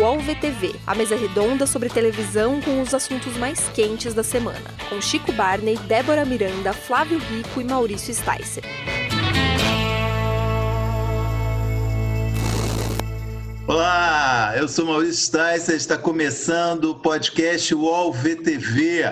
UOL 0.00 0.18
VTV, 0.18 0.76
a 0.86 0.94
mesa 0.94 1.14
redonda 1.14 1.66
sobre 1.66 1.90
televisão 1.90 2.58
com 2.62 2.80
os 2.80 2.94
assuntos 2.94 3.36
mais 3.36 3.68
quentes 3.68 4.14
da 4.14 4.22
semana, 4.22 4.64
com 4.88 4.98
Chico 4.98 5.30
Barney, 5.30 5.76
Débora 5.76 6.24
Miranda, 6.24 6.72
Flávio 6.72 7.18
Rico 7.18 7.60
e 7.60 7.64
Maurício 7.64 8.14
Sticer. 8.14 8.64
Olá, 13.66 14.54
eu 14.56 14.66
sou 14.68 14.86
Maurício 14.86 15.22
Sticer, 15.22 15.76
está 15.76 15.98
começando 15.98 16.92
o 16.92 17.02
podcast 17.02 17.74
UOL 17.74 18.10
VTV, 18.10 19.04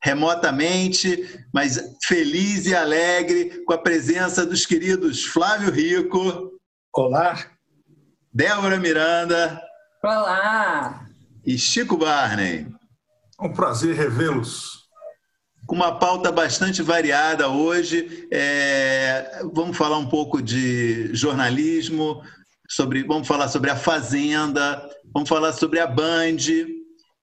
remotamente, 0.00 1.28
mas 1.52 1.96
feliz 2.04 2.66
e 2.66 2.74
alegre 2.74 3.64
com 3.64 3.72
a 3.72 3.78
presença 3.78 4.46
dos 4.46 4.64
queridos 4.64 5.24
Flávio 5.24 5.72
Rico. 5.72 6.52
Olá. 6.94 7.50
Débora 8.32 8.78
Miranda. 8.78 9.65
Olá. 10.06 11.04
E 11.44 11.58
Chico 11.58 11.96
Barney. 11.96 12.68
Um 13.40 13.52
prazer 13.52 13.96
revê-los. 13.96 14.86
Com 15.66 15.74
uma 15.74 15.98
pauta 15.98 16.30
bastante 16.30 16.80
variada 16.80 17.48
hoje, 17.48 18.28
é... 18.30 19.42
vamos 19.52 19.76
falar 19.76 19.98
um 19.98 20.08
pouco 20.08 20.40
de 20.40 21.12
jornalismo, 21.12 22.22
sobre, 22.68 23.02
vamos 23.02 23.26
falar 23.26 23.48
sobre 23.48 23.68
a 23.68 23.74
Fazenda, 23.74 24.80
vamos 25.12 25.28
falar 25.28 25.52
sobre 25.52 25.80
a 25.80 25.88
Band 25.88 26.36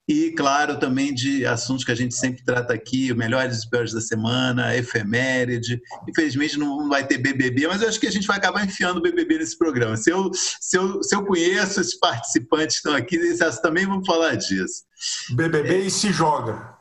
e, 0.06 0.32
claro, 0.32 0.78
também 0.78 1.14
de 1.14 1.46
assuntos 1.46 1.82
que 1.82 1.90
a 1.90 1.94
gente 1.94 2.14
sempre 2.14 2.44
trata 2.44 2.74
aqui, 2.74 3.10
o 3.10 3.16
melhores 3.16 3.62
e 3.62 3.70
piores 3.70 3.92
da 3.92 4.02
semana, 4.02 4.76
efeméride. 4.76 5.80
Infelizmente 6.06 6.58
não 6.58 6.88
vai 6.90 7.06
ter 7.06 7.16
BBB, 7.16 7.66
mas 7.66 7.80
eu 7.80 7.88
acho 7.88 7.98
que 7.98 8.06
a 8.06 8.10
gente 8.10 8.26
vai 8.26 8.36
acabar 8.36 8.64
enfiando 8.64 8.98
o 8.98 9.02
BBB 9.02 9.38
nesse 9.38 9.56
programa. 9.56 9.96
Se 9.96 10.10
eu, 10.10 10.30
se 10.34 10.76
eu, 10.76 11.02
se 11.02 11.16
eu 11.16 11.24
conheço 11.24 11.80
esses 11.80 11.98
participantes 11.98 12.80
que 12.80 12.88
estão 12.88 12.94
aqui, 12.94 13.18
também 13.62 13.86
vamos 13.86 14.06
falar 14.06 14.34
disso. 14.34 14.84
BBB 15.30 15.74
é... 15.74 15.78
e 15.86 15.90
se 15.90 16.12
joga. 16.12 16.76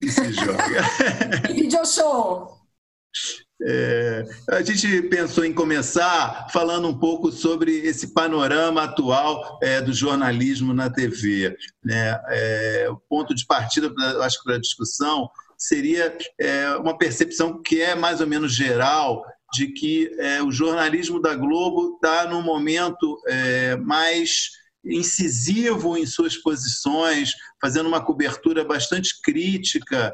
E 0.00 0.10
se 0.10 0.32
joga. 0.32 0.82
Video 1.52 1.84
show. 1.84 2.58
É, 3.64 4.24
a 4.50 4.62
gente 4.62 5.02
pensou 5.02 5.44
em 5.44 5.52
começar 5.52 6.48
falando 6.52 6.88
um 6.88 6.98
pouco 6.98 7.30
sobre 7.30 7.72
esse 7.80 8.12
panorama 8.12 8.82
atual 8.82 9.58
é, 9.62 9.80
do 9.80 9.92
jornalismo 9.92 10.74
na 10.74 10.90
TV. 10.90 11.56
Né? 11.84 12.20
É, 12.28 12.88
o 12.90 12.96
ponto 12.96 13.34
de 13.34 13.46
partida, 13.46 13.92
pra, 13.92 14.24
acho 14.24 14.38
que 14.38 14.44
para 14.44 14.56
a 14.56 14.60
discussão, 14.60 15.30
seria 15.56 16.16
é, 16.40 16.70
uma 16.76 16.98
percepção 16.98 17.62
que 17.62 17.80
é 17.80 17.94
mais 17.94 18.20
ou 18.20 18.26
menos 18.26 18.52
geral 18.52 19.24
de 19.52 19.68
que 19.68 20.10
é, 20.18 20.42
o 20.42 20.50
jornalismo 20.50 21.20
da 21.20 21.34
Globo 21.34 21.94
está 21.94 22.26
num 22.26 22.42
momento 22.42 23.20
é, 23.28 23.76
mais 23.76 24.50
incisivo 24.84 25.96
em 25.96 26.04
suas 26.04 26.36
posições, 26.36 27.32
fazendo 27.60 27.86
uma 27.86 28.04
cobertura 28.04 28.64
bastante 28.64 29.20
crítica 29.22 30.12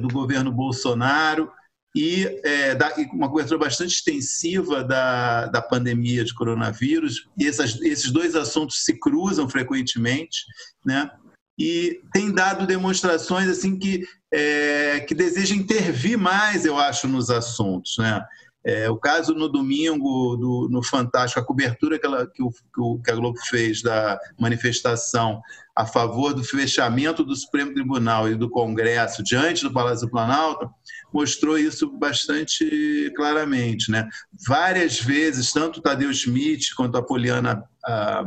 do 0.00 0.08
governo 0.08 0.52
Bolsonaro 0.52 1.50
e, 1.94 2.40
é, 2.44 2.74
da, 2.74 2.92
e, 2.98 3.04
uma 3.12 3.28
cobertura 3.28 3.58
bastante 3.58 3.94
extensiva 3.94 4.84
da, 4.84 5.46
da 5.46 5.62
pandemia 5.62 6.24
de 6.24 6.34
coronavírus, 6.34 7.28
e 7.38 7.46
essas, 7.46 7.80
esses 7.80 8.10
dois 8.10 8.36
assuntos 8.36 8.84
se 8.84 8.98
cruzam 8.98 9.48
frequentemente, 9.48 10.44
né? 10.84 11.10
e 11.58 12.00
tem 12.12 12.32
dado 12.32 12.66
demonstrações 12.66 13.48
assim 13.48 13.76
que, 13.76 14.06
é, 14.32 15.00
que 15.00 15.14
deseja 15.14 15.56
intervir 15.56 16.16
mais, 16.16 16.64
eu 16.64 16.78
acho, 16.78 17.08
nos 17.08 17.30
assuntos. 17.30 17.96
Né? 17.98 18.22
É, 18.64 18.90
o 18.90 18.96
caso 18.96 19.34
no 19.34 19.48
domingo, 19.48 20.36
do, 20.36 20.68
no 20.70 20.82
Fantástico, 20.82 21.40
a 21.40 21.44
cobertura 21.44 21.98
que, 21.98 22.04
ela, 22.04 22.26
que, 22.26 22.42
o, 22.42 23.00
que 23.00 23.10
a 23.10 23.14
Globo 23.14 23.38
fez 23.48 23.82
da 23.82 24.18
manifestação 24.38 25.40
a 25.76 25.86
favor 25.86 26.34
do 26.34 26.42
fechamento 26.42 27.22
do 27.24 27.36
Supremo 27.36 27.72
Tribunal 27.72 28.28
e 28.28 28.34
do 28.34 28.50
Congresso 28.50 29.22
diante 29.22 29.62
do 29.62 29.72
Palácio 29.72 30.06
do 30.06 30.10
Planalto, 30.10 30.68
mostrou 31.12 31.56
isso 31.56 31.88
bastante 31.96 33.12
claramente. 33.14 33.90
Né? 33.90 34.08
Várias 34.46 35.00
vezes, 35.00 35.52
tanto 35.52 35.78
o 35.78 35.82
Tadeu 35.82 36.12
Schmidt 36.12 36.74
quanto 36.74 36.98
a 36.98 37.02
Poliana, 37.02 37.62
a, 37.84 38.24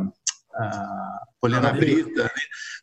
a 0.55 1.19
Poliana 1.41 1.73
Brita 1.73 2.23
né, 2.23 2.29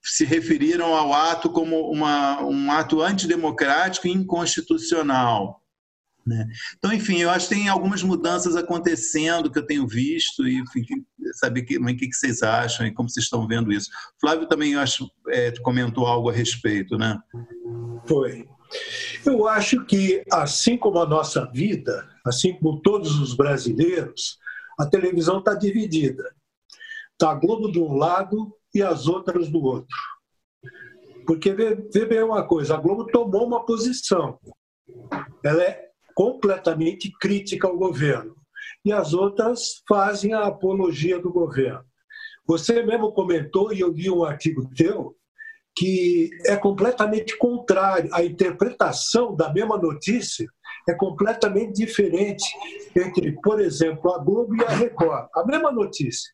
se 0.03 0.25
referiram 0.25 0.95
ao 0.95 1.15
ato 1.15 1.51
como 1.51 1.91
uma, 1.91 2.43
um 2.43 2.71
ato 2.71 3.01
antidemocrático 3.01 4.07
e 4.07 4.13
inconstitucional. 4.13 5.63
Né? 6.29 6.47
Então, 6.77 6.93
enfim, 6.93 7.19
eu 7.19 7.31
acho 7.31 7.49
que 7.49 7.55
tem 7.55 7.69
algumas 7.69 8.03
mudanças 8.03 8.55
acontecendo 8.55 9.51
que 9.51 9.59
eu 9.59 9.67
tenho 9.67 9.87
visto 9.87 10.47
e 10.47 10.63
saber 11.33 11.63
que, 11.63 11.79
o 11.79 11.87
que 11.87 12.13
vocês 12.13 12.43
acham 12.43 12.87
e 12.87 12.93
como 12.93 13.09
vocês 13.09 13.25
estão 13.25 13.49
vendo 13.49 13.73
isso. 13.73 13.91
Flávio 14.21 14.47
também, 14.47 14.73
eu 14.73 14.81
acho, 14.81 15.11
é, 15.29 15.51
comentou 15.63 16.07
algo 16.07 16.29
a 16.29 16.33
respeito, 16.33 16.99
né? 16.99 17.19
Foi. 18.07 18.47
Eu 19.25 19.49
acho 19.49 19.87
que, 19.87 20.23
assim 20.31 20.77
como 20.77 20.99
a 20.99 21.07
nossa 21.07 21.47
vida, 21.47 22.07
assim 22.27 22.53
como 22.59 22.83
todos 22.83 23.19
os 23.19 23.35
brasileiros, 23.35 24.39
a 24.79 24.85
televisão 24.85 25.39
está 25.39 25.55
dividida. 25.55 26.31
Está 27.13 27.31
a 27.31 27.35
Globo 27.35 27.73
de 27.73 27.81
um 27.81 27.95
lado 27.95 28.55
e 28.75 28.83
as 28.83 29.07
outras 29.07 29.49
do 29.49 29.63
outro. 29.65 29.97
Porque, 31.27 31.53
vê, 31.53 31.75
vê 31.75 32.05
bem 32.05 32.23
uma 32.23 32.47
coisa, 32.47 32.75
a 32.75 32.79
Globo 32.79 33.07
tomou 33.07 33.47
uma 33.47 33.65
posição. 33.65 34.39
Ela 35.43 35.63
é 35.63 35.88
completamente 36.19 37.13
crítica 37.21 37.69
ao 37.69 37.79
governo. 37.79 38.35
E 38.85 38.93
as 38.93 39.15
outras 39.15 39.85
fazem 39.89 40.35
a 40.35 40.47
apologia 40.47 41.21
do 41.21 41.33
governo. 41.33 41.85
Você 42.45 42.83
mesmo 42.83 43.13
comentou, 43.13 43.73
e 43.73 43.79
eu 43.79 43.93
li 43.93 44.11
um 44.11 44.25
artigo 44.25 44.69
teu, 44.75 45.15
que 45.77 46.29
é 46.45 46.57
completamente 46.57 47.39
contrário. 47.39 48.13
A 48.13 48.25
interpretação 48.25 49.37
da 49.37 49.53
mesma 49.53 49.79
notícia 49.79 50.45
é 50.89 50.95
completamente 50.95 51.75
diferente 51.75 52.45
entre, 52.97 53.41
por 53.41 53.61
exemplo, 53.61 54.13
a 54.13 54.19
Globo 54.19 54.57
e 54.57 54.65
a 54.65 54.71
Record. 54.71 55.29
A 55.37 55.47
mesma 55.47 55.71
notícia. 55.71 56.33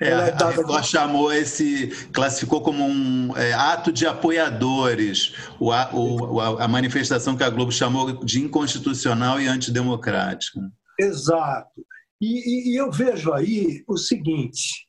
É, 0.00 0.08
é 0.08 0.12
a 0.12 0.50
Record 0.50 0.82
de... 0.82 0.88
chamou 0.88 1.32
esse, 1.32 1.88
classificou 2.12 2.60
como 2.60 2.84
um 2.84 3.36
é, 3.36 3.52
ato 3.52 3.92
de 3.92 4.06
apoiadores 4.06 5.34
o, 5.60 5.70
o, 5.70 6.40
a 6.40 6.66
manifestação 6.66 7.36
que 7.36 7.44
a 7.44 7.50
Globo 7.50 7.72
chamou 7.72 8.24
de 8.24 8.40
inconstitucional 8.40 9.40
e 9.40 9.46
antidemocrática. 9.46 10.60
Exato. 10.98 11.84
E, 12.20 12.26
e, 12.26 12.72
e 12.72 12.76
eu 12.76 12.90
vejo 12.90 13.32
aí 13.32 13.84
o 13.86 13.96
seguinte: 13.96 14.86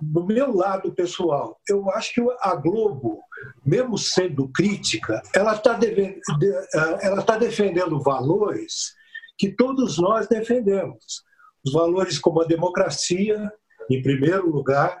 do 0.00 0.24
meu 0.24 0.54
lado 0.54 0.92
pessoal, 0.92 1.60
eu 1.68 1.90
acho 1.90 2.14
que 2.14 2.20
a 2.40 2.54
Globo, 2.54 3.20
mesmo 3.64 3.98
sendo 3.98 4.48
crítica, 4.48 5.22
ela 5.34 5.54
está 5.54 5.78
ela 7.02 7.22
tá 7.22 7.36
defendendo 7.36 8.00
valores 8.00 8.94
que 9.36 9.54
todos 9.54 9.98
nós 9.98 10.26
defendemos. 10.26 11.22
Os 11.64 11.72
valores 11.72 12.18
como 12.18 12.40
a 12.40 12.46
democracia, 12.46 13.52
em 13.90 14.02
primeiro 14.02 14.50
lugar, 14.50 15.00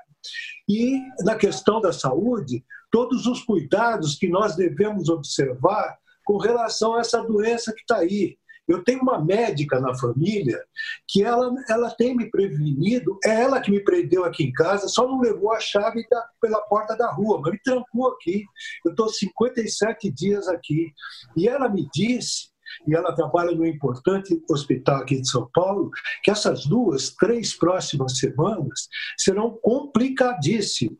e 0.68 1.00
na 1.20 1.36
questão 1.36 1.80
da 1.80 1.92
saúde, 1.92 2.64
todos 2.90 3.26
os 3.26 3.42
cuidados 3.42 4.16
que 4.16 4.28
nós 4.28 4.56
devemos 4.56 5.08
observar 5.08 5.96
com 6.24 6.36
relação 6.36 6.94
a 6.94 7.00
essa 7.00 7.22
doença 7.22 7.72
que 7.72 7.80
está 7.80 7.98
aí, 7.98 8.36
eu 8.68 8.84
tenho 8.84 9.00
uma 9.00 9.18
médica 9.18 9.80
na 9.80 9.94
família 9.94 10.62
que 11.08 11.24
ela, 11.24 11.50
ela 11.70 11.90
tem 11.90 12.14
me 12.14 12.30
prevenido, 12.30 13.18
é 13.24 13.40
ela 13.40 13.62
que 13.62 13.70
me 13.70 13.80
prendeu 13.82 14.24
aqui 14.24 14.44
em 14.44 14.52
casa, 14.52 14.88
só 14.88 15.08
não 15.08 15.20
levou 15.20 15.50
a 15.52 15.58
chave 15.58 16.06
da, 16.10 16.22
pela 16.38 16.60
porta 16.60 16.94
da 16.94 17.10
rua, 17.10 17.40
mas 17.40 17.52
me 17.52 17.62
trancou 17.62 18.08
aqui. 18.08 18.44
Eu 18.84 18.90
estou 18.90 19.08
57 19.08 20.10
dias 20.10 20.48
aqui. 20.48 20.92
E 21.34 21.48
ela 21.48 21.66
me 21.66 21.88
disse 21.94 22.50
e 22.86 22.94
ela 22.94 23.14
trabalha 23.14 23.52
no 23.52 23.66
importante 23.66 24.40
hospital 24.48 25.02
aqui 25.02 25.20
de 25.20 25.28
São 25.28 25.48
Paulo, 25.52 25.90
que 26.22 26.30
essas 26.30 26.66
duas, 26.66 27.10
três 27.10 27.56
próximas 27.56 28.18
semanas 28.18 28.88
serão 29.16 29.58
complicadíssimas. 29.62 30.98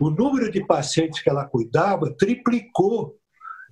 O 0.00 0.10
número 0.10 0.50
de 0.50 0.64
pacientes 0.64 1.20
que 1.22 1.28
ela 1.28 1.44
cuidava 1.44 2.14
triplicou 2.16 3.18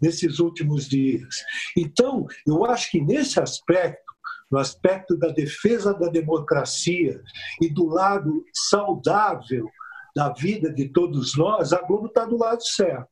nesses 0.00 0.38
últimos 0.38 0.88
dias. 0.88 1.42
Então, 1.76 2.26
eu 2.46 2.64
acho 2.64 2.90
que 2.90 3.00
nesse 3.00 3.40
aspecto, 3.40 4.04
no 4.50 4.58
aspecto 4.58 5.16
da 5.16 5.28
defesa 5.28 5.94
da 5.94 6.08
democracia 6.08 7.20
e 7.60 7.68
do 7.68 7.86
lado 7.86 8.44
saudável 8.52 9.68
da 10.14 10.32
vida 10.32 10.72
de 10.72 10.88
todos 10.88 11.36
nós, 11.36 11.72
a 11.72 11.82
Globo 11.82 12.06
está 12.06 12.24
do 12.24 12.38
lado 12.38 12.62
certo. 12.62 13.10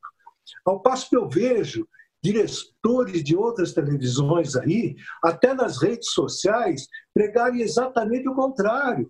Ao 0.65 0.81
passo 0.81 1.09
que 1.09 1.15
eu 1.15 1.27
vejo 1.27 1.87
diretores 2.25 3.23
de 3.23 3.35
outras 3.35 3.71
televisões 3.71 4.55
aí, 4.55 4.95
até 5.23 5.53
nas 5.53 5.79
redes 5.81 6.11
sociais, 6.11 6.87
pregarem 7.13 7.61
exatamente 7.61 8.27
o 8.27 8.33
contrário 8.33 9.09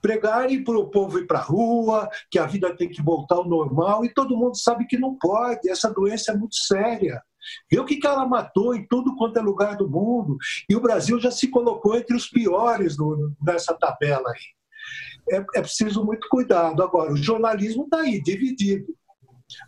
pregarem 0.00 0.62
para 0.62 0.78
o 0.78 0.88
povo 0.88 1.18
ir 1.18 1.26
para 1.26 1.40
a 1.40 1.42
rua, 1.42 2.08
que 2.30 2.38
a 2.38 2.46
vida 2.46 2.76
tem 2.76 2.88
que 2.88 3.02
voltar 3.02 3.36
ao 3.36 3.48
normal, 3.48 4.04
e 4.04 4.14
todo 4.14 4.36
mundo 4.36 4.56
sabe 4.56 4.86
que 4.86 4.96
não 4.96 5.16
pode, 5.18 5.68
essa 5.68 5.90
doença 5.90 6.30
é 6.30 6.36
muito 6.36 6.54
séria. 6.54 7.20
Vê 7.68 7.80
o 7.80 7.84
que 7.84 7.98
ela 8.06 8.28
matou 8.28 8.72
em 8.76 8.86
tudo 8.86 9.16
quanto 9.16 9.38
é 9.38 9.42
lugar 9.42 9.76
do 9.76 9.90
mundo, 9.90 10.36
e 10.68 10.76
o 10.76 10.80
Brasil 10.80 11.18
já 11.18 11.32
se 11.32 11.48
colocou 11.48 11.96
entre 11.96 12.14
os 12.14 12.28
piores 12.28 12.94
nessa 13.42 13.74
tabela 13.74 14.30
aí. 14.30 15.38
é, 15.38 15.44
é 15.56 15.60
preciso 15.60 16.04
muito 16.04 16.28
cuidado. 16.28 16.80
Agora, 16.84 17.12
o 17.12 17.16
jornalismo 17.16 17.84
está 17.84 18.02
aí, 18.02 18.22
dividido. 18.22 18.94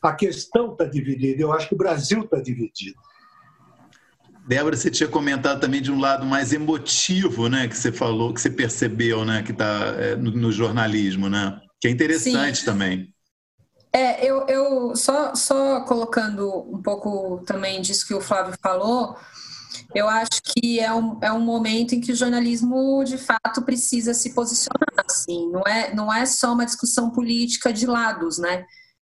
A 0.02 0.12
questão 0.12 0.72
está 0.72 0.84
dividida. 0.84 1.40
Eu 1.40 1.52
acho 1.52 1.69
que 1.69 1.75
o 1.75 1.78
Brasil 1.78 2.22
está 2.22 2.40
dividido. 2.40 2.98
Débora, 4.48 4.75
você 4.75 4.90
tinha 4.90 5.08
comentado 5.08 5.60
também 5.60 5.82
de 5.82 5.92
um 5.92 6.00
lado 6.00 6.25
mais 6.25 6.54
emotivo, 6.54 7.50
né, 7.50 7.69
que 7.69 7.76
você 7.76 7.92
falou, 7.92 8.32
que 8.32 8.40
você 8.40 8.48
percebeu, 8.48 9.22
né, 9.22 9.42
que 9.42 9.52
está 9.52 9.94
é, 9.98 10.16
no, 10.16 10.30
no, 10.30 10.50
jornalismo, 10.50 11.28
né, 11.28 11.60
que 11.78 11.86
é 11.86 11.90
interessante 11.90 12.60
Sim. 12.60 12.64
também. 12.64 13.14
É, 13.92 14.25
eu, 14.26 14.46
eu 14.46 14.96
só, 14.96 15.34
só 15.34 15.82
colocando 15.82 16.50
um 16.74 16.81
pouco 16.81 17.42
também 17.44 17.82
disso 17.82 18.06
que 18.06 18.14
o 18.14 18.22
Flávio 18.22 18.54
falou, 18.62 19.19
eu 19.94 20.08
acho 20.08 20.40
que 20.42 20.81
é 20.81 20.92
um, 20.94 21.19
é 21.20 21.31
um 21.31 21.40
momento 21.40 21.94
em 21.94 22.00
que 22.00 22.12
o 22.12 22.16
jornalismo, 22.16 23.04
de 23.04 23.19
fato, 23.19 23.60
precisa 23.62 24.14
se 24.14 24.32
posicionar, 24.32 25.04
assim, 25.06 25.50
não 25.50 25.62
é, 25.66 25.94
não 25.94 26.12
é 26.12 26.24
só 26.24 26.54
uma 26.54 26.64
discussão 26.64 27.10
política 27.10 27.70
de 27.70 27.84
lados, 27.86 28.38
né, 28.38 28.64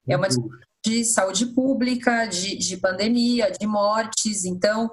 é 0.07 0.15
uma 0.15 0.27
discussão 0.27 0.57
de 0.85 1.03
saúde 1.03 1.47
pública, 1.47 2.25
de, 2.25 2.55
de 2.55 2.77
pandemia, 2.77 3.51
de 3.51 3.67
mortes, 3.67 4.45
então 4.45 4.89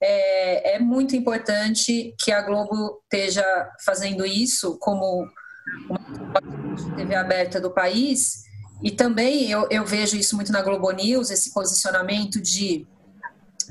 é, 0.00 0.76
é 0.76 0.78
muito 0.78 1.14
importante 1.14 2.14
que 2.20 2.32
a 2.32 2.42
Globo 2.42 3.00
esteja 3.04 3.44
fazendo 3.84 4.26
isso 4.26 4.76
como 4.78 5.26
uma 5.88 6.96
TV 6.96 7.14
aberta 7.14 7.60
do 7.60 7.70
país. 7.70 8.44
E 8.82 8.90
também 8.90 9.50
eu, 9.50 9.66
eu 9.70 9.84
vejo 9.84 10.16
isso 10.16 10.36
muito 10.36 10.52
na 10.52 10.62
Globo 10.62 10.90
News, 10.90 11.30
esse 11.30 11.52
posicionamento 11.52 12.40
de 12.40 12.86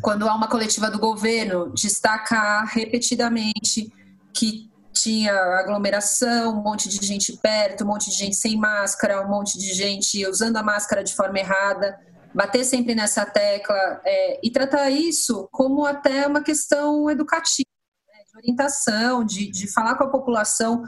quando 0.01 0.27
há 0.27 0.35
uma 0.35 0.47
coletiva 0.47 0.89
do 0.89 0.99
governo, 0.99 1.71
destacar 1.73 2.65
repetidamente 2.67 3.91
que 4.33 4.69
tinha 4.95 5.33
aglomeração, 5.33 6.57
um 6.57 6.63
monte 6.63 6.89
de 6.89 7.05
gente 7.05 7.37
perto, 7.37 7.83
um 7.83 7.87
monte 7.87 8.09
de 8.09 8.15
gente 8.15 8.35
sem 8.35 8.57
máscara, 8.57 9.21
um 9.21 9.29
monte 9.29 9.57
de 9.57 9.73
gente 9.73 10.25
usando 10.27 10.57
a 10.57 10.63
máscara 10.63 11.03
de 11.03 11.13
forma 11.13 11.39
errada 11.39 11.97
bater 12.35 12.65
sempre 12.65 12.93
nessa 12.93 13.25
tecla 13.25 14.01
é, 14.03 14.39
e 14.43 14.51
tratar 14.51 14.89
isso 14.89 15.47
como 15.53 15.85
até 15.85 16.27
uma 16.27 16.43
questão 16.43 17.09
educativa, 17.09 17.69
né, 18.09 18.23
de 18.29 18.37
orientação, 18.37 19.23
de, 19.23 19.49
de 19.49 19.71
falar 19.71 19.95
com 19.95 20.03
a 20.03 20.09
população 20.09 20.83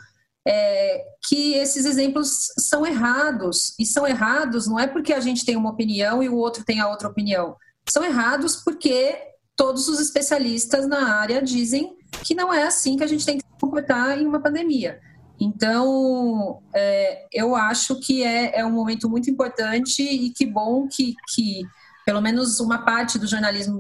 é, 0.46 1.06
que 1.26 1.54
esses 1.54 1.86
exemplos 1.86 2.50
são 2.60 2.86
errados. 2.86 3.74
E 3.80 3.86
são 3.86 4.06
errados 4.06 4.68
não 4.68 4.78
é 4.78 4.88
porque 4.88 5.14
a 5.14 5.22
gente 5.22 5.46
tem 5.46 5.56
uma 5.56 5.72
opinião 5.72 6.22
e 6.22 6.28
o 6.28 6.36
outro 6.36 6.66
tem 6.66 6.82
a 6.82 6.90
outra 6.90 7.08
opinião. 7.08 7.56
São 7.90 8.04
errados 8.04 8.58
porque 8.58 9.18
todos 9.58 9.88
os 9.90 10.00
especialistas 10.00 10.88
na 10.88 11.16
área 11.16 11.42
dizem 11.42 11.98
que 12.24 12.36
não 12.36 12.54
é 12.54 12.64
assim 12.64 12.96
que 12.96 13.04
a 13.04 13.08
gente 13.08 13.26
tem 13.26 13.40
que 13.40 13.44
se 13.44 13.60
comportar 13.60 14.18
em 14.18 14.26
uma 14.26 14.40
pandemia. 14.40 15.02
Então, 15.40 16.62
é, 16.74 17.28
eu 17.34 17.56
acho 17.56 18.00
que 18.00 18.24
é, 18.24 18.60
é 18.60 18.66
um 18.66 18.72
momento 18.72 19.10
muito 19.10 19.30
importante 19.30 20.02
e 20.02 20.32
que 20.32 20.46
bom 20.46 20.88
que, 20.88 21.16
que 21.34 21.62
pelo 22.06 22.22
menos 22.22 22.60
uma 22.60 22.86
parte 22.86 23.20
do 23.20 23.28
jornalismo 23.28 23.80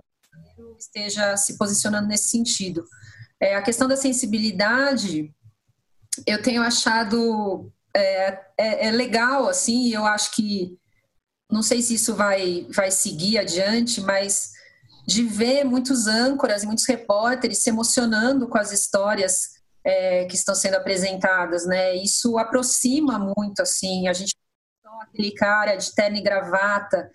esteja 0.78 1.38
se 1.38 1.58
posicionando 1.58 2.08
nesse 2.08 2.30
sentido. 2.30 2.84
É, 3.40 3.56
a 3.56 3.62
questão 3.62 3.88
da 3.88 3.96
sensibilidade, 3.96 5.34
eu 6.26 6.42
tenho 6.42 6.62
achado 6.62 7.72
é, 7.96 8.40
é, 8.58 8.88
é 8.88 8.92
legal, 8.92 9.48
assim, 9.48 9.90
eu 9.94 10.06
acho 10.06 10.32
que, 10.36 10.78
não 11.52 11.64
sei 11.64 11.82
se 11.82 11.96
isso 11.96 12.16
vai, 12.16 12.68
vai 12.70 12.92
seguir 12.92 13.38
adiante, 13.38 14.02
mas 14.02 14.57
de 15.08 15.24
ver 15.24 15.64
muitos 15.64 16.06
âncoras 16.06 16.66
muitos 16.66 16.86
repórteres 16.86 17.64
se 17.64 17.70
emocionando 17.70 18.48
com 18.48 18.58
as 18.58 18.72
histórias 18.72 19.58
é, 19.84 20.26
que 20.26 20.36
estão 20.36 20.54
sendo 20.54 20.76
apresentadas, 20.76 21.66
né? 21.66 21.96
Isso 21.96 22.38
aproxima 22.38 23.18
muito, 23.18 23.62
assim, 23.62 24.08
a 24.08 24.14
gente 24.14 24.36
aquele 25.02 25.32
cara 25.32 25.76
de 25.76 25.94
terno 25.94 26.18
e 26.18 26.22
gravata 26.22 27.10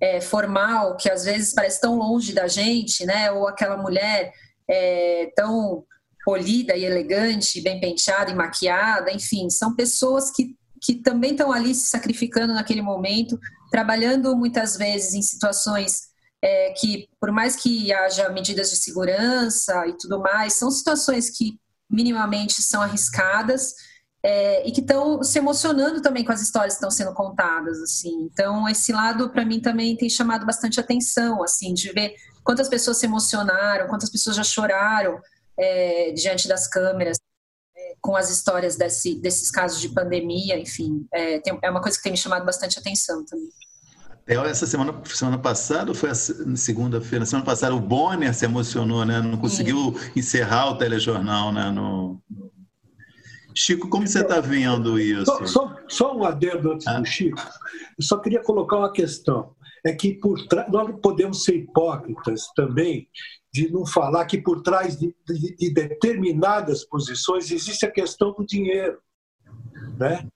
é, 0.00 0.20
formal 0.20 0.96
que 0.96 1.10
às 1.10 1.24
vezes 1.24 1.54
parece 1.54 1.80
tão 1.80 1.96
longe 1.96 2.32
da 2.32 2.48
gente, 2.48 3.04
né? 3.04 3.30
Ou 3.30 3.46
aquela 3.46 3.76
mulher 3.76 4.32
é, 4.68 5.30
tão 5.36 5.84
polida 6.24 6.74
e 6.74 6.84
elegante, 6.84 7.60
bem 7.60 7.78
penteada 7.78 8.30
e 8.30 8.34
maquiada, 8.34 9.12
enfim, 9.12 9.48
são 9.48 9.76
pessoas 9.76 10.32
que, 10.32 10.56
que 10.82 10.96
também 10.96 11.30
estão 11.30 11.52
ali 11.52 11.72
se 11.72 11.86
sacrificando 11.86 12.52
naquele 12.52 12.82
momento, 12.82 13.38
trabalhando 13.70 14.36
muitas 14.36 14.76
vezes 14.76 15.14
em 15.14 15.22
situações 15.22 16.05
é, 16.42 16.72
que, 16.72 17.08
por 17.20 17.32
mais 17.32 17.56
que 17.56 17.92
haja 17.92 18.28
medidas 18.28 18.70
de 18.70 18.76
segurança 18.76 19.86
e 19.86 19.96
tudo 19.96 20.20
mais, 20.20 20.54
são 20.54 20.70
situações 20.70 21.30
que 21.30 21.58
minimamente 21.88 22.62
são 22.62 22.82
arriscadas 22.82 23.72
é, 24.22 24.66
e 24.66 24.72
que 24.72 24.80
estão 24.80 25.22
se 25.22 25.38
emocionando 25.38 26.02
também 26.02 26.24
com 26.24 26.32
as 26.32 26.42
histórias 26.42 26.74
que 26.74 26.78
estão 26.78 26.90
sendo 26.90 27.14
contadas, 27.14 27.80
assim. 27.80 28.28
Então, 28.32 28.68
esse 28.68 28.92
lado, 28.92 29.30
para 29.30 29.44
mim, 29.44 29.60
também 29.60 29.96
tem 29.96 30.10
chamado 30.10 30.44
bastante 30.44 30.80
atenção, 30.80 31.42
assim, 31.42 31.72
de 31.72 31.92
ver 31.92 32.14
quantas 32.42 32.68
pessoas 32.68 32.98
se 32.98 33.06
emocionaram, 33.06 33.86
quantas 33.88 34.10
pessoas 34.10 34.34
já 34.34 34.42
choraram 34.42 35.20
é, 35.58 36.12
diante 36.12 36.48
das 36.48 36.66
câmeras 36.66 37.18
é, 37.76 37.94
com 38.00 38.16
as 38.16 38.30
histórias 38.30 38.76
desse, 38.76 39.14
desses 39.20 39.50
casos 39.50 39.80
de 39.80 39.90
pandemia, 39.90 40.58
enfim. 40.58 41.06
É, 41.12 41.38
tem, 41.38 41.56
é 41.62 41.70
uma 41.70 41.80
coisa 41.80 41.96
que 41.96 42.02
tem 42.02 42.12
me 42.12 42.18
chamado 42.18 42.44
bastante 42.44 42.78
atenção 42.78 43.24
também. 43.24 43.48
É, 44.26 44.34
essa 44.34 44.66
semana, 44.66 44.92
semana 45.04 45.38
passada, 45.38 45.94
foi 45.94 46.10
a 46.10 46.14
segunda-feira, 46.14 47.24
semana 47.24 47.46
passada, 47.46 47.74
o 47.74 47.80
Bonner 47.80 48.34
se 48.34 48.44
emocionou, 48.44 49.04
né? 49.04 49.20
Não 49.20 49.38
conseguiu 49.38 49.96
Sim. 49.96 50.10
encerrar 50.16 50.70
o 50.70 50.78
telejornal, 50.78 51.52
né? 51.52 51.70
No... 51.70 52.20
Chico, 53.54 53.88
como 53.88 54.06
você 54.06 54.20
está 54.22 54.40
vendo 54.40 54.98
isso? 54.98 55.26
Só, 55.26 55.46
só, 55.46 55.76
só, 55.88 56.16
um 56.16 56.24
adendo 56.24 56.72
antes 56.72 56.86
ah. 56.88 56.98
do 56.98 57.06
Chico. 57.06 57.40
Eu 57.96 58.04
só 58.04 58.18
queria 58.18 58.42
colocar 58.42 58.78
uma 58.78 58.92
questão. 58.92 59.54
É 59.84 59.92
que 59.92 60.14
por 60.14 60.36
nós 60.68 60.88
não 60.88 60.98
podemos 60.98 61.44
ser 61.44 61.54
hipócritas 61.54 62.48
também 62.56 63.08
de 63.52 63.70
não 63.70 63.86
falar 63.86 64.26
que 64.26 64.38
por 64.38 64.60
trás 64.60 64.98
de, 64.98 65.14
de, 65.24 65.56
de 65.56 65.72
determinadas 65.72 66.84
posições 66.84 67.50
existe 67.52 67.86
a 67.86 67.90
questão 67.90 68.32
do 68.32 68.44
dinheiro. 68.44 68.98
Né? 69.96 70.26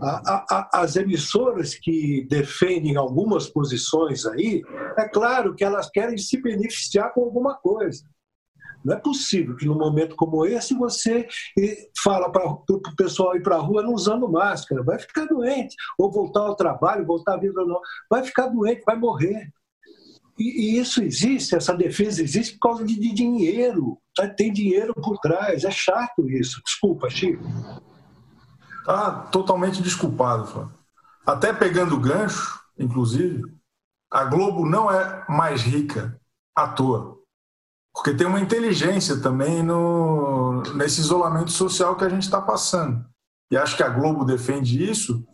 A, 0.00 0.44
a, 0.50 0.80
as 0.82 0.96
emissoras 0.96 1.74
que 1.74 2.26
defendem 2.28 2.96
algumas 2.96 3.48
posições 3.48 4.26
aí, 4.26 4.62
é 4.98 5.08
claro 5.08 5.54
que 5.54 5.64
elas 5.64 5.88
querem 5.90 6.18
se 6.18 6.40
beneficiar 6.40 7.12
com 7.14 7.22
alguma 7.22 7.54
coisa. 7.54 8.04
Não 8.84 8.94
é 8.94 9.00
possível 9.00 9.56
que 9.56 9.66
num 9.66 9.76
momento 9.76 10.14
como 10.14 10.46
esse 10.46 10.72
você 10.74 11.26
fala 12.04 12.30
para 12.30 12.46
o 12.46 12.62
pessoal 12.96 13.36
ir 13.36 13.42
para 13.42 13.56
a 13.56 13.60
rua 13.60 13.82
não 13.82 13.92
usando 13.92 14.30
máscara, 14.30 14.82
vai 14.82 14.98
ficar 14.98 15.26
doente, 15.26 15.74
ou 15.98 16.10
voltar 16.10 16.42
ao 16.42 16.54
trabalho, 16.54 17.04
voltar 17.04 17.34
à 17.34 17.36
vida 17.36 17.54
normal, 17.54 17.80
vai 18.08 18.22
ficar 18.22 18.46
doente, 18.46 18.84
vai 18.86 18.96
morrer. 18.96 19.50
E, 20.38 20.76
e, 20.76 20.78
isso 20.78 21.02
existe, 21.02 21.56
essa 21.56 21.74
defesa 21.74 22.22
existe 22.22 22.54
por 22.58 22.68
causa 22.68 22.84
de, 22.84 22.94
de 22.94 23.12
dinheiro. 23.12 23.98
Tá? 24.14 24.28
Tem 24.28 24.52
dinheiro 24.52 24.94
por 24.94 25.18
trás, 25.18 25.64
é 25.64 25.70
chato 25.70 26.28
isso. 26.30 26.60
Desculpa, 26.64 27.08
Chico. 27.08 27.42
Tá 28.86 29.10
totalmente 29.32 29.82
desculpado, 29.82 30.46
Flávio. 30.46 30.72
Até 31.26 31.52
pegando 31.52 31.96
o 31.96 32.00
gancho, 32.00 32.60
inclusive, 32.78 33.42
a 34.08 34.22
Globo 34.22 34.64
não 34.64 34.88
é 34.88 35.24
mais 35.28 35.62
rica 35.62 36.16
à 36.54 36.68
toa. 36.68 37.16
Porque 37.92 38.14
tem 38.14 38.28
uma 38.28 38.38
inteligência 38.38 39.20
também 39.20 39.60
no, 39.60 40.62
nesse 40.74 41.00
isolamento 41.00 41.50
social 41.50 41.96
que 41.96 42.04
a 42.04 42.08
gente 42.08 42.22
está 42.22 42.40
passando. 42.40 43.04
E 43.50 43.56
acho 43.56 43.76
que 43.76 43.82
a 43.82 43.88
Globo 43.88 44.24
defende 44.24 44.88
isso, 44.88 45.24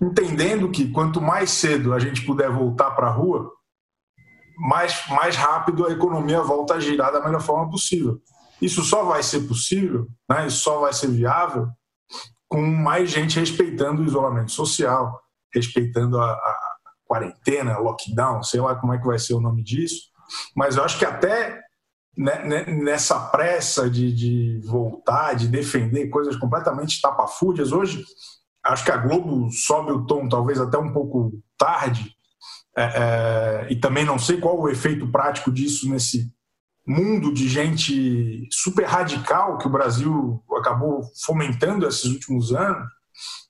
entendendo 0.00 0.70
que 0.70 0.92
quanto 0.92 1.20
mais 1.20 1.50
cedo 1.50 1.92
a 1.92 1.98
gente 1.98 2.24
puder 2.24 2.48
voltar 2.48 2.92
para 2.92 3.08
a 3.08 3.12
rua, 3.12 3.50
mais, 4.56 5.02
mais 5.08 5.34
rápido 5.34 5.84
a 5.84 5.90
economia 5.90 6.42
volta 6.42 6.74
a 6.74 6.80
girar 6.80 7.12
da 7.12 7.24
melhor 7.24 7.40
forma 7.40 7.68
possível. 7.68 8.20
Isso 8.62 8.84
só 8.84 9.02
vai 9.02 9.24
ser 9.24 9.48
possível, 9.48 10.06
né? 10.28 10.46
isso 10.46 10.58
só 10.58 10.78
vai 10.78 10.92
ser 10.92 11.08
viável 11.08 11.68
com 12.50 12.60
mais 12.60 13.10
gente 13.10 13.38
respeitando 13.38 14.02
o 14.02 14.04
isolamento 14.04 14.50
social, 14.50 15.20
respeitando 15.54 16.18
a, 16.18 16.32
a 16.32 16.58
quarentena, 17.06 17.78
lockdown, 17.78 18.42
sei 18.42 18.60
lá 18.60 18.74
como 18.74 18.92
é 18.92 18.98
que 18.98 19.06
vai 19.06 19.18
ser 19.18 19.34
o 19.34 19.40
nome 19.40 19.62
disso. 19.62 20.10
Mas 20.56 20.76
eu 20.76 20.84
acho 20.84 20.98
que 20.98 21.04
até 21.04 21.60
né, 22.16 22.44
né, 22.44 22.64
nessa 22.66 23.18
pressa 23.18 23.88
de, 23.88 24.12
de 24.12 24.60
voltar, 24.66 25.34
de 25.34 25.46
defender 25.46 26.08
coisas 26.08 26.36
completamente 26.36 26.96
estapafúrdias, 26.96 27.70
hoje 27.70 28.04
acho 28.64 28.84
que 28.84 28.90
a 28.90 28.96
Globo 28.96 29.48
sobe 29.50 29.92
o 29.92 30.04
tom 30.04 30.28
talvez 30.28 30.60
até 30.60 30.76
um 30.76 30.92
pouco 30.92 31.32
tarde, 31.56 32.12
é, 32.76 32.82
é, 32.82 33.72
e 33.72 33.76
também 33.76 34.04
não 34.04 34.18
sei 34.18 34.38
qual 34.38 34.58
o 34.58 34.68
efeito 34.68 35.10
prático 35.10 35.52
disso 35.52 35.88
nesse 35.88 36.32
mundo 36.90 37.32
de 37.32 37.48
gente 37.48 38.48
super 38.50 38.84
radical 38.84 39.58
que 39.58 39.66
o 39.66 39.70
Brasil 39.70 40.42
acabou 40.58 41.02
fomentando 41.24 41.86
esses 41.86 42.04
últimos 42.04 42.52
anos, 42.52 42.88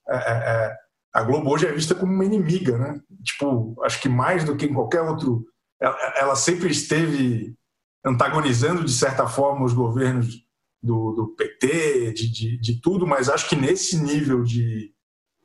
é, 0.09 0.16
é, 0.16 0.32
é, 0.32 0.76
a 1.14 1.23
Globo 1.23 1.50
hoje 1.50 1.66
é 1.66 1.73
vista 1.73 1.94
como 1.94 2.12
uma 2.12 2.25
inimiga, 2.25 2.76
né? 2.76 3.00
Tipo, 3.25 3.80
acho 3.85 4.00
que 4.00 4.09
mais 4.09 4.44
do 4.44 4.56
que 4.56 4.66
em 4.66 4.75
qualquer 4.75 5.00
outro, 5.00 5.44
ela, 5.80 5.97
ela 6.16 6.37
sempre 6.37 6.70
esteve 6.70 7.54
antagonizando 8.04 8.85
de 8.85 8.92
certa 8.92 9.26
forma 9.26 9.64
os 9.64 9.73
governos 9.73 10.47
do, 10.82 11.12
do 11.12 11.28
PT, 11.35 12.12
de, 12.12 12.30
de, 12.30 12.59
de, 12.59 12.80
tudo, 12.80 13.06
mas 13.06 13.28
acho 13.28 13.49
que 13.49 13.56
nesse 13.56 13.99
nível 14.00 14.42
de 14.42 14.92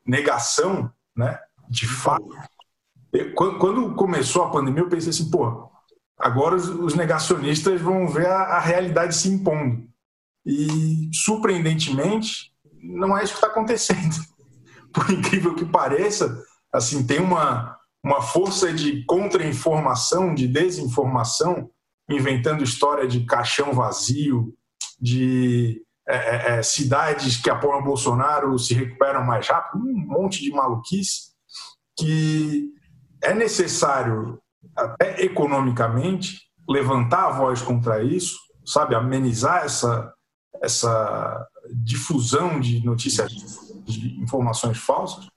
negação, 0.05 0.91
né, 1.15 1.37
de 1.69 1.87
fato, 1.87 2.29
eu, 3.11 3.33
quando 3.33 3.95
começou 3.95 4.43
a 4.43 4.51
pandemia, 4.51 4.83
eu 4.83 4.89
pensei 4.89 5.09
assim, 5.09 5.29
pô, 5.29 5.69
agora 6.17 6.55
os, 6.55 6.95
negacionistas 6.95 7.81
vão 7.81 8.07
ver 8.07 8.27
a, 8.27 8.57
a 8.57 8.60
realidade 8.60 9.15
se 9.15 9.29
impondo. 9.29 9.88
E, 10.45 11.10
surpreendentemente, 11.13 12.51
não 12.81 13.17
é 13.17 13.24
isso 13.24 13.34
que 13.34 13.39
está 13.39 13.48
acontecendo. 13.48 14.15
Por 14.93 15.10
incrível 15.12 15.55
que 15.55 15.65
pareça, 15.65 16.41
assim, 16.72 17.05
tem 17.05 17.19
uma, 17.19 17.77
uma 18.03 18.22
força 18.22 18.72
de 18.72 19.03
contra-informação, 19.05 20.34
de 20.34 20.48
desinformação, 20.48 21.69
inventando 22.10 22.63
história 22.63 23.07
de 23.07 23.25
caixão 23.25 23.74
vazio, 23.74 24.53
de 25.00 25.81
é, 26.07 26.15
é, 26.15 26.60
é 26.60 26.63
cidades 26.63 27.38
que 27.38 27.50
apoiam 27.50 27.84
Bolsonaro 27.84 28.57
se 28.60 28.74
recuperam 28.74 29.25
mais 29.25 29.48
rápido, 29.48 29.84
um 29.84 30.05
monte 30.07 30.41
de 30.41 30.51
maluquice 30.51 31.36
que 31.98 32.69
é 33.24 33.34
necessário, 33.34 34.39
até 34.75 35.24
economicamente, 35.24 36.41
levantar 36.67 37.27
a 37.27 37.32
voz 37.32 37.62
contra 37.62 38.03
isso, 38.03 38.38
sabe, 38.65 38.96
amenizar 38.96 39.63
essa, 39.63 40.13
essa 40.62 41.48
difusão 41.84 42.60
de 42.60 42.84
notícias, 42.84 43.32
de 43.86 44.22
informações 44.22 44.77
falsas, 44.77 45.27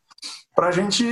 para 0.55 0.69
a 0.69 0.73
gente 0.73 1.05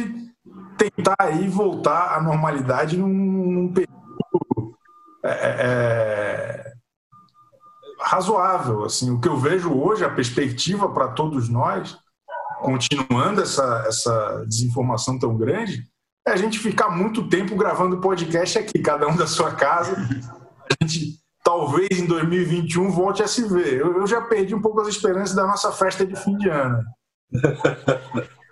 tentar 0.76 1.16
aí 1.18 1.47
voltar 1.49 2.16
à 2.16 2.23
normalidade 2.23 2.97
num, 2.97 3.09
num 3.09 3.73
período 3.73 4.76
é, 5.25 5.30
é, 5.30 5.56
é, 5.61 6.73
razoável. 8.00 8.85
Assim, 8.85 9.11
o 9.11 9.21
que 9.21 9.28
eu 9.28 9.37
vejo 9.37 9.73
hoje, 9.73 10.04
a 10.04 10.11
perspectiva 10.11 10.88
para 10.92 11.09
todos 11.09 11.49
nós, 11.49 11.99
continuando 12.61 13.40
essa, 13.40 13.85
essa 13.87 14.45
desinformação 14.47 15.18
tão 15.18 15.37
grande, 15.37 15.85
é 16.26 16.33
a 16.33 16.37
gente 16.37 16.59
ficar 16.59 16.90
muito 16.90 17.28
tempo 17.28 17.54
gravando 17.54 18.00
podcast 18.00 18.59
aqui, 18.59 18.78
cada 18.80 19.06
um 19.06 19.16
da 19.16 19.26
sua 19.26 19.52
casa. 19.52 19.97
A 19.97 20.85
gente 20.85 21.21
talvez 21.45 22.00
em 22.00 22.06
2021 22.06 22.90
volte 22.90 23.23
a 23.23 23.28
se 23.28 23.49
ver. 23.49 23.75
Eu, 23.75 24.00
eu 24.00 24.06
já 24.06 24.21
perdi 24.21 24.52
um 24.52 24.61
pouco 24.61 24.80
as 24.80 24.88
esperanças 24.88 25.37
da 25.37 25.47
nossa 25.47 25.71
festa 25.71 26.04
de 26.04 26.16
fim 26.16 26.37
de 26.37 26.49
ano. 26.49 26.83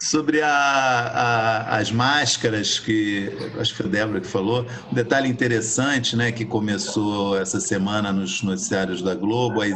Sobre 0.00 0.40
a, 0.42 0.48
a, 0.48 1.76
as 1.78 1.90
máscaras, 1.90 2.78
que 2.78 3.32
acho 3.58 3.72
que 3.72 3.76
foi 3.78 3.86
a 3.86 3.88
Débora 3.88 4.20
que 4.20 4.26
falou, 4.26 4.64
um 4.90 4.94
detalhe 4.94 5.28
interessante 5.28 6.14
né, 6.14 6.30
que 6.30 6.44
começou 6.44 7.36
essa 7.36 7.58
semana 7.58 8.12
nos 8.12 8.42
noticiários 8.42 9.02
da 9.02 9.14
Globo, 9.14 9.60
a 9.60 9.68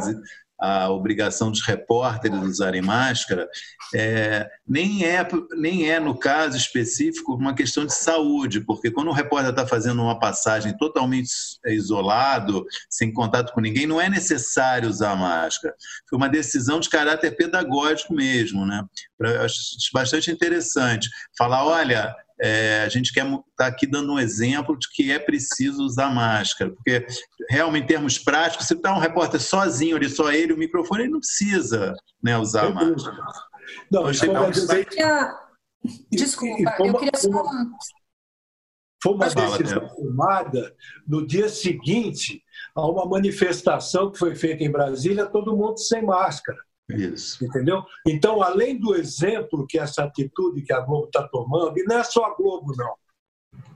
obrigação 0.89 1.51
dos 1.51 1.61
repórteres 1.61 2.39
usarem 2.41 2.81
máscara, 2.81 3.47
é, 3.95 4.47
nem, 4.67 5.05
é, 5.05 5.27
nem 5.57 5.89
é, 5.89 5.99
no 5.99 6.17
caso 6.17 6.57
específico, 6.57 7.35
uma 7.35 7.53
questão 7.53 7.85
de 7.85 7.93
saúde, 7.93 8.61
porque 8.61 8.91
quando 8.91 9.07
o 9.07 9.13
repórter 9.13 9.51
está 9.51 9.65
fazendo 9.65 10.01
uma 10.01 10.19
passagem 10.19 10.75
totalmente 10.77 11.31
isolado, 11.67 12.65
sem 12.89 13.13
contato 13.13 13.53
com 13.53 13.61
ninguém, 13.61 13.87
não 13.87 14.01
é 14.01 14.09
necessário 14.09 14.89
usar 14.89 15.15
máscara. 15.15 15.73
Foi 16.09 16.17
uma 16.17 16.29
decisão 16.29 16.79
de 16.79 16.89
caráter 16.89 17.35
pedagógico 17.35 18.13
mesmo. 18.13 18.65
Né? 18.65 18.83
Eu 19.19 19.41
acho 19.41 19.59
bastante 19.93 20.29
interessante. 20.31 21.09
Falar, 21.37 21.65
olha, 21.65 22.15
é, 22.41 22.83
a 22.83 22.89
gente 22.89 23.13
quer 23.13 23.25
estar 23.25 23.43
tá 23.57 23.67
aqui 23.67 23.85
dando 23.85 24.13
um 24.13 24.19
exemplo 24.19 24.77
de 24.77 24.89
que 24.91 25.11
é 25.11 25.19
preciso 25.19 25.83
usar 25.83 26.09
máscara, 26.13 26.71
porque 26.71 27.05
realmente, 27.49 27.83
em 27.83 27.87
termos 27.87 28.17
práticos, 28.17 28.67
se 28.67 28.73
está 28.73 28.95
um 28.95 28.99
repórter 28.99 29.41
sozinho 29.41 29.97
ali, 29.97 30.09
só 30.09 30.31
ele, 30.31 30.53
o 30.53 30.57
microfone, 30.57 31.03
ele 31.03 31.11
não 31.11 31.19
precisa 31.19 31.93
né, 32.23 32.37
usar 32.37 32.73
máscara. 32.73 33.17
Não, 33.91 34.01
então, 34.01 34.05
achei 34.07 34.29
Desculpa, 36.11 36.75
eu 36.79 36.97
queria 36.97 37.11
só. 37.15 37.43
Foi 39.01 39.13
uma 39.13 39.29
decisão 39.29 39.87
tomada 39.95 40.75
no 41.07 41.25
dia 41.25 41.47
seguinte 41.47 42.43
a 42.75 42.85
uma 42.85 43.05
manifestação 43.05 44.11
que 44.11 44.19
foi 44.19 44.35
feita 44.35 44.63
em 44.63 44.71
Brasília, 44.71 45.25
todo 45.25 45.55
mundo 45.55 45.77
sem 45.77 46.03
máscara. 46.03 46.57
Isso. 46.89 47.43
Entendeu? 47.43 47.83
Então, 48.05 48.41
além 48.41 48.79
do 48.79 48.95
exemplo 48.95 49.65
que 49.67 49.77
essa 49.77 50.03
atitude 50.03 50.63
que 50.63 50.73
a 50.73 50.79
Globo 50.79 51.05
está 51.05 51.27
tomando, 51.27 51.77
e 51.77 51.83
não 51.83 51.97
é 51.97 52.03
só 52.03 52.25
a 52.25 52.35
Globo, 52.35 52.73
não. 52.75 52.95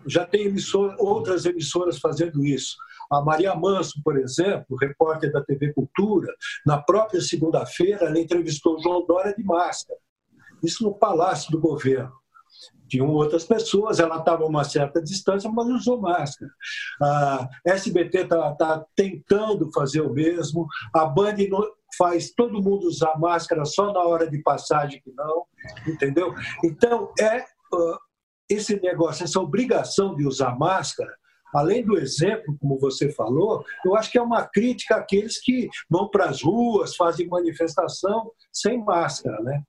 Já 0.05 0.25
tem 0.25 0.53
outras 0.99 1.45
emissoras 1.45 1.99
fazendo 1.99 2.43
isso. 2.45 2.75
A 3.11 3.21
Maria 3.21 3.55
Manso, 3.55 4.01
por 4.03 4.17
exemplo, 4.17 4.77
repórter 4.77 5.31
da 5.31 5.43
TV 5.43 5.73
Cultura, 5.73 6.33
na 6.65 6.81
própria 6.81 7.21
segunda-feira, 7.21 8.05
ela 8.05 8.19
entrevistou 8.19 8.81
João 8.81 9.05
Dória 9.05 9.33
de 9.35 9.43
máscara. 9.43 9.99
Isso 10.61 10.83
no 10.83 10.93
Palácio 10.93 11.51
do 11.51 11.59
Governo. 11.59 12.13
Tinham 12.93 13.09
outras 13.09 13.43
pessoas, 13.43 13.99
ela 13.99 14.19
estava 14.19 14.43
a 14.43 14.47
uma 14.47 14.63
certa 14.63 15.01
distância, 15.01 15.49
mas 15.49 15.65
usou 15.65 15.99
máscara. 15.99 16.51
A 17.01 17.49
SBT 17.65 18.19
está 18.19 18.53
tá 18.53 18.85
tentando 18.95 19.71
fazer 19.73 20.01
o 20.01 20.13
mesmo. 20.13 20.67
A 20.93 21.03
Band 21.03 21.37
faz 21.97 22.31
todo 22.35 22.61
mundo 22.61 22.85
usar 22.85 23.17
máscara 23.17 23.65
só 23.65 23.91
na 23.91 24.01
hora 24.01 24.29
de 24.29 24.37
passagem 24.43 25.01
que 25.03 25.11
não, 25.11 25.45
entendeu? 25.87 26.35
Então, 26.63 27.11
é 27.19 27.39
uh, 27.39 27.97
esse 28.47 28.79
negócio, 28.79 29.23
essa 29.23 29.39
obrigação 29.39 30.15
de 30.15 30.27
usar 30.27 30.55
máscara, 30.55 31.11
além 31.51 31.83
do 31.83 31.97
exemplo, 31.97 32.55
como 32.61 32.77
você 32.77 33.11
falou, 33.11 33.65
eu 33.83 33.95
acho 33.95 34.11
que 34.11 34.19
é 34.19 34.21
uma 34.21 34.43
crítica 34.43 34.97
àqueles 34.97 35.41
que 35.41 35.67
vão 35.89 36.07
para 36.09 36.25
as 36.25 36.43
ruas, 36.43 36.95
fazem 36.95 37.27
manifestação 37.27 38.31
sem 38.51 38.83
máscara, 38.83 39.41
né? 39.41 39.63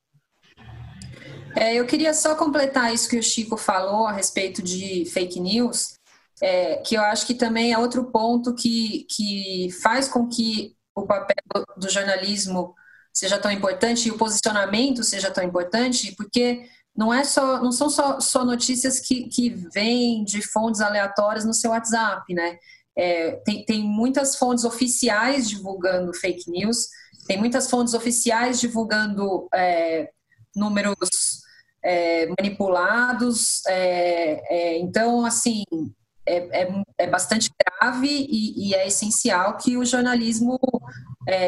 É, 1.56 1.74
eu 1.74 1.86
queria 1.86 2.12
só 2.12 2.34
completar 2.34 2.92
isso 2.92 3.08
que 3.08 3.18
o 3.18 3.22
Chico 3.22 3.56
falou 3.56 4.06
a 4.06 4.12
respeito 4.12 4.62
de 4.62 5.04
fake 5.06 5.38
news, 5.38 5.94
é, 6.42 6.76
que 6.78 6.96
eu 6.96 7.02
acho 7.02 7.26
que 7.26 7.34
também 7.34 7.72
é 7.72 7.78
outro 7.78 8.10
ponto 8.10 8.54
que, 8.54 9.06
que 9.08 9.68
faz 9.82 10.08
com 10.08 10.28
que 10.28 10.76
o 10.94 11.06
papel 11.06 11.36
do 11.76 11.88
jornalismo 11.88 12.74
seja 13.12 13.38
tão 13.38 13.50
importante 13.50 14.08
e 14.08 14.10
o 14.10 14.18
posicionamento 14.18 15.04
seja 15.04 15.30
tão 15.30 15.44
importante, 15.44 16.12
porque 16.16 16.68
não 16.96 17.14
é 17.14 17.24
só 17.24 17.62
não 17.62 17.72
são 17.72 17.88
só, 17.88 18.20
só 18.20 18.44
notícias 18.44 18.98
que, 19.00 19.28
que 19.28 19.50
vêm 19.72 20.24
de 20.24 20.42
fontes 20.42 20.80
aleatórias 20.80 21.44
no 21.44 21.54
seu 21.54 21.70
WhatsApp, 21.70 22.32
né? 22.34 22.58
É, 22.96 23.32
tem, 23.44 23.64
tem 23.64 23.82
muitas 23.82 24.36
fontes 24.36 24.64
oficiais 24.64 25.48
divulgando 25.48 26.14
fake 26.14 26.50
news, 26.50 26.88
tem 27.26 27.38
muitas 27.38 27.68
fontes 27.68 27.94
oficiais 27.94 28.60
divulgando 28.60 29.48
é, 29.52 30.10
números 30.54 31.33
é, 31.84 32.26
manipulados. 32.38 33.64
É, 33.66 34.42
é, 34.48 34.78
então, 34.78 35.24
assim, 35.24 35.64
é, 36.26 36.62
é, 36.62 36.82
é 36.98 37.06
bastante 37.06 37.50
grave 37.60 38.08
e, 38.08 38.68
e, 38.68 38.74
é 38.74 38.86
essencial 38.86 39.56
que 39.58 39.76
o 39.76 39.84
jornalismo 39.84 40.58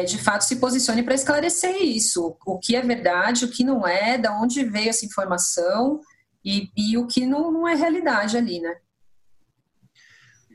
de 0.07 0.17
fato 0.17 0.41
se 0.41 0.55
posicione 0.55 1.03
para 1.03 1.13
esclarecer 1.13 1.75
isso, 1.83 2.35
o 2.47 2.57
que 2.57 2.75
é 2.75 2.81
verdade, 2.81 3.45
o 3.45 3.51
que 3.51 3.63
não 3.63 3.87
é, 3.87 4.17
da 4.17 4.35
onde 4.35 4.63
veio 4.63 4.89
essa 4.89 5.05
informação 5.05 6.01
e, 6.43 6.67
e 6.75 6.97
o 6.97 7.05
que 7.05 7.27
não, 7.27 7.51
não 7.51 7.67
é 7.67 7.75
realidade 7.75 8.35
ali, 8.35 8.59
né? 8.59 8.73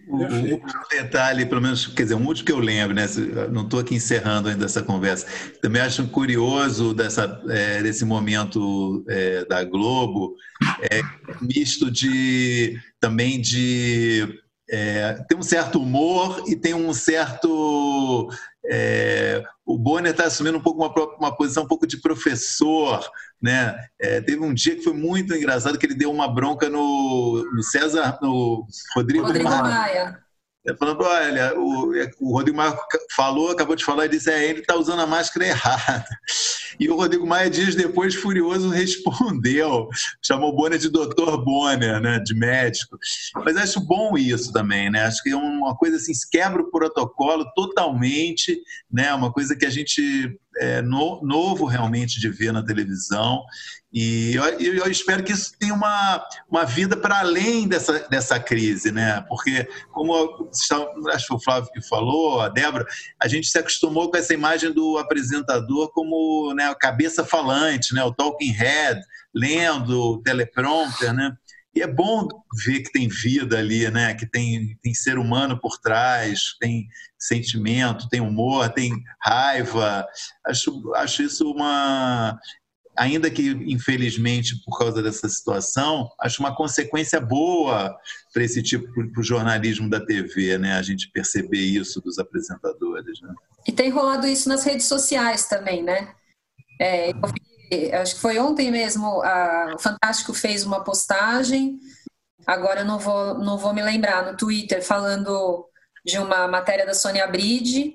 O, 0.07 0.17
último 0.17 0.83
detalhe, 0.91 1.47
pelo 1.47 1.61
menos, 1.61 1.87
quer 1.87 2.03
dizer, 2.03 2.15
um 2.15 2.27
último 2.27 2.47
que 2.47 2.53
eu 2.53 2.59
lembro, 2.59 2.95
né? 2.95 3.07
Não 3.51 3.63
estou 3.63 3.81
aqui 3.81 3.95
encerrando 3.95 4.49
ainda 4.49 4.65
essa 4.65 4.83
conversa. 4.83 5.27
Também 5.61 5.81
acho 5.81 6.07
curioso 6.09 6.93
dessa, 6.93 7.41
é, 7.49 7.83
desse 7.83 8.05
momento 8.05 9.05
é, 9.09 9.45
da 9.45 9.65
Globo, 9.65 10.35
é, 10.91 11.03
misto 11.41 11.91
de 11.91 12.79
também 13.01 13.41
de 13.41 14.43
é, 14.73 15.23
tem 15.29 15.37
um 15.37 15.43
certo 15.43 15.81
humor 15.81 16.45
e 16.47 16.57
tem 16.57 16.73
um 16.73 16.93
certo. 16.95 18.31
É, 18.65 19.43
o 19.67 19.77
Bonner 19.77 20.13
está 20.13 20.25
assumindo 20.25 20.59
um 20.59 20.63
pouco 20.63 20.81
uma, 20.81 21.17
uma, 21.19 21.37
posição 21.37 21.65
um 21.65 21.69
pouco 21.69 21.87
de 21.87 22.01
professor, 22.01 23.05
né? 23.41 23.77
É, 24.01 24.21
teve 24.21 24.41
um 24.41 24.55
dia 24.55 24.77
que 24.77 24.83
foi 24.83 24.93
muito 24.93 25.35
engraçado 25.35 25.79
que 25.79 25.87
ele 25.87 25.95
deu 25.95 26.11
uma 26.11 26.33
bronca 26.33 26.69
no, 26.69 27.45
no 27.53 27.63
César, 27.63 28.19
no 28.23 28.67
Rodrigo, 28.95 29.27
Rodrigo 29.27 29.49
Maia. 29.49 29.63
Maia. 29.63 30.23
Falando, 30.79 31.03
olha, 31.03 31.59
o, 31.59 31.93
o 32.21 32.33
Rodrigo 32.33 32.57
Maia 32.57 32.79
falou, 33.17 33.51
acabou 33.51 33.75
de 33.75 33.85
falar, 33.85 34.07
e 34.07 34.11
disse, 34.11 34.31
é, 34.31 34.49
ele 34.49 34.61
está 34.61 34.77
usando 34.77 35.01
a 35.01 35.07
máscara 35.07 35.47
errada. 35.47 36.05
E 36.79 36.89
o 36.89 36.95
Rodrigo 36.95 37.27
Maia, 37.27 37.51
dias 37.51 37.75
depois, 37.75 38.15
furioso, 38.15 38.69
respondeu, 38.71 39.89
chamou 40.25 40.51
o 40.51 40.57
Bonner 40.57 40.79
de 40.79 40.89
doutor 40.89 41.45
Bonner, 41.45 42.01
né, 42.01 42.21
de 42.21 42.35
médico. 42.35 42.97
Mas 43.45 43.57
acho 43.57 43.81
bom 43.81 44.17
isso 44.17 44.53
também, 44.53 44.89
né, 44.89 45.05
acho 45.05 45.21
que 45.23 45.31
é 45.31 45.37
uma 45.37 45.77
coisa 45.77 45.97
assim, 45.97 46.13
quebra 46.31 46.63
o 46.63 46.71
protocolo 46.71 47.45
totalmente, 47.57 48.63
né, 48.91 49.13
uma 49.15 49.33
coisa 49.33 49.57
que 49.57 49.67
a 49.67 49.71
gente 49.71 50.39
é, 50.59 50.83
no, 50.83 51.21
novo 51.23 51.65
realmente 51.67 52.21
de 52.21 52.29
ver 52.29 52.53
na 52.53 52.63
televisão. 52.63 53.43
E 53.93 54.35
eu, 54.35 54.45
eu, 54.59 54.91
espero 54.91 55.23
que 55.23 55.33
isso 55.33 55.53
tenha 55.59 55.75
uma, 55.75 56.27
uma 56.51 56.65
vida 56.65 56.97
para 56.97 57.21
além 57.21 57.69
dessa, 57.69 58.09
dessa 58.09 58.41
crise, 58.41 58.91
né? 58.91 59.23
Porque, 59.29 59.69
como 59.91 60.15
acho 61.13 61.27
que 61.27 61.35
o 61.35 61.39
Flávio 61.39 61.71
que 61.71 61.87
falou, 61.87 62.41
a 62.41 62.49
Débora, 62.49 62.87
a 63.21 63.29
gente 63.29 63.49
se 63.49 63.59
acostumou 63.59 64.11
com 64.11 64.17
essa 64.17 64.33
imagem 64.33 64.73
do 64.73 64.97
apresentador 64.97 65.91
como 65.93 66.55
né, 66.55 66.71
a 66.71 66.75
cabeça 66.75 67.23
falante, 67.23 67.95
né, 67.95 68.03
o 68.03 68.15
talking 68.15 68.53
head, 68.53 68.99
lendo 69.35 70.23
teleprompter, 70.23 71.13
né? 71.13 71.37
E 71.75 71.81
é 71.81 71.87
bom 71.87 72.29
ver 72.65 72.83
que 72.83 72.93
tem 72.93 73.09
vida 73.09 73.59
ali, 73.59 73.91
né? 73.91 74.15
Que 74.15 74.27
tem, 74.27 74.77
tem 74.83 74.93
ser 74.93 75.19
humano 75.19 75.59
por 75.59 75.79
trás, 75.79 76.55
tem 76.61 76.87
sentimento, 77.19 78.09
tem 78.09 78.21
humor, 78.21 78.69
tem 78.69 78.93
raiva. 79.21 80.07
Acho, 80.47 80.93
acho 80.95 81.23
isso 81.23 81.51
uma. 81.51 82.39
Ainda 82.95 83.31
que, 83.31 83.49
infelizmente, 83.67 84.63
por 84.67 84.79
causa 84.79 85.03
dessa 85.03 85.27
situação, 85.27 86.11
acho 86.21 86.43
uma 86.43 86.55
consequência 86.55 87.19
boa 87.19 87.97
para 88.35 88.45
esse 88.45 88.63
tipo, 88.63 88.87
para 88.93 89.21
o 89.21 89.25
jornalismo 89.25 89.89
da 89.89 90.05
TV, 90.05 90.59
né? 90.59 90.75
A 90.75 90.83
gente 90.83 91.11
perceber 91.11 91.65
isso 91.65 92.03
dos 92.03 92.19
apresentadores, 92.19 93.19
né? 93.23 93.33
E 93.67 93.73
tem 93.73 93.89
rolado 93.89 94.27
isso 94.27 94.47
nas 94.47 94.63
redes 94.63 94.85
sociais 94.85 95.47
também, 95.47 95.83
né? 95.83 96.13
É, 96.79 97.11
eu 97.13 97.15
vi 97.15 97.52
acho 97.93 98.17
que 98.17 98.21
foi 98.21 98.39
ontem 98.39 98.71
mesmo, 98.71 99.23
a, 99.23 99.75
o 99.75 99.79
Fantástico 99.79 100.35
fez 100.35 100.65
uma 100.65 100.83
postagem, 100.85 101.79
agora 102.47 102.81
eu 102.81 102.85
não 102.85 102.99
vou, 102.99 103.35
não 103.39 103.59
vou 103.59 103.73
me 103.73 103.83
lembrar, 103.83 104.25
no 104.25 104.37
Twitter, 104.37 104.85
falando 104.85 105.67
de 106.05 106.19
uma 106.19 106.49
matéria 106.49 106.85
da 106.85 106.95
Sônia 106.95 107.27
Bride, 107.27 107.95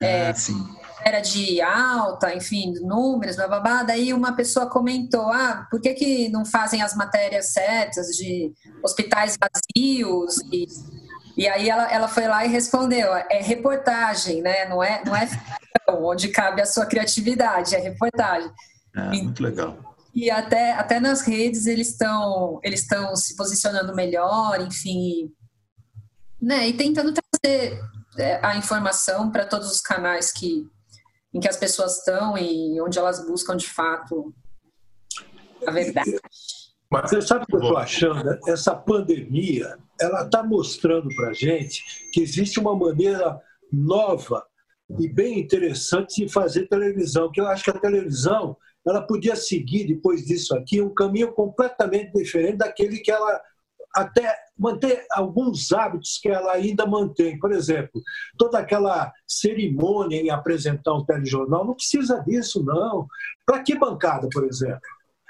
ah, 0.00 0.06
é, 0.06 0.34
era 1.04 1.20
de 1.20 1.60
alta, 1.60 2.34
enfim, 2.34 2.74
números, 2.80 3.36
blá, 3.36 3.48
blá, 3.48 3.60
blá. 3.60 3.82
Daí 3.82 4.12
uma 4.12 4.32
pessoa 4.34 4.68
comentou, 4.68 5.30
ah, 5.32 5.66
por 5.70 5.80
que, 5.80 5.94
que 5.94 6.28
não 6.28 6.44
fazem 6.44 6.82
as 6.82 6.94
matérias 6.94 7.52
certas 7.52 8.08
de 8.08 8.52
hospitais 8.82 9.36
vazios? 9.36 10.38
E, 10.52 10.66
e 11.36 11.48
aí 11.48 11.68
ela, 11.68 11.90
ela 11.92 12.08
foi 12.08 12.26
lá 12.26 12.44
e 12.44 12.48
respondeu, 12.48 13.14
é 13.14 13.40
reportagem, 13.40 14.42
né? 14.42 14.68
Não 14.68 14.82
é, 14.82 15.02
não 15.04 15.14
é 15.14 15.28
onde 15.88 16.28
cabe 16.28 16.60
a 16.60 16.66
sua 16.66 16.86
criatividade, 16.86 17.74
é 17.74 17.78
reportagem. 17.78 18.50
É, 18.94 19.22
muito 19.22 19.42
legal. 19.42 19.96
E 20.14 20.30
até, 20.30 20.72
até 20.72 20.98
nas 20.98 21.20
redes 21.20 21.66
eles 21.66 21.90
estão 21.90 22.58
eles 22.62 22.80
estão 22.80 23.14
se 23.14 23.36
posicionando 23.36 23.94
melhor, 23.94 24.60
enfim, 24.60 25.32
né? 26.40 26.68
E 26.68 26.72
tentando 26.72 27.12
trazer 27.12 27.80
é, 28.18 28.44
a 28.44 28.56
informação 28.56 29.30
para 29.30 29.46
todos 29.46 29.70
os 29.70 29.80
canais 29.80 30.32
que 30.32 30.66
em 31.32 31.40
que 31.40 31.48
as 31.48 31.56
pessoas 31.56 31.98
estão 31.98 32.36
e 32.38 32.80
onde 32.80 32.98
elas 32.98 33.24
buscam 33.26 33.56
de 33.56 33.68
fato 33.68 34.34
a 35.66 35.70
verdade. 35.70 36.18
Mas 36.90 37.10
você 37.10 37.20
sabe 37.20 37.44
o 37.44 37.46
que 37.46 37.56
eu 37.56 37.60
estou 37.60 37.76
achando? 37.76 38.38
Essa 38.46 38.74
pandemia, 38.74 39.76
ela 40.00 40.24
está 40.24 40.42
mostrando 40.42 41.08
para 41.14 41.34
gente 41.34 41.84
que 42.12 42.20
existe 42.20 42.58
uma 42.58 42.74
maneira 42.74 43.38
nova 43.70 44.44
e 44.98 45.06
bem 45.06 45.38
interessante 45.38 46.24
de 46.24 46.32
fazer 46.32 46.66
televisão, 46.66 47.30
que 47.30 47.40
eu 47.40 47.46
acho 47.46 47.62
que 47.62 47.70
a 47.70 47.78
televisão 47.78 48.56
ela 48.90 49.06
podia 49.06 49.36
seguir, 49.36 49.86
depois 49.86 50.24
disso 50.24 50.56
aqui, 50.56 50.80
um 50.80 50.94
caminho 50.94 51.32
completamente 51.32 52.12
diferente 52.12 52.58
daquele 52.58 52.98
que 52.98 53.10
ela 53.10 53.40
até 53.94 54.34
manter 54.56 55.06
alguns 55.12 55.72
hábitos 55.72 56.18
que 56.20 56.28
ela 56.28 56.52
ainda 56.52 56.86
mantém. 56.86 57.38
Por 57.38 57.52
exemplo, 57.52 58.00
toda 58.36 58.58
aquela 58.58 59.12
cerimônia 59.26 60.20
em 60.20 60.30
apresentar 60.30 60.94
um 60.94 61.04
telejornal, 61.04 61.64
não 61.64 61.74
precisa 61.74 62.22
disso, 62.26 62.62
não. 62.64 63.06
Para 63.46 63.62
que 63.62 63.78
bancada, 63.78 64.28
por 64.32 64.44
exemplo? 64.44 64.80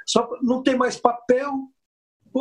Só 0.06 0.28
não 0.42 0.62
tem 0.62 0.76
mais 0.76 0.96
papel, 0.96 1.52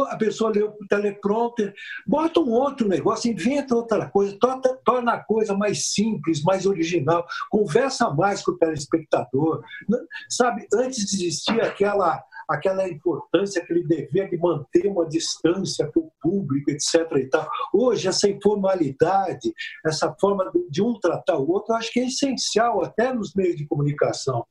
a 0.10 0.16
pessoa 0.16 0.52
lê 0.52 0.64
o 0.64 0.74
teleprompter, 0.90 1.74
bota 2.06 2.40
um 2.40 2.52
outro 2.52 2.88
negócio, 2.88 3.32
inventa 3.32 3.76
outra 3.76 4.10
coisa, 4.10 4.38
torna, 4.84 5.14
a 5.14 5.24
coisa 5.24 5.56
mais 5.56 5.88
simples, 5.92 6.44
mais 6.44 6.66
original, 6.66 7.26
conversa 7.50 8.10
mais 8.10 8.44
com 8.44 8.52
o 8.52 8.58
telespectador. 8.58 9.64
Né? 9.88 9.98
Sabe, 10.30 10.68
antes 10.74 11.14
existia 11.14 11.64
aquela 11.64 12.24
aquela 12.48 12.88
importância, 12.88 13.62
aquele 13.62 13.84
dever 13.84 14.30
de 14.30 14.38
manter 14.38 14.88
uma 14.88 15.06
distância 15.06 15.92
com 15.94 16.00
o 16.00 16.12
público, 16.22 16.72
etc. 16.72 17.12
E 17.18 17.26
tal. 17.26 17.50
Hoje, 17.74 18.08
essa 18.08 18.30
informalidade, 18.30 19.54
essa 19.86 20.16
forma 20.20 20.50
de 20.70 20.82
um 20.82 20.98
tratar 20.98 21.38
o 21.38 21.52
outro, 21.52 21.74
eu 21.74 21.78
acho 21.78 21.92
que 21.92 22.00
é 22.00 22.08
essencial 22.08 22.82
até 22.82 23.14
nos 23.14 23.34
meios 23.34 23.58
de 23.58 23.68
comunicação. 23.68 24.46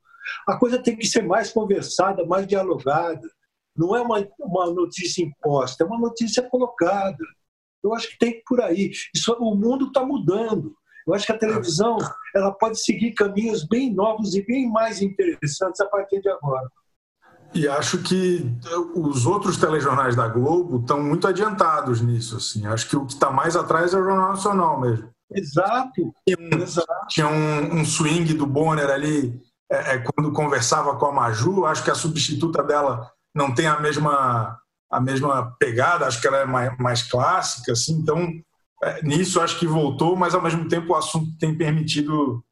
A 0.46 0.56
coisa 0.56 0.82
tem 0.82 0.96
que 0.96 1.06
ser 1.06 1.22
mais 1.22 1.52
conversada, 1.52 2.24
mais 2.26 2.46
dialogada. 2.46 3.28
Não 3.76 3.94
é 3.94 4.00
uma, 4.00 4.26
uma 4.40 4.70
notícia 4.70 5.22
imposta, 5.22 5.84
é 5.84 5.86
uma 5.86 5.98
notícia 5.98 6.42
colocada. 6.42 7.24
Eu 7.82 7.94
acho 7.94 8.08
que 8.08 8.18
tem 8.18 8.42
por 8.46 8.60
aí. 8.60 8.90
Isso, 9.14 9.32
o 9.38 9.54
mundo 9.54 9.86
está 9.86 10.04
mudando. 10.04 10.74
Eu 11.06 11.14
acho 11.14 11.24
que 11.24 11.32
a 11.32 11.38
televisão 11.38 11.98
ela 12.34 12.52
pode 12.52 12.82
seguir 12.82 13.12
caminhos 13.12 13.64
bem 13.64 13.94
novos 13.94 14.34
e 14.34 14.44
bem 14.44 14.68
mais 14.68 15.00
interessantes 15.00 15.80
a 15.80 15.86
partir 15.86 16.20
de 16.20 16.28
agora. 16.28 16.68
E 17.54 17.68
acho 17.68 18.02
que 18.02 18.44
os 18.94 19.24
outros 19.24 19.56
telejornais 19.56 20.16
da 20.16 20.26
Globo 20.26 20.80
estão 20.80 21.00
muito 21.02 21.28
adiantados 21.28 22.00
nisso. 22.00 22.36
Assim. 22.36 22.66
Acho 22.66 22.88
que 22.88 22.96
o 22.96 23.06
que 23.06 23.12
está 23.12 23.30
mais 23.30 23.54
atrás 23.54 23.94
é 23.94 23.98
o 23.98 24.04
Jornal 24.04 24.30
Nacional 24.30 24.80
mesmo. 24.80 25.08
Exato. 25.32 26.12
Tinha 26.26 26.38
um, 26.38 26.62
Exato. 26.62 27.06
Tinha 27.08 27.28
um, 27.28 27.80
um 27.80 27.84
swing 27.84 28.34
do 28.34 28.46
Bonner 28.46 28.90
ali 28.90 29.40
é, 29.70 29.94
é, 29.94 29.98
quando 29.98 30.32
conversava 30.32 30.96
com 30.96 31.06
a 31.06 31.12
Maju. 31.12 31.64
Acho 31.66 31.84
que 31.84 31.90
a 31.90 31.94
substituta 31.94 32.62
dela 32.62 33.10
não 33.36 33.54
tem 33.54 33.66
a 33.66 33.78
mesma 33.78 34.58
a 34.88 35.00
mesma 35.00 35.54
pegada, 35.58 36.06
acho 36.06 36.20
que 36.20 36.26
ela 36.28 36.38
é 36.38 36.46
mais, 36.46 36.78
mais 36.78 37.02
clássica, 37.02 37.72
assim, 37.72 37.94
então 37.94 38.32
é, 38.82 39.02
nisso 39.02 39.40
acho 39.40 39.58
que 39.58 39.66
voltou, 39.66 40.16
mas 40.16 40.34
ao 40.34 40.40
mesmo 40.40 40.68
tempo 40.68 40.92
o 40.92 40.96
assunto 40.96 41.36
tem 41.38 41.54
permitido 41.54 42.42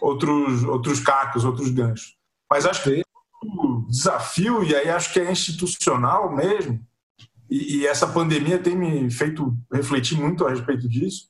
outros 0.00 0.64
outros 0.64 1.00
cacos, 1.00 1.44
outros 1.44 1.70
ganchos. 1.70 2.16
Mas 2.50 2.64
acho 2.64 2.84
que 2.84 3.02
o 3.42 3.84
desafio, 3.88 4.62
e 4.62 4.74
aí 4.74 4.88
acho 4.88 5.12
que 5.12 5.20
é 5.20 5.30
institucional 5.30 6.34
mesmo, 6.34 6.80
e, 7.50 7.78
e 7.78 7.86
essa 7.86 8.06
pandemia 8.06 8.58
tem 8.58 8.76
me 8.76 9.10
feito 9.10 9.54
refletir 9.72 10.18
muito 10.18 10.46
a 10.46 10.50
respeito 10.50 10.88
disso, 10.88 11.28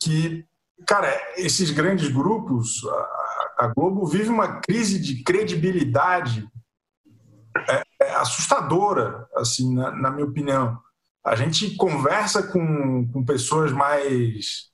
que, 0.00 0.46
cara, 0.86 1.10
esses 1.36 1.70
grandes 1.70 2.08
grupos, 2.08 2.82
a, 2.86 3.64
a 3.64 3.72
Globo 3.74 4.06
vive 4.06 4.28
uma 4.28 4.60
crise 4.60 4.98
de 4.98 5.22
credibilidade 5.22 6.48
assustadora, 8.12 9.28
assim, 9.36 9.74
na, 9.74 9.90
na, 9.90 10.10
minha 10.10 10.26
opinião. 10.26 10.78
A 11.24 11.34
gente 11.34 11.74
conversa 11.76 12.42
com, 12.42 13.08
com 13.08 13.24
pessoas 13.24 13.72
mais 13.72 14.70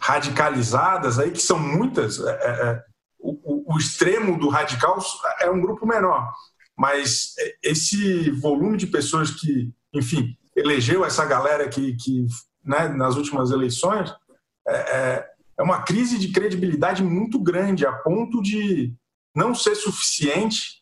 radicalizadas 0.00 1.18
aí, 1.18 1.30
que 1.30 1.40
são 1.40 1.58
muitas. 1.58 2.18
É, 2.18 2.30
é, 2.30 2.50
é 2.50 2.84
o, 3.18 3.74
o, 3.74 3.78
extremo 3.78 4.38
do 4.38 4.48
radical 4.48 4.98
é 5.40 5.48
um 5.48 5.60
grupo 5.60 5.86
menor, 5.86 6.32
mas 6.76 7.34
esse 7.62 8.30
volume 8.32 8.76
de 8.76 8.88
pessoas 8.88 9.30
que, 9.30 9.72
enfim, 9.94 10.36
elegeu 10.56 11.04
essa 11.04 11.24
galera 11.24 11.68
que, 11.68 11.94
que 11.96 12.26
né, 12.64 12.88
nas 12.88 13.14
últimas 13.16 13.52
eleições 13.52 14.12
é, 14.66 14.74
é, 14.74 15.26
é 15.58 15.62
uma 15.62 15.82
crise 15.82 16.18
de 16.18 16.32
credibilidade 16.32 17.02
muito 17.02 17.38
grande, 17.38 17.86
a 17.86 17.92
ponto 17.92 18.42
de 18.42 18.92
não 19.34 19.54
ser 19.54 19.74
suficiente 19.74 20.81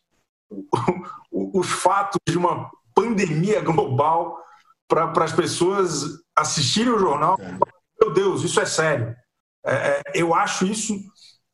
os 1.31 1.69
fatos 1.69 2.19
de 2.27 2.37
uma 2.37 2.69
pandemia 2.93 3.61
global 3.61 4.37
para 4.87 5.23
as 5.23 5.31
pessoas 5.31 6.03
assistirem 6.35 6.91
o 6.91 6.99
jornal. 6.99 7.37
Meu 7.99 8.13
Deus, 8.13 8.43
isso 8.43 8.59
é 8.59 8.65
sério. 8.65 9.15
É, 9.65 9.73
é, 9.73 10.01
eu 10.15 10.33
acho 10.33 10.65
isso 10.65 10.95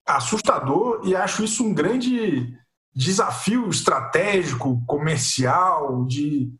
assustador 0.06 1.02
e 1.04 1.16
acho 1.16 1.44
isso 1.44 1.66
um 1.66 1.74
grande 1.74 2.58
desafio 2.96 3.70
estratégico, 3.70 4.82
comercial, 4.88 6.06
de 6.06 6.52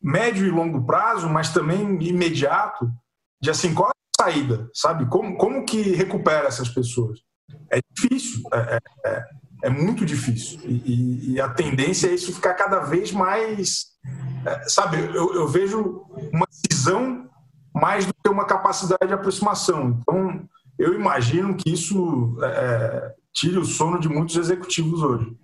médio 0.00 0.46
e 0.46 0.50
longo 0.50 0.86
prazo, 0.86 1.28
mas 1.28 1.52
também 1.52 2.00
imediato, 2.02 2.88
de 3.40 3.50
assim, 3.50 3.74
qual 3.74 3.88
é 3.88 3.92
a 3.92 4.24
saída, 4.24 4.70
sabe? 4.72 5.06
Como, 5.06 5.36
como 5.36 5.64
que 5.64 5.80
recupera 5.82 6.46
essas 6.46 6.68
pessoas? 6.68 7.20
É 7.70 7.80
difícil. 7.92 8.42
É, 8.52 8.78
é, 9.06 9.24
é 9.62 9.68
é 9.68 9.70
muito 9.70 10.04
difícil. 10.04 10.60
E, 10.64 11.32
e, 11.32 11.40
a 11.40 11.48
tendência 11.48 12.08
é 12.08 12.14
isso 12.14 12.34
ficar 12.34 12.54
cada 12.54 12.80
vez 12.80 13.12
mais. 13.12 13.86
É, 14.44 14.68
sabe, 14.68 14.98
eu, 14.98 15.34
eu, 15.34 15.48
vejo 15.48 16.04
uma 16.32 16.46
visão 16.70 17.28
mais 17.74 18.06
do 18.06 18.12
que 18.12 18.30
uma 18.30 18.46
capacidade 18.46 19.06
de 19.06 19.14
aproximação. 19.14 19.98
Então, 20.00 20.48
eu 20.78 20.94
imagino 20.94 21.54
que 21.54 21.70
isso 21.72 22.36
é, 22.42 22.46
é 22.46 23.14
tire 23.32 23.58
o 23.58 23.64
sono 23.64 24.00
de 24.00 24.08
muitos 24.08 24.36
executivos 24.36 25.02
hoje. 25.02 25.36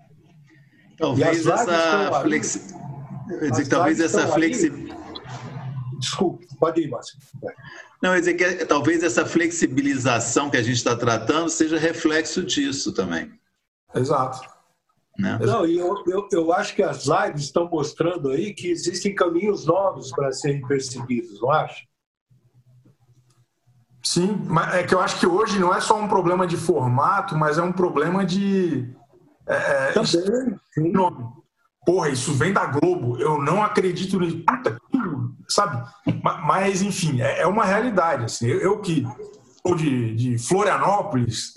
Talvez 0.98 1.46
essa 1.46 2.20
flexi... 2.22 2.74
talvez 3.68 4.00
essa 4.00 4.26
flexi... 4.28 4.88
Desculpe, 5.98 6.46
pode 6.58 6.80
ir, 6.80 6.90
Márcio. 6.90 7.18
Não, 8.02 8.14
eu 8.14 8.20
dizer 8.20 8.34
que 8.34 8.64
talvez 8.66 9.02
essa 9.02 9.24
flexibilização 9.24 10.50
que 10.50 10.56
a 10.56 10.62
gente 10.62 10.76
está 10.76 10.94
tratando 10.94 11.48
seja 11.48 11.78
reflexo 11.78 12.42
disso 12.42 12.92
também. 12.92 13.32
Exato. 13.96 14.48
Né? 15.18 15.38
Não, 15.40 15.66
e 15.66 15.78
eu, 15.78 16.04
eu, 16.06 16.28
eu 16.30 16.52
acho 16.52 16.74
que 16.74 16.82
as 16.82 17.06
lives 17.06 17.44
estão 17.44 17.68
mostrando 17.68 18.28
aí 18.30 18.52
que 18.52 18.68
existem 18.68 19.14
caminhos 19.14 19.64
novos 19.64 20.10
para 20.12 20.30
serem 20.32 20.60
perseguidos, 20.66 21.40
não 21.40 21.50
acha? 21.50 21.84
Sim, 24.02 24.38
mas 24.46 24.74
é 24.74 24.82
que 24.84 24.94
eu 24.94 25.00
acho 25.00 25.18
que 25.18 25.26
hoje 25.26 25.58
não 25.58 25.74
é 25.74 25.80
só 25.80 25.98
um 25.98 26.06
problema 26.06 26.46
de 26.46 26.56
formato, 26.56 27.36
mas 27.36 27.58
é 27.58 27.62
um 27.62 27.72
problema 27.72 28.24
de. 28.24 28.94
É, 29.48 29.88
é 29.88 29.92
Também. 29.92 30.92
Nome. 30.92 31.26
Porra, 31.84 32.08
isso 32.10 32.32
vem 32.34 32.52
da 32.52 32.66
Globo. 32.66 33.18
Eu 33.18 33.42
não 33.42 33.64
acredito 33.64 34.20
nisso. 34.20 34.44
Puta, 34.46 34.78
sabe? 35.48 35.88
Mas, 36.22 36.82
enfim, 36.82 37.20
é, 37.20 37.40
é 37.40 37.46
uma 37.46 37.64
realidade. 37.64 38.24
Assim. 38.24 38.46
Eu, 38.46 38.60
eu 38.60 38.80
que 38.80 39.04
sou 39.66 39.74
de, 39.74 40.14
de 40.14 40.38
Florianópolis, 40.38 41.52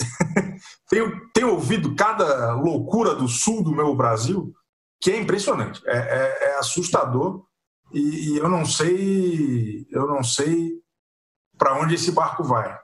tenho, 0.90 1.30
tenho 1.32 1.52
ouvido 1.52 1.96
cada 1.96 2.54
loucura 2.54 3.14
do 3.16 3.28
sul 3.28 3.64
do 3.64 3.72
meu 3.72 3.96
Brasil, 3.96 4.54
que 5.00 5.12
é 5.12 5.18
impressionante. 5.18 5.82
É, 5.86 5.98
é, 5.98 6.50
é 6.50 6.58
assustador. 6.58 7.46
E, 7.94 8.34
e 8.34 8.38
eu 8.38 8.50
não 8.50 8.66
sei. 8.66 9.88
Eu 9.92 10.08
não 10.08 10.24
sei 10.24 10.80
para 11.58 11.80
onde 11.80 11.96
esse 11.96 12.12
barco 12.12 12.44
vai. 12.44 12.78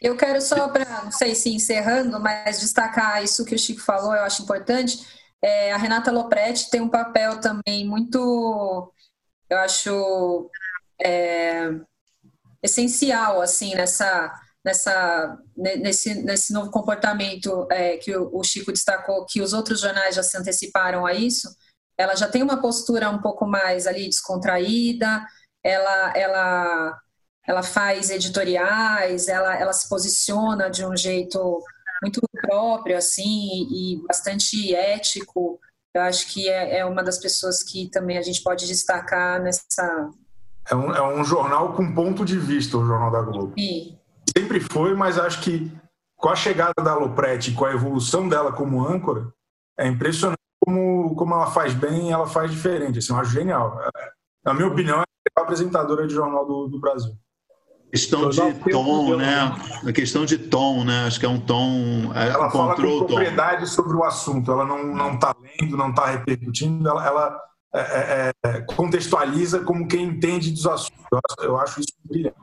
Eu 0.00 0.16
quero 0.16 0.40
só 0.40 0.68
para, 0.68 1.04
não 1.04 1.12
sei 1.12 1.34
se 1.34 1.54
encerrando, 1.54 2.18
mas 2.18 2.60
destacar 2.60 3.22
isso 3.22 3.44
que 3.44 3.54
o 3.54 3.58
Chico 3.58 3.80
falou, 3.80 4.14
eu 4.14 4.22
acho 4.22 4.42
importante. 4.42 5.06
É, 5.42 5.72
a 5.72 5.76
Renata 5.76 6.10
Lopretti 6.10 6.70
tem 6.70 6.80
um 6.80 6.88
papel 6.88 7.38
também 7.38 7.86
muito, 7.86 8.92
eu 9.48 9.58
acho, 9.58 10.50
é, 11.00 11.70
essencial 12.62 13.40
assim 13.42 13.74
nessa, 13.74 14.34
nessa, 14.64 15.38
nesse, 15.56 16.14
nesse 16.22 16.52
novo 16.52 16.70
comportamento 16.70 17.66
é, 17.70 17.96
que 17.96 18.16
o 18.16 18.42
Chico 18.42 18.72
destacou, 18.72 19.26
que 19.26 19.40
os 19.40 19.52
outros 19.52 19.80
jornais 19.80 20.14
já 20.14 20.22
se 20.22 20.36
anteciparam 20.36 21.06
a 21.06 21.14
isso. 21.14 21.48
Ela 21.98 22.14
já 22.14 22.28
tem 22.28 22.42
uma 22.42 22.60
postura 22.60 23.10
um 23.10 23.20
pouco 23.20 23.46
mais 23.46 23.86
ali 23.86 24.06
descontraída. 24.06 25.24
Ela, 25.62 26.16
ela 26.16 26.98
ela 27.46 27.62
faz 27.62 28.10
editoriais, 28.10 29.26
ela, 29.26 29.56
ela 29.56 29.72
se 29.72 29.88
posiciona 29.88 30.70
de 30.70 30.84
um 30.84 30.96
jeito 30.96 31.60
muito 32.02 32.20
próprio, 32.40 32.96
assim, 32.96 33.66
e 33.70 34.02
bastante 34.06 34.74
ético. 34.74 35.58
Eu 35.94 36.02
acho 36.02 36.28
que 36.32 36.48
é, 36.48 36.78
é 36.78 36.84
uma 36.84 37.02
das 37.02 37.18
pessoas 37.18 37.62
que 37.62 37.88
também 37.90 38.16
a 38.16 38.22
gente 38.22 38.42
pode 38.42 38.66
destacar 38.66 39.42
nessa. 39.42 40.10
É 40.70 40.74
um, 40.74 40.94
é 40.94 41.02
um 41.02 41.24
jornal 41.24 41.74
com 41.74 41.92
ponto 41.92 42.24
de 42.24 42.38
vista, 42.38 42.78
o 42.78 42.86
Jornal 42.86 43.10
da 43.10 43.22
Globo. 43.22 43.54
Sim. 43.58 43.98
Sempre 44.40 44.60
foi, 44.60 44.94
mas 44.94 45.18
acho 45.18 45.42
que 45.42 45.70
com 46.16 46.28
a 46.28 46.36
chegada 46.36 46.74
da 46.82 46.94
Lopretti, 46.94 47.52
com 47.52 47.64
a 47.64 47.72
evolução 47.72 48.28
dela 48.28 48.52
como 48.52 48.86
âncora, 48.86 49.28
é 49.78 49.86
impressionante 49.86 50.38
como, 50.64 51.14
como 51.14 51.34
ela 51.34 51.46
faz 51.46 51.74
bem 51.74 52.08
e 52.08 52.12
ela 52.12 52.26
faz 52.26 52.50
diferente. 52.50 52.98
Assim, 52.98 53.12
eu 53.12 53.18
acho 53.18 53.32
genial. 53.32 53.80
É, 53.82 54.10
na 54.44 54.54
minha 54.54 54.68
opinião, 54.68 55.00
é 55.00 55.04
a 55.36 55.42
apresentadora 55.42 56.06
de 56.06 56.14
jornal 56.14 56.46
do, 56.46 56.68
do 56.68 56.80
Brasil. 56.80 57.12
Questão 57.90 58.30
de 58.30 58.40
tom, 58.70 59.16
né? 59.16 59.52
A 59.86 59.92
questão 59.92 60.24
de 60.24 60.38
tom, 60.38 60.84
né? 60.84 61.06
Acho 61.06 61.18
que 61.18 61.26
é 61.26 61.28
um 61.28 61.40
tom. 61.40 62.12
É, 62.14 62.28
ela 62.28 62.48
fala 62.50 62.76
com 62.76 63.04
propriedade 63.06 63.66
sobre 63.66 63.96
o 63.96 64.04
assunto. 64.04 64.52
Ela 64.52 64.64
não 64.64 64.94
não 64.94 65.14
está 65.14 65.34
lendo, 65.40 65.76
não 65.76 65.90
está 65.90 66.06
repercutindo. 66.06 66.88
Ela, 66.88 67.04
ela 67.04 67.40
é, 67.74 67.80
é, 67.80 68.32
é, 68.44 68.60
contextualiza 68.60 69.60
como 69.64 69.88
quem 69.88 70.04
entende 70.04 70.52
dos 70.52 70.66
assuntos. 70.66 71.04
Eu 71.42 71.58
acho 71.58 71.80
isso 71.80 71.92
brilhante. 72.04 72.36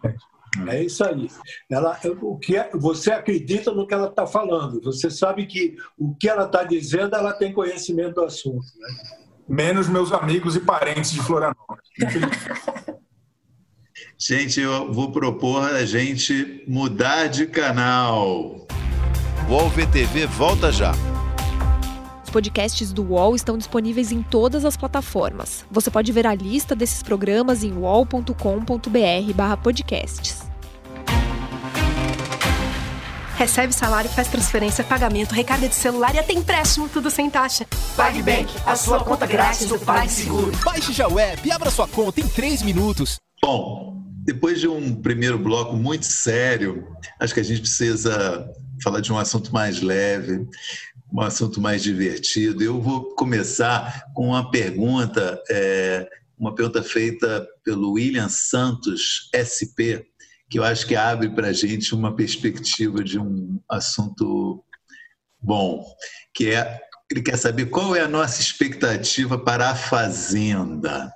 É 0.68 0.84
isso 0.84 1.04
aí. 1.04 1.30
Ela, 1.70 2.00
o 2.22 2.38
que 2.38 2.58
é, 2.58 2.70
você 2.74 3.12
acredita 3.12 3.72
no 3.72 3.86
que 3.86 3.94
ela 3.94 4.08
está 4.08 4.26
falando. 4.26 4.82
Você 4.82 5.10
sabe 5.10 5.46
que 5.46 5.76
o 5.98 6.16
que 6.16 6.30
ela 6.30 6.46
está 6.46 6.64
dizendo, 6.64 7.16
ela 7.16 7.34
tem 7.34 7.54
conhecimento 7.54 8.16
do 8.16 8.24
assunto. 8.24 8.66
Né? 8.80 8.88
Menos 9.48 9.88
meus 9.88 10.12
amigos 10.12 10.56
e 10.56 10.60
parentes 10.60 11.12
de 11.12 11.22
Florianópolis. 11.22 11.84
Gente, 14.20 14.60
eu 14.60 14.92
vou 14.92 15.12
propor 15.12 15.64
a 15.64 15.86
gente 15.86 16.64
mudar 16.68 17.28
de 17.28 17.46
canal. 17.46 18.66
UOL 19.48 19.70
VTV 19.70 20.26
volta 20.26 20.72
já. 20.72 20.92
Os 22.24 22.32
podcasts 22.32 22.92
do 22.92 23.04
UOL 23.04 23.36
estão 23.36 23.56
disponíveis 23.58 24.12
em 24.12 24.24
todas 24.24 24.66
as 24.66 24.76
plataformas. 24.76 25.64
Você 25.72 25.90
pode 25.90 26.12
ver 26.12 26.28
a 26.28 26.36
lista 26.36 26.76
desses 26.76 27.02
programas 27.02 27.64
em 27.64 27.72
uol.com.br/podcasts. 27.74 30.47
Recebe 33.38 33.72
salário, 33.72 34.10
faz 34.10 34.28
transferência, 34.30 34.84
pagamento, 34.84 35.32
recarga 35.32 35.70
de 35.70 35.76
celular 35.76 36.16
e 36.16 36.18
até 36.18 36.34
empréstimo, 36.34 36.90
tudo 36.90 37.12
sem 37.12 37.30
taxa. 37.30 37.68
PagBank, 37.96 38.52
a 38.66 38.76
sua 38.76 39.04
conta 39.04 39.28
grátis 39.28 39.68
do 39.68 39.78
PagSeguro. 39.78 40.52
Baixe 40.66 40.92
já 40.92 41.08
o 41.08 41.20
app 41.20 41.48
e 41.48 41.52
abra 41.52 41.70
sua 41.70 41.88
conta 41.88 42.20
em 42.20 42.28
3 42.28 42.64
minutos. 42.64 43.18
Bom, 43.40 44.02
depois 44.24 44.60
de 44.60 44.68
um 44.68 45.00
primeiro 45.04 45.38
bloco 45.38 45.76
muito 45.76 46.08
sério, 46.08 46.88
acho 47.20 47.32
que 47.32 47.40
a 47.40 47.44
gente 47.44 47.62
precisa 47.62 48.44
falar 48.84 49.02
de 49.02 49.14
um 49.14 49.20
assunto 49.20 49.54
mais 49.54 49.84
leve, 49.84 50.48
um 51.14 51.22
assunto 51.22 51.62
mais 51.62 51.84
divertido. 51.84 52.64
Eu 52.64 52.82
vou 52.82 53.14
começar 53.14 54.02
com 54.16 54.30
uma 54.30 54.50
pergunta, 54.50 55.40
é, 55.52 56.10
uma 56.40 56.56
pergunta 56.56 56.82
feita 56.82 57.48
pelo 57.64 57.92
William 57.92 58.30
Santos, 58.30 59.30
SP, 59.32 60.02
que 60.50 60.60
eu 60.60 60.64
acho 60.64 60.88
que 60.88 60.96
abre 60.96 61.30
para 61.30 61.48
a 61.48 61.54
gente 61.54 61.94
uma 61.94 62.16
perspectiva 62.16 63.04
de 63.04 63.20
um 63.20 63.60
assunto 63.70 64.64
bom, 65.40 65.86
que 66.34 66.52
é 66.52 66.80
ele 67.10 67.22
quer 67.22 67.38
saber 67.38 67.68
qual 67.68 67.96
é 67.96 68.02
a 68.02 68.08
nossa 68.08 68.42
expectativa 68.42 69.38
para 69.38 69.70
a 69.70 69.76
Fazenda. 69.76 71.12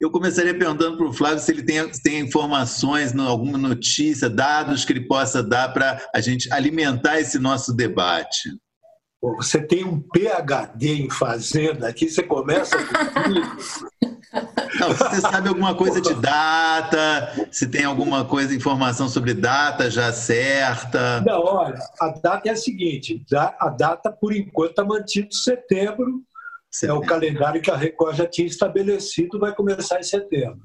Eu 0.00 0.10
começaria 0.10 0.56
perguntando 0.56 0.96
para 0.96 1.06
o 1.06 1.12
Flávio 1.12 1.40
se 1.40 1.50
ele 1.50 1.62
tem, 1.62 1.88
tem 2.02 2.20
informações, 2.20 3.16
alguma 3.16 3.58
notícia, 3.58 4.28
dados 4.28 4.84
que 4.84 4.92
ele 4.92 5.08
possa 5.08 5.42
dar 5.42 5.72
para 5.72 6.06
a 6.14 6.20
gente 6.20 6.52
alimentar 6.52 7.18
esse 7.18 7.38
nosso 7.38 7.74
debate. 7.74 8.50
Você 9.20 9.60
tem 9.60 9.84
um 9.84 10.00
PhD 10.00 11.02
em 11.02 11.10
fazenda 11.10 11.88
aqui, 11.88 12.08
você 12.08 12.22
começa. 12.22 12.76
Não, 14.88 15.10
você 15.10 15.20
sabe 15.20 15.48
alguma 15.48 15.74
coisa 15.74 16.00
de 16.00 16.14
data, 16.14 17.48
se 17.50 17.66
tem 17.68 17.84
alguma 17.84 18.24
coisa, 18.24 18.54
informação 18.54 19.08
sobre 19.08 19.34
data 19.34 19.90
já 19.90 20.12
certa. 20.12 21.20
Não, 21.20 21.44
olha, 21.44 21.78
a 22.00 22.08
data 22.08 22.48
é 22.48 22.52
a 22.52 22.56
seguinte: 22.56 23.24
a 23.32 23.68
data, 23.68 24.10
por 24.10 24.34
enquanto, 24.34 24.70
está 24.70 24.84
mantida 24.84 25.28
setembro 25.30 26.22
é 26.84 26.92
o 26.92 27.00
calendário 27.00 27.62
que 27.62 27.70
a 27.70 27.76
Record 27.76 28.16
já 28.16 28.26
tinha 28.26 28.46
estabelecido, 28.46 29.38
vai 29.38 29.54
começar 29.54 29.98
em 29.98 30.02
setembro. 30.02 30.60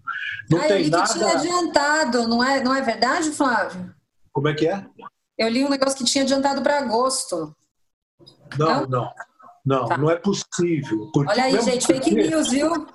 Não 0.50 0.60
ah, 0.60 0.68
tem 0.68 0.72
eu 0.72 0.84
li 0.84 0.90
nada... 0.90 1.08
que 1.08 1.14
tinha 1.14 1.32
adiantado, 1.32 2.28
não 2.28 2.44
é, 2.44 2.62
não 2.62 2.76
é 2.76 2.82
verdade, 2.82 3.32
Flávio? 3.32 3.94
Como 4.32 4.48
é 4.50 4.54
que 4.54 4.68
é? 4.68 4.86
Eu 5.38 5.48
li 5.48 5.64
um 5.64 5.70
negócio 5.70 5.98
que 5.98 6.04
tinha 6.04 6.24
adiantado 6.24 6.62
para 6.62 6.80
agosto. 6.80 7.56
Não, 8.58 8.82
não, 8.82 8.88
não. 8.88 9.14
Não, 9.66 9.86
tá. 9.88 9.98
não 9.98 10.12
é 10.12 10.18
possível. 10.18 11.10
Olha 11.16 11.46
aí, 11.46 11.62
gente, 11.62 11.88
porque... 11.88 12.10
fake 12.10 12.30
news, 12.30 12.50
viu? 12.50 12.86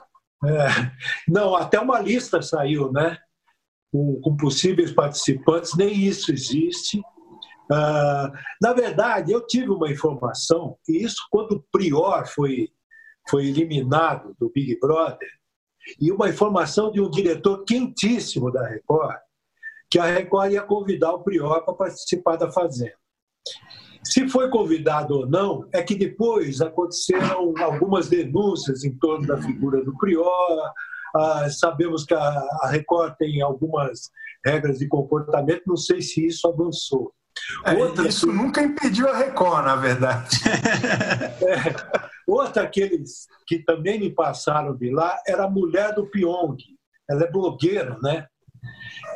É, 0.45 0.69
não, 1.27 1.57
até 1.57 1.81
uma 1.81 2.01
lista 2.01 2.41
saiu, 2.41 2.93
né? 2.93 3.19
Com, 3.91 4.21
com 4.21 4.37
possíveis 4.37 4.93
participantes, 4.93 5.77
nem 5.77 5.93
isso 5.95 6.31
existe. 6.33 7.01
Uh, 7.71 8.31
na 8.61 8.73
verdade, 8.73 9.33
eu 9.33 9.47
tive 9.47 9.71
uma 9.71 9.91
informação, 9.91 10.79
e 10.89 11.03
isso 11.03 11.27
quando 11.31 11.53
o 11.53 11.65
Prior 11.71 12.27
foi 12.27 12.71
foi 13.29 13.47
eliminado 13.47 14.35
do 14.39 14.51
Big 14.51 14.79
Brother, 14.81 15.29
e 16.01 16.11
uma 16.11 16.29
informação 16.29 16.91
de 16.91 17.01
um 17.01 17.11
diretor 17.11 17.65
quentíssimo 17.65 18.51
da 18.51 18.67
Record, 18.67 19.17
que 19.91 19.99
a 19.99 20.07
Record 20.07 20.53
ia 20.53 20.63
convidar 20.63 21.13
o 21.13 21.23
Prior 21.23 21.63
para 21.65 21.75
participar 21.75 22.37
da 22.37 22.51
Fazenda. 22.51 22.97
Se 24.09 24.27
foi 24.27 24.49
convidado 24.49 25.15
ou 25.15 25.27
não, 25.27 25.69
é 25.71 25.83
que 25.83 25.95
depois 25.95 26.63
aconteceram 26.63 27.53
algumas 27.59 28.09
denúncias 28.09 28.83
em 28.83 28.95
torno 28.97 29.27
da 29.27 29.37
figura 29.37 29.85
do 29.85 29.95
Prior. 29.99 30.73
Ah, 31.15 31.47
sabemos 31.51 32.05
que 32.05 32.15
a 32.15 32.69
Record 32.71 33.17
tem 33.19 33.43
algumas 33.43 34.11
regras 34.43 34.79
de 34.79 34.89
comportamento, 34.89 35.63
não 35.67 35.77
sei 35.77 36.01
se 36.01 36.27
isso 36.27 36.49
avançou. 36.49 37.13
É, 37.67 37.75
Outra... 37.75 38.09
Isso 38.09 38.33
nunca 38.33 38.63
impediu 38.63 39.11
a 39.11 39.17
Record, 39.17 39.67
na 39.67 39.77
verdade. 39.77 40.39
é. 41.47 42.09
Outra 42.27 42.63
aqueles 42.63 43.27
que 43.47 43.59
também 43.59 44.01
me 44.01 44.11
passaram 44.11 44.75
de 44.75 44.91
lá 44.91 45.19
era 45.27 45.45
a 45.45 45.51
mulher 45.51 45.95
do 45.95 46.07
Pyong. 46.07 46.57
Ela 47.11 47.25
é 47.25 47.31
blogueira, 47.31 47.99
né? 48.03 48.27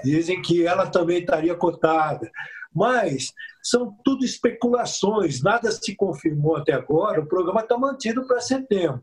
Dizem 0.04 0.42
que 0.42 0.66
ela 0.66 0.86
também 0.86 1.20
estaria 1.20 1.54
cotada. 1.54 2.30
Mas 2.74 3.32
são 3.62 3.94
tudo 4.04 4.24
especulações, 4.24 5.42
nada 5.42 5.70
se 5.70 5.94
confirmou 5.94 6.56
até 6.56 6.72
agora. 6.72 7.20
O 7.20 7.26
programa 7.26 7.60
está 7.60 7.76
mantido 7.76 8.26
para 8.26 8.40
setembro. 8.40 9.00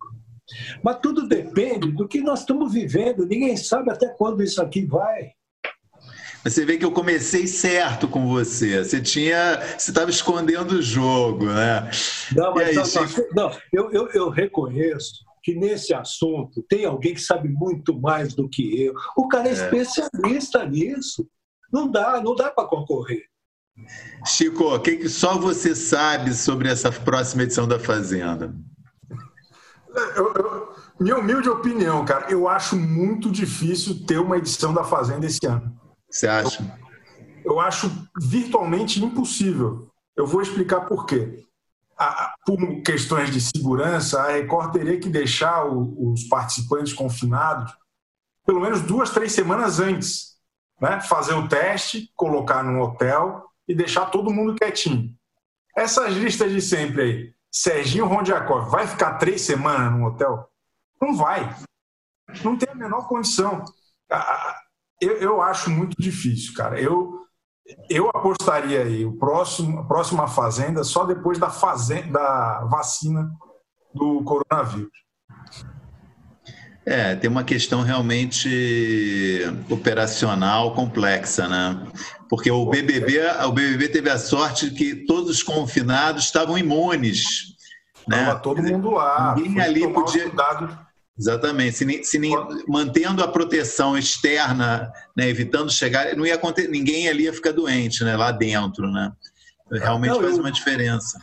Mas 0.84 1.00
tudo 1.02 1.28
depende 1.28 1.92
do 1.92 2.08
que 2.08 2.22
nós 2.22 2.40
estamos 2.40 2.74
vivendo. 2.74 3.26
Ninguém 3.26 3.56
sabe 3.56 3.92
até 3.92 4.08
quando 4.08 4.44
isso 4.44 4.62
aqui 4.62 4.86
vai. 4.86 5.32
Você 6.44 6.66
vê 6.66 6.78
que 6.78 6.86
eu 6.86 6.92
comecei 6.92 7.46
certo 7.48 8.08
com 8.08 8.28
você. 8.28 8.84
Você 8.84 9.02
tinha, 9.02 9.60
você 9.78 9.92
estava 9.92 10.10
escondendo 10.10 10.76
o 10.76 10.82
jogo, 10.82 11.46
né? 11.46 11.90
Não, 12.36 12.54
mas 12.54 12.96
aí, 12.96 13.04
não, 13.36 13.50
não, 13.50 13.58
eu, 13.74 13.92
eu, 13.92 14.10
eu 14.14 14.30
reconheço 14.30 15.26
que 15.44 15.54
nesse 15.54 15.94
assunto 15.94 16.64
tem 16.70 16.86
alguém 16.86 17.14
que 17.14 17.22
sabe 17.22 17.50
muito 17.50 18.00
mais 18.00 18.34
do 18.34 18.48
que 18.48 18.84
eu. 18.84 18.94
O 19.18 19.28
cara 19.28 19.50
é, 19.50 19.52
é. 19.52 19.54
especialista 19.54 20.66
nisso. 20.66 21.28
Não 21.72 21.92
dá, 21.92 22.22
não 22.22 22.36
dá 22.36 22.50
para 22.50 22.68
concorrer. 22.68 23.24
Chico, 24.26 24.76
o 24.76 24.80
que, 24.80 24.98
que 24.98 25.10
só 25.10 25.38
você 25.38 25.76
sabe 25.76 26.34
sobre 26.34 26.70
essa 26.70 26.92
próxima 26.92 27.44
edição 27.44 27.68
da 27.68 27.80
Fazenda? 27.80 28.54
Eu, 30.16 30.34
eu, 30.34 30.76
minha 31.00 31.18
humilde 31.18 31.50
opinião, 31.50 32.04
cara, 32.06 32.30
eu 32.30 32.48
acho 32.48 32.76
muito 32.76 33.32
difícil 33.32 34.06
ter 34.06 34.20
uma 34.20 34.38
edição 34.38 34.74
da 34.74 34.84
Fazenda 34.84 35.26
esse 35.26 35.46
ano. 35.46 35.74
Você 36.10 36.28
acha? 36.28 36.80
Eu, 37.44 37.54
eu 37.54 37.60
acho 37.60 37.92
virtualmente 38.20 39.04
impossível. 39.04 39.90
Eu 40.16 40.28
vou 40.28 40.42
explicar 40.42 40.82
por 40.82 41.06
quê. 41.06 41.46
A, 41.98 42.34
por 42.46 42.58
questões 42.82 43.30
de 43.32 43.42
segurança, 43.42 44.22
a 44.22 44.32
Record 44.32 44.72
teria 44.72 45.00
que 45.00 45.10
deixar 45.10 45.66
o, 45.66 46.12
os 46.12 46.24
participantes 46.26 46.94
confinados 46.94 47.74
pelo 48.46 48.62
menos 48.62 48.82
duas, 48.82 49.12
três 49.12 49.32
semanas 49.32 49.80
antes. 49.80 50.38
Né? 50.82 51.00
Fazer 51.02 51.34
o 51.34 51.48
teste, 51.48 52.12
colocar 52.16 52.64
num 52.64 52.82
hotel 52.82 53.49
e 53.70 53.76
deixar 53.76 54.08
todo 54.08 54.34
mundo 54.34 54.56
quietinho. 54.56 55.16
Essas 55.78 56.14
listas 56.14 56.52
de 56.52 56.60
sempre 56.60 57.02
aí, 57.04 57.34
Serginho 57.52 58.08
Rondiakov, 58.08 58.70
vai 58.70 58.88
ficar 58.88 59.20
três 59.20 59.42
semanas 59.42 59.92
num 59.92 60.06
hotel? 60.06 60.50
Não 61.00 61.16
vai. 61.16 61.56
Não 62.44 62.58
tem 62.58 62.70
a 62.70 62.76
menor 62.76 63.08
condição. 63.08 63.64
Eu, 65.00 65.18
eu 65.18 65.42
acho 65.42 65.70
muito 65.70 65.96
difícil, 66.02 66.54
cara. 66.56 66.82
Eu, 66.82 67.22
eu 67.90 68.10
apostaria 68.10 68.82
aí 68.82 69.06
o 69.06 69.18
próximo, 69.18 69.80
a 69.80 69.84
próxima 69.86 70.28
fazenda 70.28 70.84
só 70.84 71.06
depois 71.06 71.38
da, 71.38 71.50
fazenda, 71.50 72.12
da 72.12 72.66
vacina 72.66 73.32
do 73.94 74.24
coronavírus. 74.24 74.92
É, 76.90 77.16
tem 77.16 77.30
uma 77.30 77.44
questão 77.44 77.84
realmente 77.84 79.44
operacional 79.70 80.74
complexa, 80.74 81.48
né? 81.48 81.84
Porque 82.28 82.50
o 82.50 82.66
BBB, 82.66 83.22
o 83.46 83.52
BBB 83.52 83.90
teve 83.90 84.10
a 84.10 84.18
sorte 84.18 84.72
que 84.72 84.96
todos 84.96 85.30
os 85.30 85.44
confinados 85.44 86.24
estavam 86.24 86.58
imunes. 86.58 87.54
Né? 88.08 88.26
Tava 88.26 88.40
todo 88.40 88.64
mundo 88.64 88.90
lá. 88.90 89.36
Ninguém 89.38 89.62
ali 89.62 89.94
podia. 89.94 90.32
Exatamente. 91.16 91.78
Se, 91.78 92.04
se 92.04 92.20
mantendo 92.68 93.24
a 93.24 93.28
proteção 93.28 93.96
externa, 93.96 94.92
né, 95.16 95.30
evitando 95.30 95.72
chegar, 95.72 96.16
não 96.16 96.26
ia 96.26 96.34
acontecer, 96.34 96.70
ninguém 96.70 97.08
ali 97.08 97.26
ia 97.26 97.34
ficar 97.34 97.52
doente, 97.52 98.04
né, 98.04 98.18
lá 98.18 98.32
dentro, 98.32 98.92
né? 98.92 99.12
Realmente 99.72 100.14
não, 100.14 100.22
faz 100.22 100.38
eu, 100.38 100.40
uma 100.40 100.52
diferença. 100.52 101.20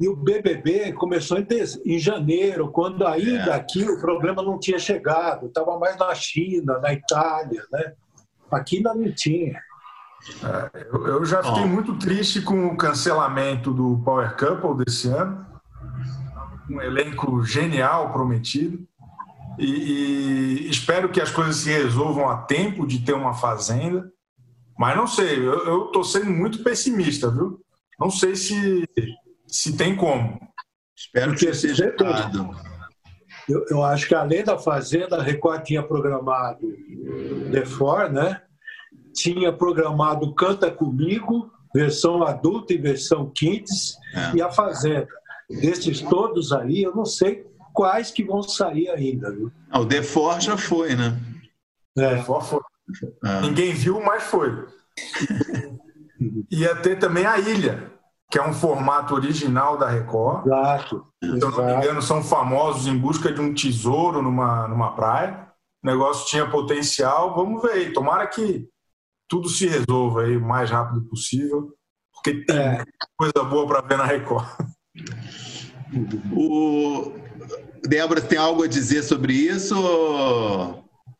E 0.00 0.08
o 0.08 0.16
BBB 0.16 0.94
começou 0.94 1.38
em, 1.38 1.46
em 1.84 1.98
janeiro, 1.98 2.70
quando 2.70 3.06
ainda 3.06 3.50
é. 3.50 3.54
aqui 3.54 3.84
o 3.84 4.00
problema 4.00 4.42
não 4.42 4.58
tinha 4.58 4.78
chegado, 4.78 5.46
estava 5.46 5.78
mais 5.78 5.98
na 5.98 6.14
China, 6.14 6.78
na 6.78 6.94
Itália, 6.94 7.62
né? 7.70 7.92
Aqui 8.50 8.78
ainda 8.78 8.94
não 8.94 9.12
tinha. 9.12 9.60
É, 10.42 10.86
eu, 10.90 11.06
eu, 11.06 11.24
já 11.26 11.42
fiquei 11.42 11.64
oh. 11.64 11.68
muito 11.68 11.98
triste 11.98 12.40
com 12.40 12.68
o 12.68 12.76
cancelamento 12.78 13.74
do 13.74 14.00
Power 14.02 14.34
Couple 14.38 14.82
desse 14.84 15.08
ano. 15.08 15.46
Um 16.70 16.80
elenco 16.80 17.42
genial 17.44 18.10
prometido. 18.10 18.82
E, 19.58 19.66
e, 19.66 20.70
espero 20.70 21.10
que 21.10 21.20
as 21.20 21.30
coisas 21.30 21.56
se 21.56 21.70
resolvam 21.70 22.28
a 22.28 22.38
tempo 22.38 22.86
de 22.86 23.00
ter 23.00 23.12
uma 23.12 23.34
fazenda. 23.34 24.10
Mas 24.78 24.96
não 24.96 25.06
sei, 25.06 25.46
eu 25.46 25.86
estou 25.86 26.02
sendo 26.02 26.30
muito 26.30 26.62
pessimista, 26.62 27.30
viu? 27.30 27.60
Não 27.98 28.10
sei 28.10 28.34
se, 28.34 28.88
se 29.50 29.76
tem 29.76 29.96
como. 29.96 30.38
Espero 30.96 31.34
que 31.34 31.52
seja 31.54 31.94
errado. 31.98 32.50
Eu, 33.48 33.64
eu, 33.68 33.82
acho 33.82 34.06
que 34.06 34.14
além 34.14 34.44
da 34.44 34.58
Fazenda, 34.58 35.16
a 35.16 35.22
Record 35.22 35.64
tinha 35.64 35.82
programado 35.82 36.60
The 37.50 37.64
For, 37.64 38.10
né? 38.12 38.42
Tinha 39.14 39.52
programado 39.52 40.34
Canta 40.34 40.70
Comigo, 40.70 41.50
versão 41.74 42.22
adulta 42.22 42.72
e 42.72 42.78
versão 42.78 43.30
kids, 43.30 43.96
é. 44.14 44.36
e 44.36 44.42
a 44.42 44.50
Fazenda. 44.50 45.08
Desses 45.48 46.00
todos 46.00 46.52
aí, 46.52 46.82
eu 46.82 46.94
não 46.94 47.04
sei 47.04 47.44
quais 47.72 48.10
que 48.10 48.22
vão 48.22 48.42
sair 48.42 48.88
ainda. 48.90 49.32
Viu? 49.32 49.50
Ah, 49.70 49.80
o 49.80 49.86
The 49.86 50.02
For 50.02 50.40
já 50.40 50.56
foi, 50.56 50.94
né? 50.94 51.18
É. 51.98 52.22
For 52.22 52.42
foi. 52.42 52.60
Ah. 53.24 53.40
Ninguém 53.40 53.72
viu, 53.72 54.00
mas 54.00 54.22
foi. 54.24 54.66
Ia 56.50 56.76
ter 56.76 56.98
também 56.98 57.24
a 57.24 57.38
Ilha, 57.38 57.90
que 58.30 58.38
é 58.38 58.46
um 58.46 58.52
formato 58.52 59.14
original 59.14 59.76
da 59.76 59.88
Record. 59.88 60.46
Exato. 60.46 61.06
Se 61.22 61.42
eu 61.42 61.50
não 61.50 61.66
me 61.66 61.72
engano, 61.74 62.00
são 62.00 62.22
famosos 62.22 62.86
em 62.86 62.96
busca 62.96 63.32
de 63.32 63.40
um 63.40 63.52
tesouro 63.52 64.22
numa, 64.22 64.68
numa 64.68 64.94
praia. 64.94 65.48
O 65.82 65.86
negócio 65.86 66.28
tinha 66.28 66.48
potencial, 66.48 67.34
vamos 67.34 67.60
ver 67.60 67.72
aí. 67.72 67.92
Tomara 67.92 68.26
que 68.28 68.68
tudo 69.28 69.48
se 69.48 69.66
resolva 69.66 70.22
aí 70.22 70.36
o 70.36 70.46
mais 70.46 70.70
rápido 70.70 71.02
possível, 71.08 71.74
porque 72.12 72.44
tem 72.44 72.56
é. 72.56 72.84
coisa 73.16 73.42
boa 73.44 73.66
para 73.66 73.80
ver 73.80 73.98
na 73.98 74.04
Record. 74.04 74.46
O, 76.32 77.12
Débora, 77.82 78.20
tem 78.20 78.38
algo 78.38 78.62
a 78.62 78.68
dizer 78.68 79.02
sobre 79.02 79.32
isso? 79.32 79.74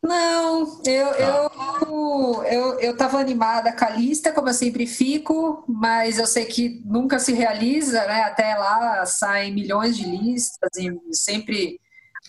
Não, 0.03 0.81
eu, 0.85 1.09
tá. 1.15 1.79
eu, 1.87 2.45
eu, 2.45 2.81
eu 2.81 2.97
tava 2.97 3.19
animada 3.19 3.73
com 3.73 3.85
a 3.85 3.91
lista, 3.91 4.33
como 4.33 4.49
eu 4.49 4.55
sempre 4.55 4.87
fico, 4.87 5.63
mas 5.69 6.19
eu 6.19 6.27
sei 6.27 6.47
que 6.47 6.83
nunca 6.85 7.19
se 7.19 7.33
realiza, 7.35 8.05
né? 8.07 8.23
Até 8.23 8.55
lá 8.55 9.05
saem 9.05 9.53
milhões 9.53 9.97
de 9.97 10.05
listas 10.05 10.71
e 10.79 10.91
sempre 11.13 11.79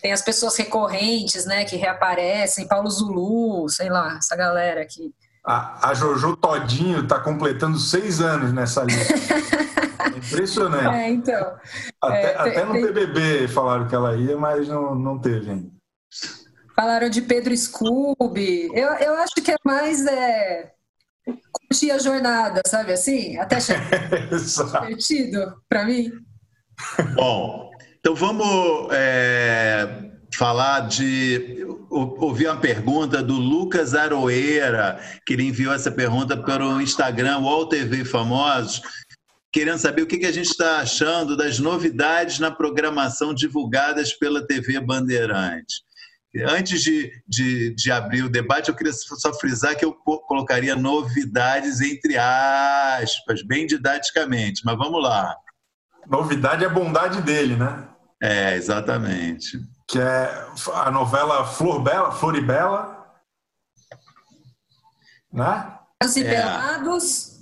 tem 0.02 0.12
as 0.12 0.22
pessoas 0.22 0.56
recorrentes, 0.56 1.44
né, 1.46 1.64
que 1.64 1.76
reaparecem, 1.76 2.66
Paulo 2.66 2.90
Zulu, 2.90 3.68
sei 3.68 3.88
lá, 3.88 4.16
essa 4.16 4.34
galera 4.34 4.82
aqui. 4.82 5.14
A, 5.44 5.90
a 5.90 5.94
Jojo 5.94 6.36
Todinho 6.36 7.02
está 7.02 7.20
completando 7.20 7.78
seis 7.78 8.20
anos 8.20 8.52
nessa 8.52 8.84
lista. 8.84 9.14
Impressionante. 10.16 10.94
É, 10.94 11.08
então. 11.10 11.56
Até, 12.00 12.22
é, 12.22 12.36
até 12.36 12.64
no 12.64 12.74
BBB 12.74 13.48
falaram 13.48 13.88
que 13.88 13.94
ela 13.94 14.16
ia, 14.16 14.36
mas 14.36 14.68
não, 14.68 14.94
não 14.94 15.18
teve 15.18 15.50
ainda. 15.50 15.70
Falaram 16.74 17.08
de 17.08 17.22
Pedro 17.22 17.56
Scooby. 17.56 18.70
Eu, 18.74 18.88
eu 18.94 19.14
acho 19.16 19.34
que 19.34 19.50
é 19.50 19.56
mais 19.64 20.06
é, 20.06 20.72
curtir 21.52 21.90
a 21.90 21.98
jornada, 21.98 22.62
sabe 22.66 22.92
assim? 22.92 23.36
Até 23.38 23.60
chegar 23.60 23.90
divertido 24.86 25.54
para 25.68 25.84
mim. 25.84 26.10
Bom, 27.14 27.70
então 27.98 28.14
vamos 28.14 28.88
é, 28.92 30.10
falar 30.34 30.80
de. 30.88 31.66
Ouvir 31.90 32.46
uma 32.46 32.56
pergunta 32.56 33.22
do 33.22 33.34
Lucas 33.34 33.94
Aroeira, 33.94 34.98
que 35.26 35.34
ele 35.34 35.44
enviou 35.44 35.74
essa 35.74 35.92
pergunta 35.92 36.34
pelo 36.42 36.80
Instagram, 36.80 37.40
UOL 37.40 37.68
TV 37.68 38.02
Famosos 38.02 38.80
querendo 39.52 39.78
saber 39.78 40.02
o 40.02 40.06
que 40.06 40.24
a 40.24 40.32
gente 40.32 40.46
está 40.46 40.78
achando 40.78 41.36
das 41.36 41.58
novidades 41.58 42.38
na 42.38 42.50
programação 42.50 43.34
divulgadas 43.34 44.14
pela 44.14 44.46
TV 44.46 44.80
Bandeirantes. 44.80 45.82
Antes 46.40 46.82
de, 46.82 47.12
de, 47.28 47.74
de, 47.74 47.92
abrir 47.92 48.22
o 48.22 48.30
debate, 48.30 48.70
eu 48.70 48.74
queria 48.74 48.92
só 48.92 49.34
frisar 49.34 49.76
que 49.76 49.84
eu 49.84 49.92
colocaria 49.92 50.74
novidades 50.74 51.82
entre 51.82 52.16
aspas, 52.16 53.42
bem 53.42 53.66
didaticamente, 53.66 54.62
mas 54.64 54.78
vamos 54.78 55.02
lá. 55.02 55.36
Novidade 56.06 56.64
é 56.64 56.66
a 56.66 56.70
bondade 56.70 57.20
dele, 57.20 57.54
né? 57.56 57.86
É, 58.22 58.54
exatamente. 58.56 59.58
Que 59.86 59.98
é 59.98 60.46
a 60.72 60.90
novela 60.90 61.44
Flor 61.44 61.82
Bela, 61.82 62.12
Floribela, 62.12 63.06
né? 65.30 65.78
Os 66.02 66.16
e 66.16 66.24
Pelados 66.24 67.40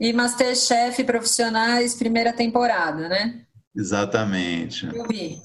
e 0.00 0.12
Masterchef 0.12 1.04
Profissionais, 1.04 1.94
primeira 1.94 2.32
temporada, 2.32 3.08
né? 3.08 3.44
Exatamente. 3.74 4.86
Eu 4.86 5.06
vi. 5.06 5.40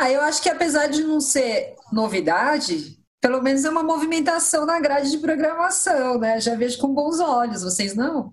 Ah, 0.00 0.10
eu 0.10 0.20
acho 0.22 0.42
que 0.42 0.48
apesar 0.48 0.86
de 0.86 1.02
não 1.02 1.20
ser 1.20 1.74
novidade, 1.92 2.98
pelo 3.20 3.42
menos 3.42 3.64
é 3.64 3.70
uma 3.70 3.82
movimentação 3.82 4.66
na 4.66 4.78
grade 4.80 5.10
de 5.10 5.18
programação, 5.18 6.18
né? 6.18 6.40
Já 6.40 6.54
vejo 6.54 6.78
com 6.78 6.94
bons 6.94 7.20
olhos, 7.20 7.62
vocês 7.62 7.94
não? 7.94 8.32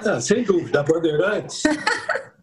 Ah, 0.00 0.20
sem 0.20 0.44
dúvida, 0.44 0.80
a 0.80 0.82
Bandeirantes 0.82 1.62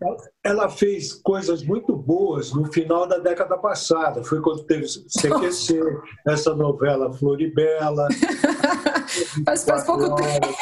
ela 0.44 0.70
fez 0.70 1.14
coisas 1.14 1.64
muito 1.64 1.96
boas 1.96 2.52
no 2.52 2.72
final 2.72 3.08
da 3.08 3.18
década 3.18 3.58
passada. 3.58 4.24
Foi 4.24 4.42
quando 4.42 4.66
teve 4.66 4.86
CQC, 4.86 5.80
essa 6.28 6.54
novela 6.54 7.14
Floribela. 7.14 8.08
Mas 9.46 9.64
faz 9.64 9.84
pouco 9.84 10.16
tempo. 10.16 10.58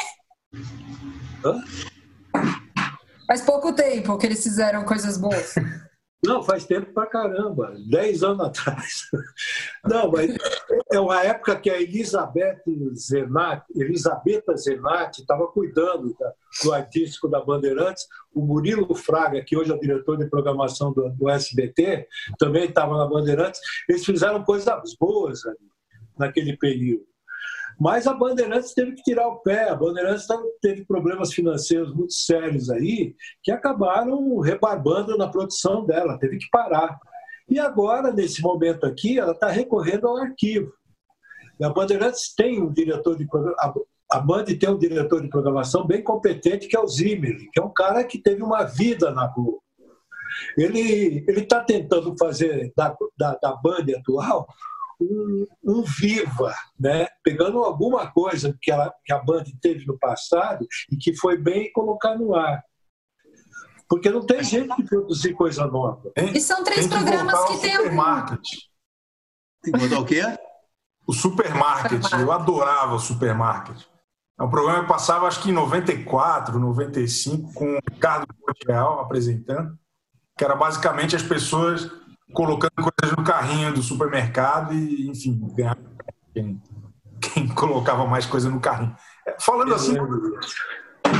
Hã? 1.44 1.64
Faz 3.26 3.40
pouco 3.40 3.72
tempo 3.72 4.18
que 4.18 4.26
eles 4.26 4.42
fizeram 4.42 4.84
coisas 4.84 5.16
boas. 5.16 5.54
Não, 6.24 6.40
faz 6.40 6.64
tempo 6.64 6.92
pra 6.92 7.06
caramba, 7.06 7.74
dez 7.88 8.22
anos 8.22 8.46
atrás. 8.46 9.08
Não, 9.84 10.10
mas 10.10 10.36
é 10.92 11.00
uma 11.00 11.20
época 11.22 11.56
que 11.56 11.68
a 11.68 11.80
Elizabeth 11.80 12.62
Zenatti, 12.94 13.66
Elisabetta 13.74 14.56
Zenatti 14.56 15.22
estava 15.22 15.48
cuidando 15.48 16.16
do 16.62 16.72
artístico 16.72 17.28
da 17.28 17.40
Bandeirantes. 17.40 18.06
O 18.32 18.40
Murilo 18.40 18.94
Fraga, 18.94 19.42
que 19.42 19.56
hoje 19.56 19.72
é 19.72 19.74
o 19.74 19.80
diretor 19.80 20.16
de 20.16 20.30
programação 20.30 20.92
do, 20.92 21.10
do 21.10 21.28
SBT, 21.28 22.06
também 22.38 22.66
estava 22.66 22.96
na 22.96 23.06
Bandeirantes. 23.06 23.60
Eles 23.88 24.04
fizeram 24.04 24.44
coisas 24.44 24.94
boas 25.00 25.44
ali, 25.44 25.58
naquele 26.16 26.56
período. 26.56 27.11
Mas 27.82 28.06
a 28.06 28.14
Bandeirantes 28.14 28.74
teve 28.74 28.92
que 28.92 29.02
tirar 29.02 29.26
o 29.26 29.40
pé. 29.40 29.68
A 29.68 29.74
Bandeirantes 29.74 30.24
teve 30.60 30.84
problemas 30.84 31.32
financeiros 31.34 31.92
muito 31.92 32.12
sérios 32.12 32.70
aí, 32.70 33.12
que 33.42 33.50
acabaram 33.50 34.38
rebarbando 34.38 35.18
na 35.18 35.26
produção 35.26 35.84
dela, 35.84 36.16
teve 36.16 36.38
que 36.38 36.48
parar. 36.48 36.96
E 37.48 37.58
agora, 37.58 38.12
nesse 38.12 38.40
momento 38.40 38.86
aqui, 38.86 39.18
ela 39.18 39.32
está 39.32 39.48
recorrendo 39.48 40.06
ao 40.06 40.16
arquivo. 40.16 40.72
A 41.60 41.70
Bandeirantes 41.70 42.32
tem 42.36 42.62
um 42.62 42.72
diretor 42.72 43.16
de 43.16 43.26
a 44.12 44.20
Band 44.20 44.44
tem 44.44 44.68
um 44.68 44.78
diretor 44.78 45.20
de 45.20 45.28
programação 45.28 45.84
bem 45.84 46.04
competente, 46.04 46.68
que 46.68 46.76
é 46.76 46.80
o 46.80 46.86
Zimmer, 46.86 47.36
que 47.50 47.58
é 47.58 47.64
um 47.64 47.72
cara 47.72 48.04
que 48.04 48.18
teve 48.18 48.44
uma 48.44 48.62
vida 48.62 49.10
na 49.10 49.26
Globo. 49.26 49.60
Ele 50.56 51.24
está 51.28 51.64
tentando 51.64 52.14
fazer 52.16 52.72
da, 52.76 52.94
da, 53.18 53.38
da 53.42 53.56
Band 53.56 53.86
atual 53.98 54.46
um, 55.02 55.46
um, 55.64 55.82
viva, 55.82 56.54
né? 56.78 57.08
pegando 57.22 57.58
alguma 57.62 58.10
coisa 58.10 58.56
que, 58.60 58.70
ela, 58.70 58.92
que 59.04 59.12
a 59.12 59.18
Band 59.18 59.44
teve 59.60 59.86
no 59.86 59.98
passado 59.98 60.66
e 60.90 60.96
que 60.96 61.16
foi 61.16 61.36
bem 61.36 61.72
colocar 61.72 62.16
no 62.16 62.34
ar. 62.34 62.62
Porque 63.88 64.08
não 64.08 64.24
tem 64.24 64.42
jeito 64.42 64.74
de 64.76 64.84
produzir 64.84 65.34
coisa 65.34 65.66
nova. 65.66 66.10
E 66.16 66.40
são 66.40 66.64
três 66.64 66.86
tem 66.86 66.88
programas 66.88 67.44
que, 67.44 67.54
que 67.54 67.60
tem 67.60 67.76
supermarket. 67.76 68.48
Tem 69.62 69.72
que 69.72 69.94
o 69.94 70.04
quê? 70.04 70.22
O 71.06 71.12
supermarket. 71.12 72.02
Eu 72.12 72.32
adorava 72.32 72.94
o 72.94 72.98
supermarket. 72.98 73.84
É 74.40 74.42
um 74.42 74.50
programa 74.50 74.80
que 74.80 74.88
passava, 74.88 75.26
acho 75.26 75.42
que 75.42 75.50
em 75.50 75.52
94, 75.52 76.58
95, 76.58 77.52
com 77.52 77.76
o 77.76 77.80
Ricardo 77.90 78.26
Real 78.66 79.00
apresentando, 79.00 79.78
que 80.36 80.44
era 80.44 80.56
basicamente 80.56 81.14
as 81.14 81.22
pessoas 81.22 81.90
colocando 82.32 82.72
coisas 82.76 83.16
no 83.16 83.24
carrinho 83.24 83.72
do 83.72 83.82
supermercado 83.82 84.74
e, 84.74 85.08
enfim, 85.08 85.38
ganhar 85.54 85.76
quem, 86.34 86.62
quem 87.20 87.48
colocava 87.54 88.06
mais 88.06 88.26
coisa 88.26 88.48
no 88.48 88.60
carrinho. 88.60 88.94
Falando 89.38 89.74
assim, 89.74 89.96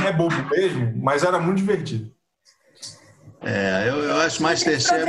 é 0.05 0.11
bobo 0.11 0.35
mesmo, 0.49 0.93
mas 1.01 1.23
era 1.23 1.39
muito 1.39 1.57
divertido. 1.57 2.11
É, 3.41 3.89
eu, 3.89 3.95
eu 3.95 4.15
acho 4.17 4.41
Masterchef. 4.41 5.05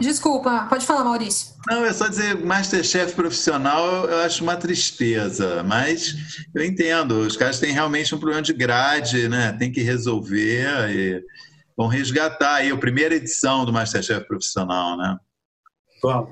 Desculpa, 0.00 0.66
pode 0.68 0.86
falar, 0.86 1.02
Maurício. 1.02 1.54
Não, 1.66 1.84
é 1.84 1.92
só 1.92 2.06
dizer 2.06 2.36
Masterchef 2.36 3.14
profissional, 3.14 4.04
eu 4.04 4.18
acho 4.18 4.44
uma 4.44 4.56
tristeza, 4.56 5.62
mas 5.64 6.14
eu 6.54 6.64
entendo, 6.64 7.20
os 7.20 7.36
caras 7.36 7.58
têm 7.58 7.72
realmente 7.72 8.14
um 8.14 8.18
problema 8.18 8.42
de 8.42 8.52
grade, 8.52 9.28
né? 9.28 9.52
Tem 9.58 9.72
que 9.72 9.82
resolver 9.82 10.90
e 10.90 11.24
vão 11.78 11.86
resgatar 11.86 12.56
aí 12.56 12.72
a 12.72 12.76
primeira 12.76 13.14
edição 13.14 13.64
do 13.64 13.72
Masterchef 13.72 14.26
profissional, 14.26 14.96
né? 14.96 15.16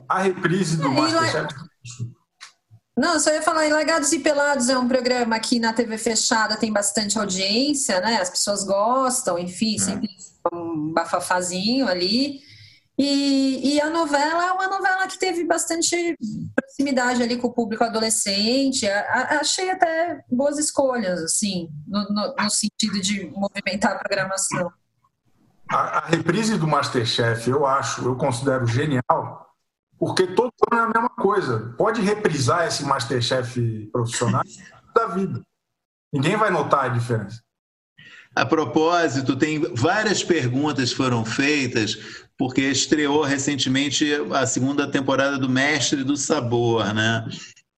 A 0.09 0.23
reprise 0.23 0.77
do 0.77 0.89
é, 0.89 0.91
Masterchef. 0.91 1.55
Não, 2.99 3.21
só 3.21 3.31
ia 3.31 3.43
falar, 3.43 3.73
Legados 3.73 4.13
e 4.13 4.19
Pelados 4.19 4.69
é 4.69 4.77
um 4.77 4.89
programa 4.89 5.39
que 5.39 5.61
na 5.61 5.73
TV 5.73 5.99
fechada 5.99 6.57
tem 6.57 6.73
bastante 6.73 7.17
audiência, 7.17 8.01
né? 8.01 8.21
As 8.21 8.31
pessoas 8.31 8.65
gostam, 8.65 9.39
enfim, 9.39 9.77
é. 9.77 9.79
sempre 9.79 10.09
um 10.53 10.93
bafafazinho 10.93 11.87
ali. 11.87 12.41
E, 12.99 13.75
e, 13.75 13.81
a 13.81 13.91
novela 13.91 14.47
é 14.47 14.53
uma 14.53 14.69
novela 14.69 15.07
que 15.07 15.19
teve 15.19 15.45
bastante 15.45 16.17
proximidade 16.55 17.23
ali 17.23 17.37
com 17.37 17.49
o 17.49 17.53
público 17.53 17.85
adolescente. 17.85 18.89
A, 18.89 19.01
a, 19.01 19.41
achei 19.41 19.71
até 19.71 20.25
boas 20.33 20.59
escolhas, 20.59 21.23
assim, 21.23 21.69
no, 21.87 22.03
no, 22.09 22.35
no 22.35 22.51
sentido 22.51 22.99
de 23.01 23.27
movimentar 23.27 23.93
a 23.93 23.99
programação. 23.99 24.73
A, 25.69 25.99
a, 25.99 26.07
reprise 26.07 26.57
do 26.57 26.67
Masterchef, 26.67 27.49
eu 27.51 27.67
acho, 27.67 28.05
eu 28.05 28.17
considero 28.17 28.67
genial, 28.67 29.47
porque 29.99 30.27
todo 30.27 30.53
ano 30.71 30.81
é 30.81 30.85
a 30.85 30.89
mesma 30.89 31.11
coisa. 31.11 31.75
Pode 31.77 32.01
reprisar 32.01 32.67
esse 32.67 32.85
Masterchef 32.85 33.89
profissional 33.93 34.43
da 34.95 35.07
vida. 35.09 35.43
Ninguém 36.13 36.37
vai 36.37 36.51
notar 36.51 36.85
a 36.85 36.89
diferença. 36.89 37.43
A 38.35 38.45
propósito, 38.45 39.35
tem 39.35 39.61
várias 39.75 40.23
perguntas 40.23 40.93
foram 40.93 41.25
feitas, 41.25 42.27
porque 42.37 42.61
estreou 42.61 43.23
recentemente 43.23 44.07
a 44.33 44.47
segunda 44.47 44.87
temporada 44.91 45.39
do 45.39 45.49
Mestre 45.49 46.05
do 46.05 46.17
Sabor, 46.17 46.93
né? 46.93 47.27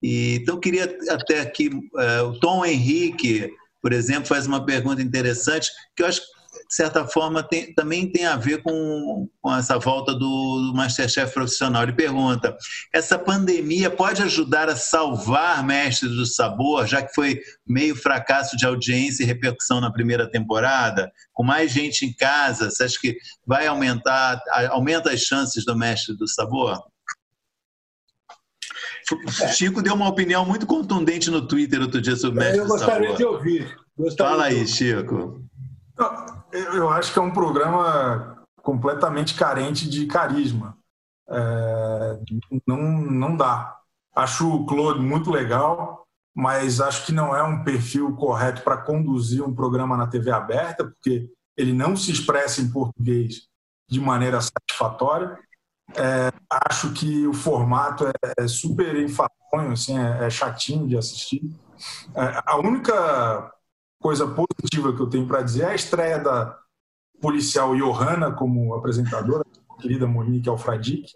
E, 0.03 0.37
então, 0.42 0.59
queria 0.59 0.96
até 1.11 1.40
aqui, 1.40 1.68
uh, 1.68 2.24
o 2.29 2.40
Tom 2.40 2.64
Henrique, 2.64 3.53
por 3.81 3.92
exemplo, 3.92 4.27
faz 4.27 4.46
uma 4.46 4.64
pergunta 4.64 5.01
interessante, 5.01 5.70
que 5.94 6.03
eu 6.03 6.07
acho 6.07 6.20
que 6.20 6.38
de 6.68 6.74
certa 6.74 7.07
forma, 7.07 7.42
tem, 7.42 7.72
também 7.72 8.12
tem 8.12 8.26
a 8.26 8.37
ver 8.37 8.62
com, 8.62 9.26
com 9.40 9.57
essa 9.57 9.78
volta 9.78 10.12
do, 10.12 10.18
do 10.18 10.72
Masterchef 10.74 11.33
profissional. 11.33 11.83
Ele 11.83 11.94
pergunta: 11.94 12.54
essa 12.92 13.18
pandemia 13.18 13.88
pode 13.88 14.22
ajudar 14.22 14.68
a 14.68 14.76
salvar 14.76 15.64
Mestres 15.64 16.12
do 16.12 16.26
Sabor, 16.26 16.87
já 16.87 17.02
que 17.02 17.14
foi 17.14 17.40
meio 17.66 17.96
fracasso 17.96 18.54
de 18.54 18.66
audiência 18.66 19.22
e 19.22 19.26
repercussão 19.26 19.81
na 19.81 19.90
primeira 19.90 20.31
temporada? 20.31 21.11
Com 21.33 21.42
mais 21.42 21.72
gente 21.72 22.04
em 22.04 22.12
casa, 22.12 22.70
você 22.70 22.85
acha 22.85 22.98
que 23.00 23.16
vai 23.46 23.66
aumentar, 23.66 24.38
aumenta 24.68 25.11
as 25.11 25.20
chances 25.20 25.64
do 25.64 25.74
Mestre 25.74 26.14
do 26.18 26.28
Sabor? 26.28 26.83
Chico 29.54 29.81
deu 29.81 29.94
uma 29.94 30.09
opinião 30.09 30.44
muito 30.44 30.66
contundente 30.66 31.31
no 31.31 31.48
Twitter 31.48 31.81
outro 31.81 31.98
dia 31.98 32.14
sobre 32.14 32.40
o 32.40 32.44
Mestre 32.44 32.61
do 32.61 32.78
Sabor. 32.78 32.83
Eu 32.83 32.87
gostaria 32.87 33.16
de 33.16 33.24
ouvir. 33.24 33.78
Gostaria 33.96 34.33
Fala 34.33 34.44
aí, 34.44 34.66
Chico. 34.68 35.42
Eu 36.53 36.89
acho 36.89 37.13
que 37.13 37.19
é 37.19 37.23
um 37.23 37.31
programa 37.31 38.45
completamente 38.63 39.35
carente 39.35 39.89
de 39.89 40.07
carisma. 40.07 40.77
É, 41.29 42.19
não, 42.67 42.83
não 43.01 43.37
dá. 43.37 43.77
Acho 44.15 44.49
o 44.49 44.67
Claude 44.67 45.01
muito 45.01 45.31
legal, 45.31 46.07
mas 46.35 46.81
acho 46.81 47.07
que 47.07 47.13
não 47.13 47.35
é 47.35 47.43
um 47.43 47.63
perfil 47.63 48.15
correto 48.17 48.63
para 48.63 48.77
conduzir 48.77 49.43
um 49.43 49.55
programa 49.55 49.97
na 49.97 50.07
TV 50.07 50.31
aberta, 50.31 50.85
porque 50.85 51.29
ele 51.57 51.73
não 51.73 51.97
se 51.97 52.11
expressa 52.11 52.61
em 52.61 52.71
português 52.71 53.49
de 53.89 54.01
maneira 54.01 54.41
satisfatória. 54.41 55.39
É, 55.97 56.31
acho 56.69 56.93
que 56.93 57.27
o 57.27 57.33
formato 57.33 58.07
é, 58.07 58.13
é 58.39 58.49
super 58.49 58.95
enfadonho, 58.97 59.73
assim, 59.73 59.99
é, 59.99 60.27
é, 60.27 60.31
chatinho 60.31 60.87
de 60.87 60.97
assistir. 60.97 61.43
É, 62.15 62.43
a 62.47 62.57
única 62.57 63.53
coisa 64.01 64.27
positiva 64.27 64.95
que 64.95 65.01
eu 65.01 65.09
tenho 65.09 65.27
para 65.27 65.43
dizer 65.43 65.63
é 65.63 65.71
a 65.71 65.75
estreia 65.75 66.19
da 66.19 66.59
policial 67.21 67.75
Johanna 67.77 68.33
como 68.33 68.75
apresentadora, 68.75 69.45
querida 69.81 70.07
Monique 70.07 70.49
Alfradique, 70.49 71.13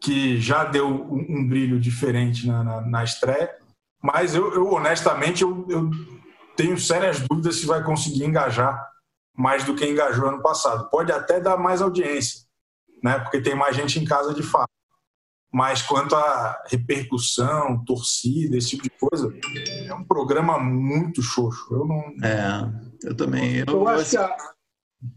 que 0.00 0.40
já 0.40 0.64
deu 0.64 0.88
um, 0.88 1.26
um 1.28 1.48
brilho 1.48 1.78
diferente 1.78 2.46
na, 2.46 2.64
na, 2.64 2.80
na, 2.80 3.04
estreia. 3.04 3.54
Mas 4.02 4.34
eu, 4.34 4.52
eu 4.54 4.72
honestamente, 4.72 5.42
eu, 5.42 5.66
eu, 5.68 5.90
tenho 6.56 6.78
sérias 6.78 7.20
dúvidas 7.20 7.56
se 7.56 7.66
vai 7.66 7.82
conseguir 7.82 8.24
engajar 8.24 8.88
mais 9.36 9.64
do 9.64 9.74
que 9.74 9.86
engajou 9.86 10.28
ano 10.28 10.42
passado. 10.42 10.88
Pode 10.90 11.12
até 11.12 11.40
dar 11.40 11.56
mais 11.56 11.82
audiência, 11.82 12.42
né? 13.02 13.18
porque 13.18 13.40
tem 13.40 13.54
mais 13.54 13.76
gente 13.76 13.98
em 13.98 14.04
casa 14.04 14.34
de 14.34 14.42
fato. 14.42 14.70
Mas 15.52 15.82
quanto 15.82 16.14
à 16.14 16.62
repercussão, 16.68 17.84
torcida, 17.84 18.56
esse 18.56 18.70
tipo 18.70 18.84
de 18.84 18.90
coisa, 18.90 19.32
é 19.86 19.92
um 19.92 20.04
programa 20.04 20.58
muito 20.58 21.22
xoxo. 21.22 21.66
Eu 21.72 21.86
não. 21.86 22.02
É, 22.24 22.70
eu 23.02 23.16
também. 23.16 23.56
Eu, 23.56 23.66
eu 23.66 23.88
acho 23.88 24.10
que 24.10 24.16
a, 24.16 24.36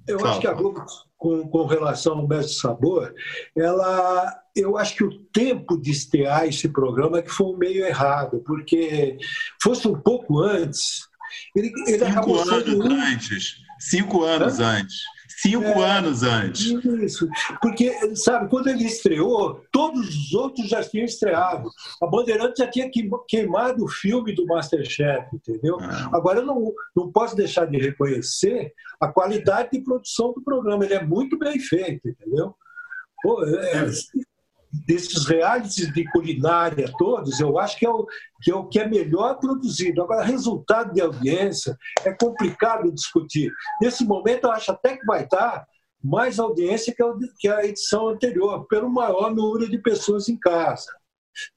eu 0.07 0.25
acho 0.25 0.39
que 0.39 0.47
a 0.47 0.53
Globo, 0.53 0.83
com, 1.17 1.47
com 1.47 1.65
relação 1.65 2.17
ao 2.17 2.27
Mestre 2.27 2.55
Sabor, 2.55 3.13
ela, 3.55 4.33
eu 4.55 4.77
acho 4.77 4.95
que 4.95 5.03
o 5.03 5.19
tempo 5.25 5.79
de 5.79 5.91
estear 5.91 6.47
esse 6.47 6.69
programa 6.69 7.19
é 7.19 7.21
que 7.21 7.31
foi 7.31 7.55
meio 7.57 7.85
errado, 7.85 8.41
porque 8.45 9.17
fosse 9.61 9.87
um 9.87 9.99
pouco 9.99 10.41
antes, 10.41 11.07
ele, 11.55 11.71
ele 11.87 11.99
Cinco 11.99 12.05
acabou 12.05 12.41
anos 12.41 12.65
sendo... 12.65 12.91
antes. 12.91 13.55
Cinco 13.79 14.23
anos 14.23 14.59
Hã? 14.59 14.79
antes. 14.79 14.95
Cinco 15.43 15.65
é, 15.65 15.91
anos 15.97 16.23
antes. 16.23 16.71
Isso. 17.01 17.27
Porque, 17.61 18.15
sabe, 18.15 18.49
quando 18.49 18.67
ele 18.69 18.85
estreou, 18.85 19.61
todos 19.69 20.07
os 20.07 20.33
outros 20.33 20.69
já 20.69 20.81
tinham 20.81 21.03
estreado. 21.05 21.69
A 22.01 22.07
Bandeirante 22.07 22.59
já 22.59 22.67
tinha 22.67 22.89
queimado 23.27 23.83
o 23.83 23.89
filme 23.89 24.33
do 24.33 24.45
Masterchef, 24.45 25.27
entendeu? 25.35 25.77
É. 25.81 26.15
Agora, 26.15 26.39
eu 26.39 26.45
não, 26.45 26.71
não 26.95 27.11
posso 27.11 27.35
deixar 27.35 27.65
de 27.65 27.77
reconhecer 27.77 28.71
a 29.01 29.09
qualidade 29.09 29.71
de 29.73 29.81
produção 29.81 30.31
do 30.31 30.41
programa. 30.41 30.85
Ele 30.85 30.93
é 30.93 31.03
muito 31.03 31.37
bem 31.37 31.59
feito, 31.59 32.07
entendeu? 32.07 32.55
Pô, 33.21 33.45
é, 33.45 33.83
é 33.83 33.89
desses 34.85 35.25
realities 35.25 35.93
de 35.93 36.03
culinária 36.11 36.91
todos, 36.97 37.39
eu 37.39 37.59
acho 37.59 37.77
que 37.77 37.85
é, 37.85 37.89
o, 37.89 38.07
que 38.41 38.51
é 38.51 38.55
o 38.55 38.67
que 38.67 38.79
é 38.79 38.87
melhor 38.87 39.35
produzido. 39.35 40.01
Agora, 40.01 40.23
resultado 40.23 40.93
de 40.93 41.01
audiência 41.01 41.77
é 42.03 42.11
complicado 42.11 42.91
discutir. 42.91 43.51
Nesse 43.79 44.03
momento, 44.03 44.45
eu 44.45 44.51
acho 44.51 44.71
até 44.71 44.97
que 44.97 45.05
vai 45.05 45.23
estar 45.23 45.65
mais 46.03 46.39
audiência 46.39 46.93
que 47.39 47.47
a 47.47 47.65
edição 47.65 48.09
anterior, 48.09 48.65
pelo 48.67 48.89
maior 48.89 49.33
número 49.33 49.69
de 49.69 49.77
pessoas 49.77 50.27
em 50.27 50.37
casa. 50.37 50.91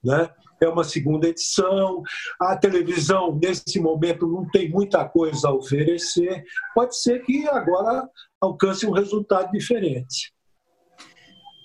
Né? 0.05 0.31
É 0.61 0.69
uma 0.69 0.85
segunda 0.85 1.27
edição. 1.27 2.03
A 2.41 2.57
televisão, 2.57 3.39
nesse 3.43 3.81
momento, 3.81 4.27
não 4.27 4.49
tem 4.49 4.71
muita 4.71 5.07
coisa 5.09 5.49
a 5.49 5.55
oferecer. 5.55 6.45
Pode 6.75 6.97
ser 6.97 7.25
que 7.25 7.47
agora 7.49 8.09
alcance 8.41 8.87
um 8.87 8.93
resultado 8.93 9.51
diferente. 9.51 10.36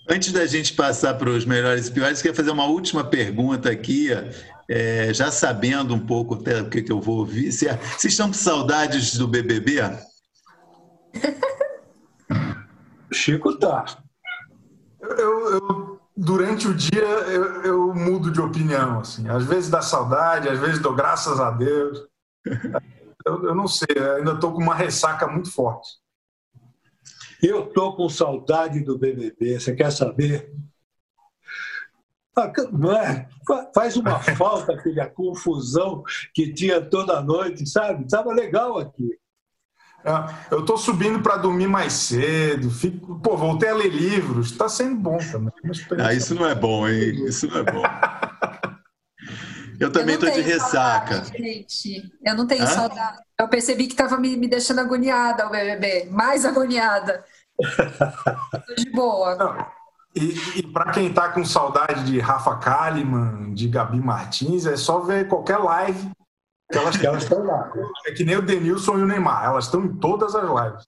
Antes 0.09 0.31
da 0.31 0.45
gente 0.45 0.73
passar 0.73 1.13
para 1.13 1.29
os 1.29 1.45
melhores 1.45 1.87
e 1.87 1.91
piores, 1.91 2.17
eu 2.17 2.23
queria 2.23 2.35
fazer 2.35 2.51
uma 2.51 2.65
última 2.65 3.03
pergunta 3.03 3.69
aqui, 3.69 4.09
é, 4.69 5.13
já 5.13 5.31
sabendo 5.31 5.93
um 5.93 5.99
pouco 5.99 6.35
até 6.35 6.61
o 6.61 6.69
que, 6.69 6.81
que 6.81 6.91
eu 6.91 6.99
vou 6.99 7.19
ouvir. 7.19 7.51
Vocês 7.51 8.03
estão 8.03 8.27
com 8.27 8.33
saudades 8.33 9.15
do 9.15 9.27
BBB? 9.27 9.81
Chico 13.13 13.57
tá. 13.57 13.85
Eu, 15.01 15.51
eu, 15.51 15.99
durante 16.15 16.67
o 16.67 16.73
dia 16.73 17.03
eu, 17.03 17.61
eu, 17.63 17.93
mudo 17.93 18.31
de 18.31 18.41
opinião, 18.41 18.99
assim. 18.99 19.27
Às 19.29 19.45
vezes 19.45 19.69
dá 19.69 19.81
saudade, 19.81 20.49
às 20.49 20.59
vezes 20.59 20.79
dou 20.79 20.95
graças 20.95 21.39
a 21.39 21.51
Deus. 21.51 21.99
Eu, 23.23 23.49
eu 23.49 23.53
não 23.53 23.67
sei, 23.67 23.85
ainda 24.17 24.31
estou 24.31 24.51
com 24.51 24.63
uma 24.63 24.73
ressaca 24.73 25.27
muito 25.27 25.51
forte. 25.51 25.87
Eu 27.41 27.65
estou 27.65 27.95
com 27.95 28.07
saudade 28.07 28.81
do 28.81 28.97
BBB, 28.97 29.59
você 29.59 29.73
quer 29.75 29.91
saber? 29.91 30.51
Ah, 32.35 32.51
não 32.71 32.95
é? 32.95 33.27
Faz 33.73 33.97
uma 33.97 34.19
falta 34.35 34.73
aquela 34.73 35.07
confusão 35.07 36.03
que 36.33 36.53
tinha 36.53 36.81
toda 36.81 37.21
noite, 37.21 37.67
sabe? 37.67 38.05
Estava 38.05 38.31
legal 38.31 38.77
aqui. 38.77 39.17
É, 40.03 40.11
eu 40.55 40.61
estou 40.61 40.77
subindo 40.77 41.21
para 41.21 41.37
dormir 41.37 41.67
mais 41.67 41.93
cedo, 41.93 42.71
fico, 42.71 43.19
pô, 43.19 43.37
voltei 43.37 43.69
a 43.69 43.75
ler 43.75 43.89
livros, 43.89 44.51
está 44.51 44.67
sendo 44.67 44.95
bom 44.95 45.17
também. 45.17 45.53
Ah, 45.99 46.13
isso 46.13 46.33
não 46.33 46.47
é 46.47 46.55
bom, 46.55 46.87
hein? 46.87 47.25
Isso 47.27 47.47
não 47.47 47.57
é 47.57 47.63
bom. 47.63 47.83
Eu 49.79 49.91
também 49.91 50.13
estou 50.13 50.29
de 50.29 50.41
ressaca. 50.41 51.23
Saudade, 51.23 51.37
gente. 51.43 52.11
Eu 52.23 52.35
não 52.35 52.45
tenho 52.45 52.63
Hã? 52.63 52.67
saudade. 52.67 53.17
Eu 53.39 53.47
percebi 53.47 53.87
que 53.87 53.93
estava 53.93 54.15
me, 54.15 54.37
me 54.37 54.47
deixando 54.47 54.79
agoniada 54.79 55.47
o 55.47 55.49
BBB, 55.49 56.07
mais 56.11 56.45
agoniada. 56.45 57.25
Estou 57.61 58.75
de 58.75 58.91
boa. 58.91 59.35
Não. 59.35 59.65
E, 60.15 60.59
e 60.59 60.63
para 60.63 60.91
quem 60.91 61.07
está 61.07 61.29
com 61.29 61.43
saudade 61.45 62.05
de 62.05 62.19
Rafa 62.19 62.57
Kalimann, 62.57 63.53
de 63.53 63.67
Gabi 63.67 63.99
Martins, 63.99 64.65
é 64.65 64.75
só 64.75 64.99
ver 64.99 65.27
qualquer 65.27 65.57
live 65.57 66.11
que 66.71 66.77
elas, 66.77 66.97
que 66.97 67.05
elas 67.05 67.23
estão 67.23 67.43
lá. 67.43 67.71
É 68.05 68.11
que 68.11 68.23
nem 68.23 68.35
o 68.35 68.41
Denilson 68.41 68.97
e 68.97 69.03
o 69.03 69.05
Neymar, 69.05 69.45
elas 69.45 69.65
estão 69.65 69.85
em 69.85 69.95
todas 69.97 70.35
as 70.35 70.43
lives. 70.43 70.85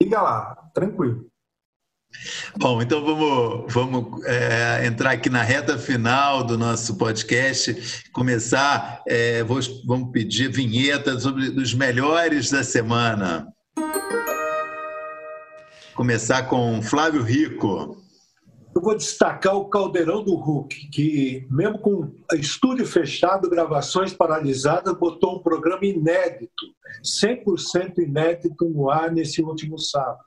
Liga 0.00 0.20
lá, 0.22 0.56
tranquilo. 0.74 1.26
Bom, 2.58 2.82
então 2.82 3.02
vamos, 3.02 3.72
vamos 3.72 4.24
é, 4.26 4.86
entrar 4.86 5.12
aqui 5.12 5.30
na 5.30 5.42
reta 5.42 5.78
final 5.78 6.44
do 6.44 6.58
nosso 6.58 6.96
podcast. 6.96 8.04
Começar, 8.12 9.02
é, 9.06 9.42
vou, 9.42 9.60
vamos 9.86 10.12
pedir 10.12 10.50
vinheta 10.50 11.18
sobre 11.18 11.48
os 11.48 11.72
melhores 11.72 12.50
da 12.50 12.62
semana. 12.62 13.48
Começar 15.94 16.48
com 16.48 16.80
Flávio 16.80 17.22
Rico. 17.22 18.02
Eu 18.74 18.80
vou 18.80 18.96
destacar 18.96 19.54
o 19.54 19.68
Caldeirão 19.68 20.24
do 20.24 20.34
Hulk, 20.34 20.88
que, 20.88 21.46
mesmo 21.50 21.78
com 21.78 22.14
estúdio 22.32 22.86
fechado, 22.86 23.50
gravações 23.50 24.14
paralisadas, 24.14 24.94
botou 24.94 25.36
um 25.36 25.42
programa 25.42 25.84
inédito, 25.84 26.64
100% 27.04 27.98
inédito 27.98 28.64
no 28.70 28.88
ar 28.88 29.12
nesse 29.12 29.42
último 29.42 29.78
sábado. 29.78 30.24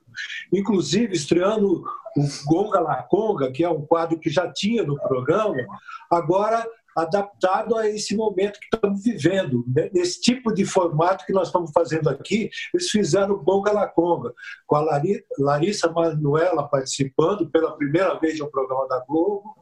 Inclusive, 0.54 1.14
estreando 1.14 1.84
o 2.16 2.28
Gonga 2.46 2.80
La 2.80 3.02
Conga, 3.02 3.52
que 3.52 3.64
é 3.64 3.70
um 3.70 3.82
quadro 3.82 4.20
que 4.20 4.30
já 4.30 4.52
tinha 4.54 4.84
no 4.84 5.00
programa, 5.00 5.66
agora 6.12 6.64
adaptado 6.96 7.76
a 7.76 7.90
esse 7.90 8.16
momento 8.16 8.60
que 8.60 8.68
estamos 8.74 9.04
vivendo. 9.04 9.66
Né? 9.68 9.90
Nesse 9.94 10.22
tipo 10.22 10.54
de 10.54 10.66
formato 10.66 11.26
que 11.26 11.34
nós 11.34 11.48
estamos 11.48 11.72
fazendo 11.74 12.10
aqui, 12.10 12.50
eles 12.74 12.90
fizeram 12.90 13.36
o 13.36 13.44
Bonga 13.44 13.72
La 13.72 13.88
Conga, 13.88 14.34
com 14.66 14.76
a 14.78 15.02
Larissa 15.38 15.92
Manuela 15.92 16.68
participando 16.68 17.50
pela 17.50 17.76
primeira 17.76 18.18
vez 18.20 18.40
no 18.40 18.50
programa 18.50 18.88
da 18.88 19.04
Globo, 19.06 19.56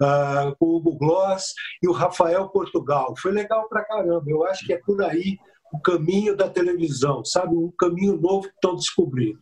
uh, 0.00 0.56
com 0.58 0.66
o 0.66 0.76
Hugo 0.76 0.96
Gloss 0.96 1.54
e 1.82 1.88
o 1.88 1.92
Rafael 1.92 2.48
Portugal. 2.48 3.14
Foi 3.18 3.32
legal 3.32 3.68
pra 3.68 3.84
caramba. 3.84 4.24
Eu 4.26 4.44
acho 4.46 4.64
que 4.64 4.72
é 4.72 4.78
por 4.78 5.02
aí 5.02 5.36
o 5.72 5.78
caminho 5.80 6.34
da 6.34 6.48
televisão, 6.48 7.24
sabe? 7.24 7.54
Um 7.54 7.70
caminho 7.78 8.16
novo 8.16 8.48
que 8.48 8.54
estão 8.54 8.74
descobrindo. 8.74 9.40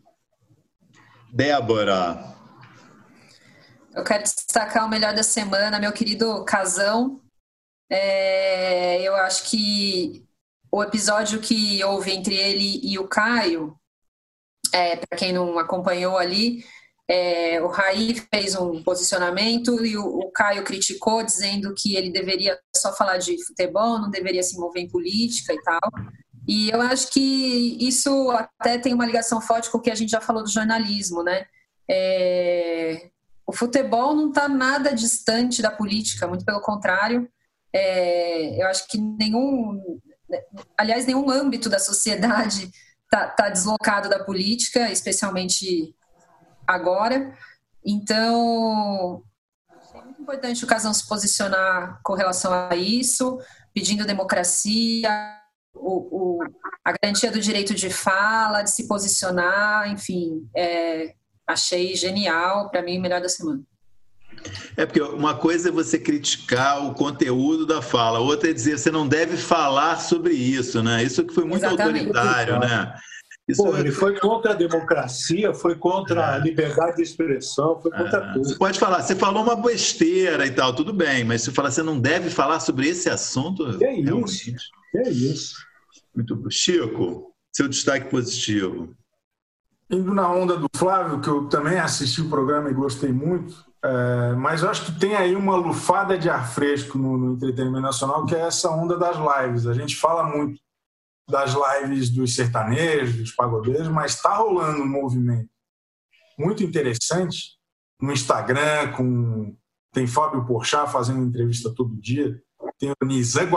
Débora. 1.33 2.35
Eu 3.95 4.05
quero 4.05 4.23
destacar 4.25 4.85
o 4.85 4.89
melhor 4.91 5.15
da 5.15 5.23
semana, 5.23 5.79
meu 5.79 5.93
querido 5.93 6.45
Casão, 6.45 7.21
é, 7.91 9.03
eu 9.03 9.15
acho 9.17 9.51
que 9.51 10.27
o 10.71 10.83
episódio 10.83 11.41
que 11.41 11.83
houve 11.85 12.13
entre 12.13 12.35
ele 12.35 12.81
e 12.83 12.99
o 12.99 13.09
Caio, 13.09 13.79
é, 14.73 14.97
para 14.97 15.19
quem 15.19 15.33
não 15.33 15.59
acompanhou 15.59 16.19
ali, 16.19 16.65
é, 17.09 17.63
o 17.63 17.69
Raí 17.69 18.15
fez 18.35 18.57
um 18.57 18.83
posicionamento 18.83 19.85
e 19.85 19.97
o, 19.97 20.05
o, 20.05 20.31
Caio 20.33 20.65
criticou, 20.65 21.23
dizendo 21.23 21.73
que 21.77 21.95
ele 21.95 22.11
deveria 22.11 22.59
só 22.75 22.93
falar 22.93 23.19
de 23.19 23.43
futebol, 23.45 24.01
não 24.01 24.11
deveria 24.11 24.43
se 24.43 24.57
envolver 24.57 24.81
em 24.81 24.89
política 24.89 25.55
e 25.55 25.63
tal. 25.63 25.91
E 26.49 26.71
eu 26.71 26.81
acho 26.81 27.11
que 27.13 27.77
isso 27.81 28.31
até 28.31 28.79
tem 28.79 28.93
uma 28.93 29.07
ligação 29.07 29.41
forte 29.41 29.71
com 29.71 29.79
o 29.79 29.81
que 29.81 29.91
a 29.91 29.95
gente 29.95 30.11
já 30.11 30.21
falou 30.21 30.43
do 30.43 30.51
jornalismo, 30.51 31.23
né? 31.23 31.47
É, 31.89 33.09
o 33.47 33.53
futebol 33.53 34.15
não 34.15 34.29
está 34.29 34.49
nada 34.49 34.93
distante 34.93 35.63
da 35.63 35.71
política, 35.71 36.27
muito 36.27 36.45
pelo 36.45 36.61
contrário. 36.61 37.29
É, 37.79 38.63
eu 38.63 38.67
acho 38.69 38.89
que 38.89 38.97
nenhum, 38.97 40.01
aliás, 40.79 41.05
nenhum 41.05 41.29
âmbito 41.29 41.69
da 41.69 41.79
sociedade 41.79 42.71
está 43.05 43.29
tá 43.29 43.51
deslocado 43.51 44.09
da 44.09 44.25
política, 44.25 44.91
especialmente 44.91 45.95
agora. 46.67 47.37
Então, 47.85 49.23
é 49.95 50.01
muito 50.03 50.23
importante 50.23 50.65
o 50.65 50.67
Casão 50.67 50.95
se 50.95 51.07
posicionar 51.07 52.01
com 52.03 52.15
relação 52.15 52.51
a 52.51 52.75
isso, 52.75 53.39
pedindo 53.75 54.07
democracia, 54.07 55.11
o, 55.75 56.39
o, 56.39 56.43
a 56.83 56.93
garantia 56.93 57.31
do 57.31 57.41
direito 57.41 57.75
de 57.75 57.91
fala, 57.91 58.63
de 58.63 58.71
se 58.71 58.89
posicionar, 58.89 59.93
enfim, 59.93 60.49
é, 60.57 61.15
achei 61.47 61.95
genial, 61.95 62.71
para 62.71 62.83
mim, 62.83 62.97
o 62.99 63.03
melhor 63.03 63.21
da 63.21 63.29
semana. 63.29 63.63
É 64.77 64.85
porque 64.85 65.01
uma 65.01 65.35
coisa 65.35 65.71
é 65.71 65.73
você 65.73 65.99
criticar 65.99 66.85
o 66.85 66.93
conteúdo 66.93 67.65
da 67.65 67.81
fala, 67.81 68.19
outra 68.19 68.51
é 68.51 68.53
dizer 68.53 68.79
você 68.79 68.91
não 68.91 69.09
deve 69.09 69.37
falar 69.37 69.97
sobre 69.97 70.35
isso, 70.35 70.83
né? 70.83 71.03
Isso 71.03 71.25
que 71.25 71.33
foi 71.33 71.45
muito 71.45 71.65
Exatamente. 71.65 72.09
autoritário, 72.09 72.59
né? 72.61 72.95
Isso 73.49 73.63
Pô, 73.63 73.77
ele 73.77 73.93
foi 73.93 74.19
contra 74.19 74.51
a 74.53 74.55
democracia, 74.55 75.55
foi 75.55 75.77
contra 75.77 76.21
é. 76.21 76.25
a 76.25 76.39
liberdade 76.39 76.97
de 76.97 77.03
expressão, 77.03 77.81
foi 77.81 77.93
contra 77.93 78.19
é. 78.19 78.33
tudo. 78.33 78.49
Você 78.49 78.57
pode 78.57 78.79
falar, 78.79 79.03
você 79.03 79.15
falou 79.15 79.45
uma 79.45 79.55
besteira 79.55 80.45
e 80.45 80.51
tal, 80.51 80.75
tudo 80.75 80.93
bem, 80.93 81.23
mas 81.23 81.43
se 81.43 81.53
falar, 81.53 81.71
você 81.71 81.83
não 81.83 81.99
deve 81.99 82.29
falar 82.29 82.59
sobre 82.59 82.89
esse 82.89 83.09
assunto. 83.09 83.79
Que 83.79 83.85
é 83.85 84.01
isso? 84.01 84.53
Que 84.91 84.99
é 84.99 85.09
isso? 85.09 85.55
Muito 86.15 86.35
bom. 86.35 86.51
Chico, 86.51 87.33
seu 87.55 87.69
destaque 87.69 88.11
positivo. 88.11 88.95
Indo 89.89 90.13
na 90.13 90.29
onda 90.29 90.57
do 90.57 90.67
Flávio, 90.77 91.21
que 91.21 91.29
eu 91.29 91.49
também 91.49 91.79
assisti 91.79 92.23
o 92.23 92.29
programa 92.29 92.69
e 92.69 92.75
gostei 92.75 93.13
muito, 93.13 93.65
é, 93.87 94.33
mas 94.35 94.63
eu 94.63 94.71
acho 94.71 94.87
que 94.87 94.99
tem 94.99 95.15
aí 95.15 95.37
uma 95.37 95.55
lufada 95.55 96.19
de 96.19 96.29
ar 96.29 96.53
fresco 96.53 96.99
no, 96.99 97.17
no, 97.17 97.35
entretenimento 97.35 97.83
nacional, 97.83 98.27
que 98.27 98.35
é 98.35 98.41
essa 98.41 98.69
onda 98.69 98.99
das 98.99 99.17
lives. 99.17 99.67
A 99.67 99.75
gente 99.75 99.95
fala 99.95 100.25
muito 100.25 100.61
das 101.31 101.55
lives 101.55 102.11
dos 102.11 102.35
sertanejos, 102.35 103.17
dos 103.17 103.33
pagodeiros, 103.33 103.87
mas 103.87 104.15
está 104.15 104.35
rolando 104.35 104.83
um 104.83 104.89
movimento 104.89 105.49
muito 106.37 106.65
interessante 106.65 107.57
no 108.01 108.13
Instagram, 108.13 108.93
com 108.93 109.57
tem 109.93 110.07
Fábio 110.07 110.45
Porchat 110.45 110.91
fazendo 110.91 111.25
entrevista 111.25 111.73
todo 111.75 111.97
dia, 111.97 112.39
tem 112.79 112.91
o 112.91 113.07
Nizam 113.07 113.49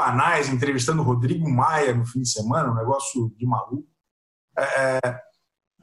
entrevistando 0.53 1.01
o 1.01 1.05
Rodrigo 1.05 1.49
Maia 1.49 1.93
no 1.93 2.05
fim 2.05 2.21
de 2.21 2.30
semana, 2.30 2.71
um 2.71 2.75
negócio 2.75 3.34
de 3.36 3.45
maluco. 3.45 3.88
É, 4.57 4.99
é 5.07 5.19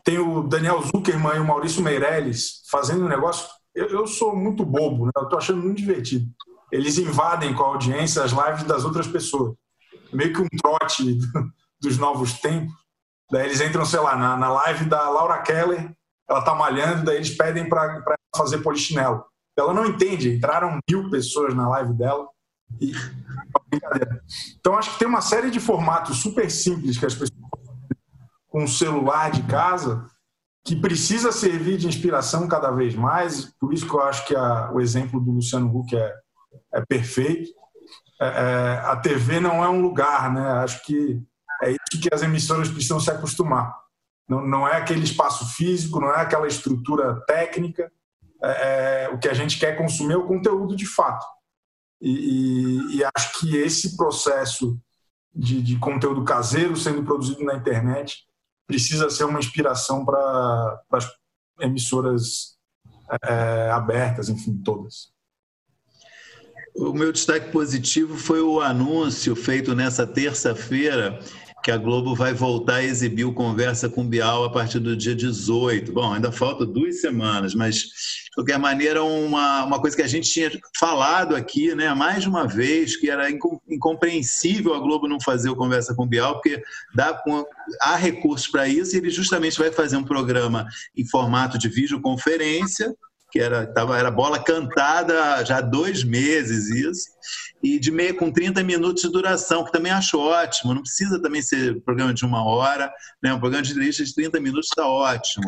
tem 0.05 0.19
o 0.19 0.45
Daniel 0.45 0.81
Zuckerman 0.83 1.35
e 1.35 1.41
o 1.41 1.45
Maurício 1.45 1.83
Meirelles 1.83 2.63
fazendo 2.71 3.05
um 3.05 3.09
negócio 3.09 3.49
eu, 3.77 3.89
eu 3.89 4.07
sou 4.07 4.35
muito 4.35 4.65
bobo, 4.65 5.05
né? 5.05 5.13
eu 5.17 5.25
estou 5.25 5.39
achando 5.39 5.63
muito 5.63 5.77
divertido. 5.77 6.27
Eles 6.73 6.97
invadem 6.97 7.55
com 7.55 7.63
a 7.63 7.67
audiência 7.67 8.25
as 8.25 8.33
lives 8.33 8.65
das 8.65 8.85
outras 8.85 9.07
pessoas. 9.07 9.55
Meio 10.13 10.33
que 10.33 10.41
um 10.41 10.49
trote 10.61 11.19
dos 11.81 11.99
novos 11.99 12.41
tempos. 12.41 12.75
Daí 13.31 13.45
eles 13.47 13.61
entram, 13.61 13.85
sei 13.85 14.01
lá, 14.01 14.17
na, 14.17 14.37
na 14.37 14.49
live 14.49 14.87
da 14.87 15.09
Laura 15.11 15.39
Keller, 15.43 15.95
ela 16.29 16.43
tá 16.43 16.55
malhando, 16.55 17.05
daí 17.05 17.17
eles 17.17 17.37
pedem 17.37 17.69
para 17.69 18.03
fazer 18.35 18.59
polichinelo. 18.59 19.25
Ela 19.57 19.75
não 19.75 19.87
entende, 19.87 20.35
entraram 20.35 20.79
mil 20.89 21.11
pessoas 21.11 21.55
na 21.55 21.69
live 21.69 21.93
dela. 21.93 22.27
E... 22.81 22.93
Então 24.59 24.77
acho 24.77 24.93
que 24.93 24.99
tem 24.99 25.09
uma 25.09 25.21
série 25.21 25.51
de 25.51 25.61
formatos 25.61 26.19
super 26.19 26.51
simples 26.51 26.99
que 26.99 27.07
as 27.07 27.15
pessoas 27.15 27.31
com 28.49 28.65
um 28.65 28.67
celular 28.67 29.31
de 29.31 29.43
casa 29.43 30.09
que 30.67 30.75
precisa 30.75 31.31
servir 31.31 31.79
de 31.79 31.87
inspiração 31.87 32.49
cada 32.49 32.73
vez 32.73 32.97
mais, 32.97 33.45
por 33.61 33.73
isso 33.73 33.87
que 33.87 33.95
eu 33.95 34.03
acho 34.03 34.27
que 34.27 34.35
a, 34.35 34.73
o 34.73 34.81
exemplo 34.81 35.21
do 35.21 35.31
Luciano 35.31 35.69
Huck 35.69 35.97
é, 35.97 36.13
é 36.75 36.85
perfeito. 36.85 37.53
É, 38.21 38.27
é, 38.27 38.79
a 38.85 38.97
TV 38.97 39.39
não 39.39 39.63
é 39.63 39.69
um 39.69 39.81
lugar, 39.81 40.33
né? 40.35 40.45
Acho 40.65 40.83
que 40.85 41.23
é 41.63 41.71
isso 41.71 42.03
que 42.03 42.13
as 42.13 42.23
emissoras 42.23 42.69
precisam 42.69 42.99
se 42.99 43.09
acostumar. 43.09 43.77
Não, 44.29 44.45
não 44.45 44.67
é 44.67 44.77
aquele 44.77 45.05
espaço 45.05 45.47
físico, 45.55 46.01
não 46.01 46.11
é 46.11 46.23
aquela 46.23 46.49
estrutura 46.49 47.21
técnica. 47.27 47.89
É, 48.43 49.05
é 49.05 49.09
o 49.11 49.19
que 49.19 49.29
a 49.29 49.35
gente 49.35 49.61
quer 49.61 49.77
consumir 49.77 50.15
é 50.15 50.17
o 50.17 50.27
conteúdo 50.27 50.75
de 50.75 50.85
fato. 50.85 51.25
E, 52.01 52.11
e, 52.11 52.97
e 52.97 53.05
acho 53.15 53.39
que 53.39 53.57
esse 53.57 53.97
processo 53.97 54.77
de, 55.33 55.63
de 55.63 55.79
conteúdo 55.79 56.25
caseiro 56.25 56.77
sendo 56.77 57.05
produzido 57.05 57.45
na 57.45 57.55
internet 57.55 58.27
precisa 58.67 59.09
ser 59.11 59.25
uma 59.25 59.39
inspiração 59.39 60.05
para 60.05 60.83
as 60.93 61.07
emissoras 61.61 62.57
é, 63.25 63.71
abertas, 63.71 64.29
enfim, 64.29 64.57
todas. 64.65 65.15
O 66.75 66.93
meu 66.93 67.11
destaque 67.11 67.51
positivo 67.51 68.17
foi 68.19 68.41
o 68.43 68.61
anúncio 68.61 69.35
feito 69.35 69.75
nessa 69.75 70.07
terça-feira 70.07 71.19
que 71.67 71.71
a 71.73 71.77
Globo 71.77 72.15
vai 72.15 72.33
voltar 72.33 72.77
a 72.77 72.85
exibir 72.85 73.25
o 73.25 73.35
Conversa 73.35 73.89
com 73.89 74.07
Bial 74.07 74.45
a 74.45 74.53
partir 74.53 74.79
do 74.79 74.97
dia 74.97 75.17
18. 75.17 75.93
Bom, 75.93 76.13
ainda 76.13 76.31
falta 76.31 76.65
duas 76.65 77.01
semanas, 77.01 77.57
mas 77.57 77.79
de 77.79 78.31
qualquer 78.37 78.57
maneira, 78.57 79.03
uma, 79.03 79.65
uma 79.65 79.81
coisa 79.81 79.97
que 79.97 80.03
a 80.03 80.07
gente 80.07 80.31
tinha 80.31 80.49
falado 80.79 81.35
aqui, 81.35 81.75
né, 81.75 81.93
mais 81.93 82.25
uma 82.25 82.47
vez, 82.47 82.97
que 82.97 83.11
era 83.11 83.29
incompreensível 83.69 84.75
a 84.75 84.79
Globo 84.79 85.09
não 85.09 85.21
fazer 85.21 85.51
o 85.51 85.57
Conversa 85.57 85.93
com 85.93 86.07
Bial, 86.07 86.35
porque 86.35 86.63
dá, 86.95 87.21
há 87.81 87.97
recursos 87.97 88.47
para 88.47 88.69
isso 88.69 88.95
e 88.95 88.99
ele 88.99 89.11
justamente 89.11 89.59
vai 89.59 89.73
fazer 89.73 89.97
um 89.97 90.05
programa 90.05 90.69
em 90.97 91.05
formato 91.05 91.59
de 91.59 91.69
videoconferência 91.69 92.95
que 93.31 93.41
era, 93.41 93.67
tava, 93.67 93.99
era 93.99 94.11
bola 94.11 94.39
cantada 94.43 95.45
já 95.45 95.59
há 95.59 95.61
dois 95.61 96.05
meses 96.05 96.69
isso, 96.71 97.09
e 97.63 97.79
de 97.79 97.91
meia 97.91 98.15
com 98.15 98.31
30 98.31 98.63
minutos 98.63 99.03
de 99.03 99.11
duração, 99.11 99.65
que 99.65 99.73
também 99.73 99.93
acho 99.93 100.19
ótimo, 100.19 100.75
não 100.75 100.83
precisa 100.83 101.21
também 101.21 101.43
ser 101.43 101.81
programa 101.83 102.15
de 102.15 102.25
uma 102.25 102.45
hora, 102.45 102.93
né? 103.23 103.33
um 103.33 103.41
programa 103.41 103.63
de 103.63 103.73
entrevista 103.73 104.05
de 104.05 104.15
30 104.15 104.41
minutos 104.41 104.69
está 104.69 104.87
ótimo. 104.87 105.45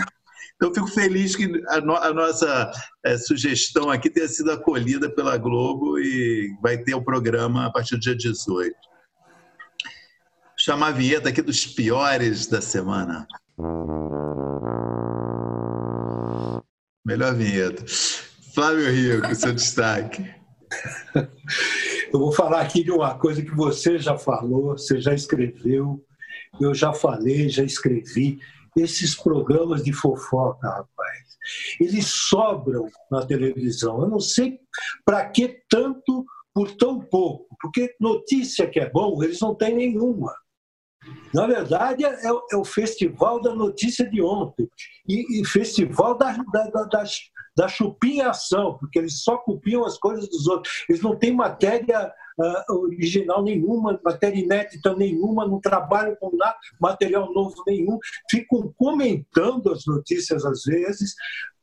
Então, 0.56 0.74
fico 0.74 0.88
feliz 0.88 1.36
que 1.36 1.48
a, 1.68 1.80
no, 1.80 1.94
a 1.94 2.12
nossa 2.12 2.72
é, 3.04 3.16
sugestão 3.16 3.90
aqui 3.90 4.10
tenha 4.10 4.26
sido 4.26 4.50
acolhida 4.50 5.08
pela 5.08 5.38
Globo 5.38 6.00
e 6.00 6.52
vai 6.60 6.76
ter 6.76 6.96
o 6.96 7.04
programa 7.04 7.66
a 7.66 7.70
partir 7.70 7.94
do 7.94 8.00
dia 8.00 8.16
18. 8.16 8.74
Vou 8.74 8.74
chamar 10.58 10.88
a 10.88 10.92
vinheta 10.92 11.28
aqui 11.28 11.40
dos 11.40 11.64
piores 11.64 12.48
da 12.48 12.60
semana. 12.60 13.24
Melhor 17.08 17.34
vinheta. 17.34 17.82
Flávio 18.52 18.90
Rico, 18.90 19.34
seu 19.34 19.54
destaque. 19.54 20.30
Eu 22.12 22.18
vou 22.20 22.30
falar 22.32 22.60
aqui 22.60 22.84
de 22.84 22.90
uma 22.90 23.18
coisa 23.18 23.40
que 23.40 23.54
você 23.54 23.98
já 23.98 24.18
falou, 24.18 24.76
você 24.76 25.00
já 25.00 25.14
escreveu, 25.14 26.04
eu 26.60 26.74
já 26.74 26.92
falei, 26.92 27.48
já 27.48 27.62
escrevi. 27.62 28.38
Esses 28.76 29.14
programas 29.14 29.82
de 29.82 29.92
fofoca, 29.92 30.68
rapaz, 30.68 31.38
eles 31.80 32.06
sobram 32.06 32.86
na 33.10 33.24
televisão. 33.24 34.02
Eu 34.02 34.08
não 34.08 34.20
sei 34.20 34.58
para 35.04 35.26
que 35.28 35.62
tanto 35.68 36.26
por 36.54 36.70
tão 36.76 37.00
pouco, 37.00 37.56
porque 37.60 37.94
notícia 37.98 38.66
que 38.66 38.80
é 38.80 38.90
bom, 38.90 39.22
eles 39.22 39.40
não 39.40 39.54
têm 39.54 39.74
nenhuma. 39.74 40.34
Na 41.34 41.46
verdade, 41.46 42.04
é, 42.04 42.26
é, 42.52 42.56
o 42.56 42.64
festival 42.64 43.40
da 43.40 43.54
notícia 43.54 44.08
de 44.08 44.22
ontem 44.22 44.68
e, 45.08 45.40
e 45.40 45.44
festival 45.44 46.16
da, 46.16 46.32
da, 46.52 46.84
da, 46.86 47.04
da, 47.56 47.68
chupinhação, 47.68 48.78
porque 48.78 48.98
eles 48.98 49.22
só 49.22 49.36
copiam 49.36 49.84
as 49.84 49.98
coisas 49.98 50.28
dos 50.28 50.46
outros. 50.46 50.84
Eles 50.88 51.02
não 51.02 51.16
têm 51.16 51.32
matéria 51.32 52.12
uh, 52.38 52.72
original 52.72 53.42
nenhuma, 53.42 53.98
matéria 54.04 54.38
inédita 54.38 54.94
nenhuma, 54.94 55.46
não 55.46 55.60
trabalham 55.60 56.16
com 56.16 56.34
nada, 56.36 56.56
material 56.80 57.32
novo 57.32 57.54
nenhum, 57.66 57.98
ficam 58.30 58.72
comentando 58.76 59.72
as 59.72 59.84
notícias 59.86 60.44
às 60.44 60.62
vezes, 60.64 61.14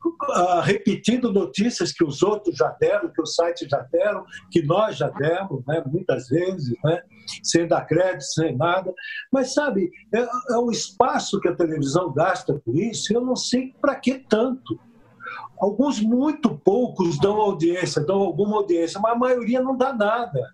uh, 0.06 0.62
repetindo 0.62 1.32
notícias 1.32 1.92
que 1.92 2.04
os 2.04 2.22
outros 2.22 2.56
já 2.56 2.70
deram, 2.80 3.10
que 3.10 3.22
os 3.22 3.34
sites 3.34 3.68
já 3.68 3.80
deram, 3.92 4.26
que 4.52 4.62
nós 4.62 4.98
já 4.98 5.10
demos, 5.10 5.66
né, 5.66 5.84
muitas 5.86 6.28
vezes, 6.28 6.76
né, 6.84 7.02
sem 7.44 7.68
dar 7.68 7.86
crédito, 7.86 8.24
sem 8.24 8.56
nada. 8.56 8.94
Mas, 9.32 9.54
sabe, 9.54 9.90
é, 10.14 10.20
é 10.54 10.58
o 10.58 10.70
espaço 10.70 11.40
que 11.40 11.48
a 11.48 11.56
televisão 11.56 12.14
gasta 12.14 12.62
com 12.66 12.76
isso, 12.76 13.14
eu 13.14 13.22
não 13.22 13.36
sei 13.36 13.74
para 13.82 13.96
que 13.96 14.20
tanto. 14.20 14.80
Alguns, 15.58 16.02
muito 16.02 16.56
poucos, 16.58 17.18
dão 17.20 17.40
audiência, 17.40 18.02
dão 18.02 18.18
alguma 18.18 18.58
audiência, 18.58 19.00
mas 19.00 19.14
a 19.14 19.18
maioria 19.18 19.62
não 19.62 19.76
dá 19.76 19.94
nada 19.94 20.54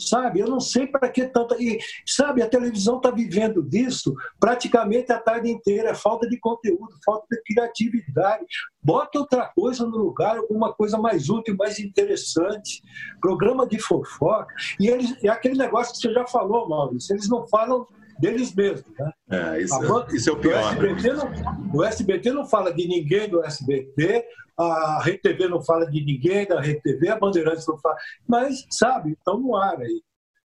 sabe? 0.00 0.40
Eu 0.40 0.48
não 0.48 0.60
sei 0.60 0.86
para 0.86 1.08
que 1.08 1.26
tanta. 1.26 1.56
E, 1.60 1.78
sabe, 2.06 2.42
a 2.42 2.48
televisão 2.48 2.96
está 2.96 3.10
vivendo 3.10 3.62
disso 3.62 4.14
praticamente 4.38 5.12
a 5.12 5.18
tarde 5.18 5.50
inteira. 5.50 5.90
É 5.90 5.94
falta 5.94 6.28
de 6.28 6.38
conteúdo, 6.38 6.96
falta 7.04 7.26
de 7.30 7.42
criatividade. 7.42 8.44
Bota 8.82 9.18
outra 9.18 9.46
coisa 9.54 9.86
no 9.86 9.98
lugar, 9.98 10.38
alguma 10.38 10.72
coisa 10.72 10.98
mais 10.98 11.28
útil, 11.28 11.56
mais 11.56 11.78
interessante. 11.78 12.82
Programa 13.20 13.66
de 13.66 13.78
fofoca. 13.78 14.54
E 14.78 14.88
eles, 14.88 15.22
é 15.22 15.28
aquele 15.28 15.56
negócio 15.56 15.92
que 15.94 16.00
você 16.00 16.12
já 16.12 16.26
falou, 16.26 16.68
Maurício, 16.68 17.14
eles 17.14 17.28
não 17.28 17.46
falam 17.48 17.86
deles 18.20 18.54
mesmos. 18.54 18.92
Né? 18.98 19.12
É, 19.30 19.62
isso, 19.62 19.74
é, 19.74 20.16
isso 20.16 20.30
é 20.30 20.32
o 20.32 20.36
pior. 20.36 20.62
O 20.62 20.68
SBT, 20.68 21.12
não, 21.12 21.32
o 21.74 21.84
SBT 21.84 22.32
não 22.32 22.46
fala 22.46 22.72
de 22.72 22.86
ninguém 22.86 23.28
do 23.28 23.42
SBT, 23.44 24.24
a 24.58 25.00
Rede 25.02 25.18
TV 25.18 25.48
não 25.48 25.62
fala 25.62 25.90
de 25.90 26.04
ninguém 26.04 26.46
da 26.46 26.60
Rede 26.60 26.82
TV, 26.82 27.08
a 27.08 27.18
Bandeirantes 27.18 27.66
não 27.66 27.78
fala. 27.78 27.96
Mas, 28.28 28.66
sabe, 28.70 29.12
estão 29.12 29.40
no 29.40 29.56
ar 29.56 29.80
aí. 29.80 30.02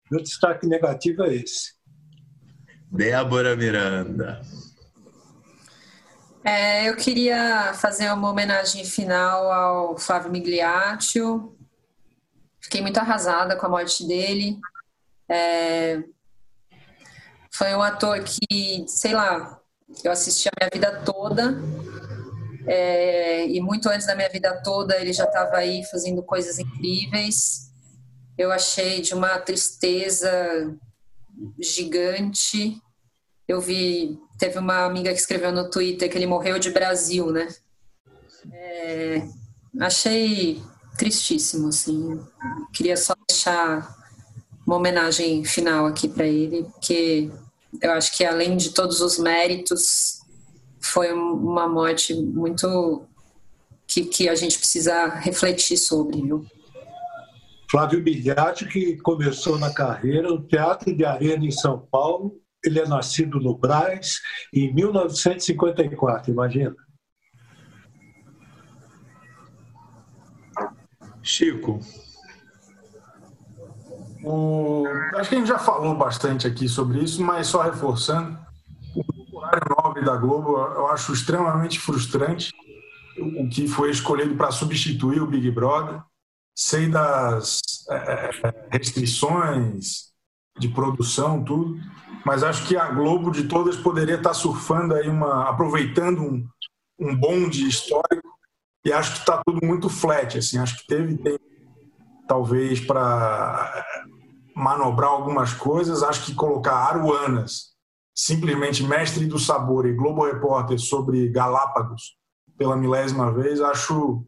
Meu 0.09 0.21
destaque 0.21 0.67
negativo 0.67 1.23
é 1.23 1.35
esse. 1.35 1.73
Débora 2.91 3.55
Miranda. 3.55 4.41
É, 6.43 6.87
eu 6.87 6.95
queria 6.95 7.73
fazer 7.73 8.09
uma 8.13 8.29
homenagem 8.29 8.85
final 8.85 9.51
ao 9.51 9.97
Flávio 9.97 10.31
Migliaccio. 10.31 11.57
Fiquei 12.61 12.81
muito 12.81 12.99
arrasada 12.99 13.57
com 13.57 13.65
a 13.65 13.69
morte 13.69 14.07
dele. 14.07 14.59
É, 15.27 16.03
foi 17.57 17.73
um 17.73 17.81
ator 17.81 18.21
que, 18.23 18.85
sei 18.87 19.13
lá, 19.13 19.59
eu 20.03 20.11
assisti 20.11 20.49
a 20.49 20.51
minha 20.59 20.69
vida 20.73 21.01
toda 21.03 21.55
é, 22.67 23.47
e 23.47 23.61
muito 23.61 23.87
antes 23.89 24.07
da 24.07 24.15
minha 24.15 24.29
vida 24.29 24.61
toda 24.63 24.99
ele 24.99 25.13
já 25.13 25.25
estava 25.25 25.57
aí 25.57 25.83
fazendo 25.85 26.21
coisas 26.23 26.59
incríveis. 26.59 27.71
Eu 28.37 28.51
achei 28.51 29.01
de 29.01 29.13
uma 29.13 29.37
tristeza 29.39 30.75
gigante. 31.59 32.81
Eu 33.47 33.61
vi, 33.61 34.19
teve 34.37 34.57
uma 34.57 34.85
amiga 34.85 35.13
que 35.13 35.19
escreveu 35.19 35.51
no 35.51 35.69
Twitter 35.69 36.09
que 36.09 36.17
ele 36.17 36.27
morreu 36.27 36.59
de 36.59 36.71
Brasil, 36.71 37.31
né? 37.31 37.47
É, 38.51 39.27
achei 39.79 40.61
tristíssimo, 40.97 41.69
assim. 41.69 42.19
Queria 42.73 42.97
só 42.97 43.13
deixar 43.29 43.95
uma 44.65 44.77
homenagem 44.77 45.45
final 45.45 45.85
aqui 45.85 46.09
para 46.09 46.25
ele, 46.25 46.63
porque 46.63 47.31
eu 47.81 47.91
acho 47.91 48.15
que 48.17 48.23
além 48.23 48.57
de 48.57 48.71
todos 48.71 49.01
os 49.01 49.17
méritos 49.17 50.19
foi 50.81 51.11
uma 51.11 51.67
morte 51.67 52.13
muito 52.13 53.07
que, 53.87 54.05
que 54.05 54.29
a 54.29 54.35
gente 54.35 54.57
precisa 54.57 55.07
refletir 55.07 55.77
sobre, 55.77 56.21
viu? 56.21 56.45
Flávio 57.69 58.01
Bilhate, 58.01 58.65
que 58.67 58.97
começou 58.97 59.57
na 59.57 59.73
carreira 59.73 60.29
no 60.29 60.41
Teatro 60.41 60.95
de 60.95 61.03
Arena 61.03 61.45
em 61.45 61.51
São 61.51 61.79
Paulo. 61.91 62.39
Ele 62.63 62.79
é 62.79 62.87
nascido 62.87 63.39
no 63.39 63.57
Braz 63.57 64.19
em 64.53 64.73
1954, 64.73 66.31
imagina. 66.31 66.75
Chico. 71.21 71.79
O... 74.25 74.83
Acho 75.15 75.29
que 75.29 75.35
a 75.35 75.37
gente 75.39 75.47
já 75.47 75.59
falou 75.59 75.95
bastante 75.95 76.47
aqui 76.47 76.67
sobre 76.67 76.99
isso, 76.99 77.23
mas 77.23 77.47
só 77.47 77.61
reforçando 77.61 78.37
horário 79.45 79.75
nobre 79.77 80.03
da 80.03 80.15
Globo, 80.15 80.57
eu 80.57 80.87
acho 80.87 81.13
extremamente 81.13 81.79
frustrante 81.79 82.51
o 83.17 83.47
que 83.49 83.67
foi 83.67 83.91
escolhido 83.91 84.35
para 84.35 84.51
substituir 84.51 85.21
o 85.21 85.27
Big 85.27 85.49
Brother. 85.51 86.01
Sei 86.57 86.87
das 86.89 87.61
é, 87.89 87.95
é, 87.95 88.67
restrições 88.71 90.13
de 90.57 90.69
produção, 90.69 91.43
tudo, 91.43 91.77
mas 92.25 92.43
acho 92.43 92.65
que 92.65 92.77
a 92.77 92.89
Globo 92.91 93.29
de 93.29 93.43
todas 93.43 93.75
poderia 93.75 94.15
estar 94.15 94.33
surfando 94.33 94.95
aí 94.95 95.09
uma, 95.09 95.49
aproveitando 95.49 96.21
um, 96.21 96.47
um 96.97 97.15
bonde 97.15 97.67
histórico 97.67 98.35
e 98.85 98.93
acho 98.93 99.13
que 99.13 99.19
está 99.19 99.41
tudo 99.45 99.65
muito 99.65 99.89
flat, 99.89 100.37
assim, 100.37 100.57
acho 100.59 100.77
que 100.77 100.87
teve 100.87 101.17
tempo, 101.17 101.43
talvez 102.27 102.79
para 102.79 103.85
manobrar 104.55 105.09
algumas 105.09 105.53
coisas, 105.53 106.01
acho 106.01 106.25
que 106.25 106.33
colocar 106.33 106.75
aruanas 106.75 107.75
simplesmente 108.15 108.81
mestre 108.81 109.25
do 109.25 109.37
sabor 109.37 109.85
e 109.85 109.93
Globo 109.93 110.25
Repórter 110.25 110.79
sobre 110.79 111.27
Galápagos 111.27 112.17
pela 112.57 112.77
milésima 112.77 113.29
vez, 113.33 113.59
acho 113.59 114.25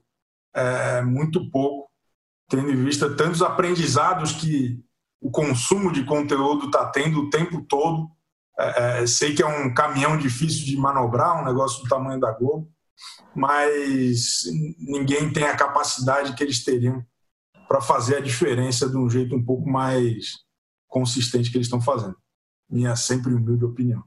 é, 0.54 1.02
muito 1.02 1.50
pouco, 1.50 1.90
tendo 2.50 2.70
em 2.70 2.84
vista 2.84 3.16
tantos 3.16 3.42
aprendizados 3.42 4.34
que 4.34 4.84
o 5.22 5.32
consumo 5.32 5.94
de 5.94 6.04
conteúdo 6.04 6.66
está 6.66 6.86
tendo 6.88 7.22
o 7.22 7.30
tempo 7.30 7.62
todo. 7.62 8.10
É, 8.60 9.04
é, 9.04 9.08
sei 9.08 9.34
que 9.34 9.42
é 9.42 9.48
um 9.48 9.74
caminhão 9.74 10.18
difícil 10.18 10.66
de 10.66 10.76
manobrar, 10.76 11.42
um 11.42 11.46
negócio 11.46 11.82
do 11.82 11.90
tamanho 11.90 12.20
da 12.20 12.32
Globo, 12.34 12.70
mas 13.34 14.44
ninguém 14.80 15.32
tem 15.32 15.44
a 15.44 15.56
capacidade 15.56 16.34
que 16.34 16.44
eles 16.44 16.64
teriam 16.64 17.06
para 17.68 17.82
fazer 17.82 18.18
a 18.18 18.22
diferença 18.22 18.90
de 18.90 18.98
um 18.98 19.10
jeito 19.10 19.36
um 19.36 19.44
pouco 19.44 19.70
mais 19.70 20.38
consistente 20.88 21.52
que 21.52 21.58
eles 21.58 21.68
estão 21.68 21.82
fazendo. 21.82 22.16
Minha 22.70 22.96
sempre 22.96 23.34
humilde 23.34 23.66
opinião. 23.66 24.04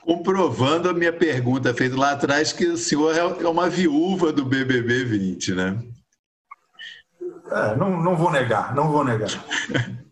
Comprovando 0.00 0.88
a 0.88 0.94
minha 0.94 1.12
pergunta 1.12 1.74
feita 1.74 1.96
lá 1.96 2.12
atrás, 2.12 2.52
que 2.52 2.66
o 2.66 2.76
senhor 2.76 3.14
é, 3.14 3.18
é 3.18 3.48
uma 3.48 3.68
viúva 3.68 4.32
do 4.32 4.44
BBB 4.44 5.04
20, 5.04 5.54
né? 5.54 5.82
É, 7.50 7.76
não, 7.76 8.02
não 8.02 8.16
vou 8.16 8.30
negar, 8.30 8.74
não 8.74 8.90
vou 8.90 9.04
negar. 9.04 9.30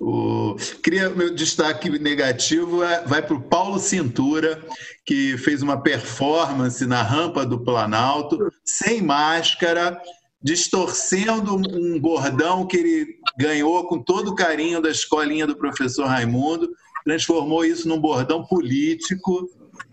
O, 0.00 0.56
queria 0.82 1.10
meu 1.10 1.34
destaque 1.34 1.88
negativo 1.98 2.84
é, 2.84 3.04
vai 3.04 3.22
para 3.22 3.34
o 3.34 3.40
Paulo 3.40 3.78
Cintura, 3.78 4.62
que 5.04 5.36
fez 5.38 5.62
uma 5.62 5.80
performance 5.80 6.84
na 6.86 7.02
rampa 7.02 7.44
do 7.44 7.58
Planalto, 7.58 8.52
sem 8.64 9.02
máscara, 9.02 10.00
distorcendo 10.42 11.56
um 11.56 11.98
bordão 11.98 12.66
que 12.66 12.76
ele 12.76 13.06
ganhou 13.36 13.86
com 13.88 14.02
todo 14.02 14.28
o 14.28 14.34
carinho 14.34 14.80
da 14.80 14.90
escolinha 14.90 15.46
do 15.46 15.56
professor 15.56 16.06
Raimundo, 16.06 16.70
transformou 17.04 17.64
isso 17.64 17.88
num 17.88 18.00
bordão 18.00 18.44
político. 18.44 19.48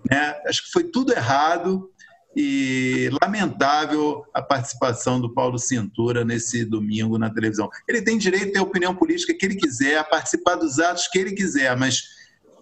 Né? 0.09 0.35
Acho 0.47 0.63
que 0.63 0.71
foi 0.71 0.83
tudo 0.83 1.13
errado 1.13 1.89
e 2.35 3.09
lamentável 3.21 4.23
a 4.33 4.41
participação 4.41 5.21
do 5.21 5.33
Paulo 5.33 5.57
Cintura 5.57 6.25
nesse 6.25 6.65
domingo 6.65 7.17
na 7.17 7.29
televisão. 7.29 7.69
Ele 7.87 8.01
tem 8.01 8.17
direito 8.17 8.49
a 8.49 8.51
ter 8.53 8.59
a 8.59 8.63
opinião 8.63 8.93
política 8.93 9.33
que 9.33 9.45
ele 9.45 9.55
quiser, 9.55 9.97
a 9.97 10.03
participar 10.03 10.55
dos 10.55 10.79
atos 10.79 11.07
que 11.07 11.17
ele 11.17 11.31
quiser, 11.31 11.75
mas 11.77 12.03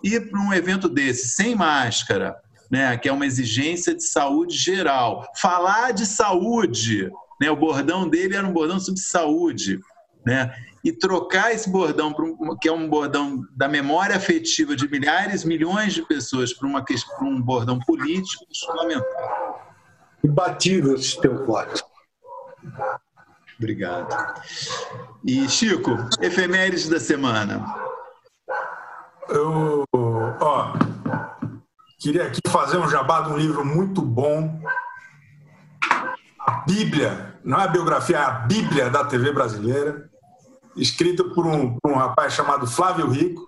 ir 0.03 0.29
para 0.29 0.39
um 0.39 0.53
evento 0.53 0.87
desse 0.87 1.29
sem 1.29 1.55
máscara, 1.55 2.35
né, 2.69 2.95
que 2.97 3.09
é 3.09 3.11
uma 3.11 3.25
exigência 3.25 3.95
de 3.95 4.03
saúde 4.03 4.55
geral, 4.55 5.27
falar 5.35 5.91
de 5.91 6.05
saúde 6.05 7.09
né? 7.43 7.51
O 7.51 7.57
bordão 7.57 8.07
dele 8.07 8.35
era 8.37 8.47
um 8.47 8.53
bordão 8.53 8.79
sobre 8.79 9.01
saúde. 9.01 9.79
Né? 10.25 10.55
E 10.81 10.93
trocar 10.93 11.53
esse 11.53 11.69
bordão, 11.69 12.15
um, 12.17 12.57
que 12.57 12.69
é 12.69 12.71
um 12.71 12.87
bordão 12.87 13.45
da 13.55 13.67
memória 13.67 14.15
afetiva 14.15 14.75
de 14.75 14.89
milhares, 14.89 15.43
milhões 15.43 15.93
de 15.93 16.01
pessoas, 16.03 16.53
para 16.53 16.67
um 16.67 17.41
bordão 17.41 17.79
político, 17.79 18.45
é 18.45 18.65
fundamental. 18.65 19.75
Imbatível 20.23 20.95
esse 20.95 21.19
teu 21.19 21.45
voto. 21.45 21.83
Obrigado. 23.57 24.41
E, 25.25 25.47
Chico, 25.49 25.91
efemérides 26.21 26.87
da 26.87 26.99
semana. 26.99 27.65
Eu, 29.27 29.83
ó, 29.93 30.73
queria 31.99 32.27
aqui 32.27 32.39
fazer 32.47 32.77
um 32.77 32.89
jabá 32.89 33.21
de 33.21 33.33
um 33.33 33.37
livro 33.37 33.65
muito 33.65 34.01
bom 34.01 34.61
a 36.45 36.63
Bíblia, 36.67 37.39
não 37.43 37.59
é 37.59 37.63
a 37.63 37.67
biografia, 37.67 38.17
é 38.17 38.21
a 38.21 38.31
Bíblia 38.31 38.89
da 38.89 39.05
TV 39.05 39.31
brasileira, 39.31 40.09
escrita 40.75 41.23
por 41.23 41.45
um, 41.45 41.77
por 41.79 41.91
um 41.91 41.95
rapaz 41.95 42.33
chamado 42.33 42.67
Flávio 42.67 43.07
Rico, 43.07 43.47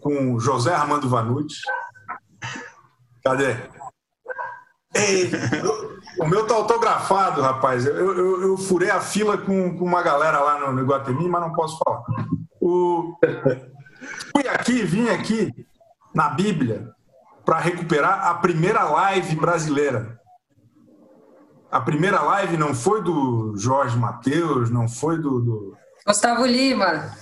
com 0.00 0.38
José 0.38 0.72
Armando 0.72 1.08
Vanucci. 1.08 1.60
Cadê? 3.24 3.56
Ei, 4.94 5.30
o 6.18 6.26
meu 6.26 6.46
tá 6.46 6.54
autografado, 6.54 7.40
rapaz. 7.42 7.86
Eu, 7.86 7.94
eu, 7.94 8.42
eu, 8.42 8.56
furei 8.56 8.90
a 8.90 9.00
fila 9.00 9.38
com, 9.38 9.76
com 9.76 9.84
uma 9.84 10.02
galera 10.02 10.40
lá 10.40 10.58
no, 10.58 10.72
no 10.72 10.82
Iguatemi, 10.82 11.28
mas 11.28 11.40
não 11.40 11.52
posso 11.52 11.78
falar. 11.84 12.02
O... 12.60 13.16
Fui 14.32 14.48
aqui, 14.48 14.82
vim 14.82 15.08
aqui 15.08 15.52
na 16.14 16.30
Bíblia 16.30 16.90
para 17.44 17.58
recuperar 17.58 18.26
a 18.26 18.34
primeira 18.34 18.82
live 18.84 19.36
brasileira. 19.36 20.19
A 21.70 21.80
primeira 21.80 22.20
live 22.20 22.56
não 22.56 22.74
foi 22.74 23.02
do 23.02 23.54
Jorge 23.56 23.96
Matheus, 23.96 24.70
não 24.70 24.88
foi 24.88 25.18
do, 25.18 25.40
do. 25.40 25.76
Gustavo 26.04 26.44
Lima. 26.44 27.14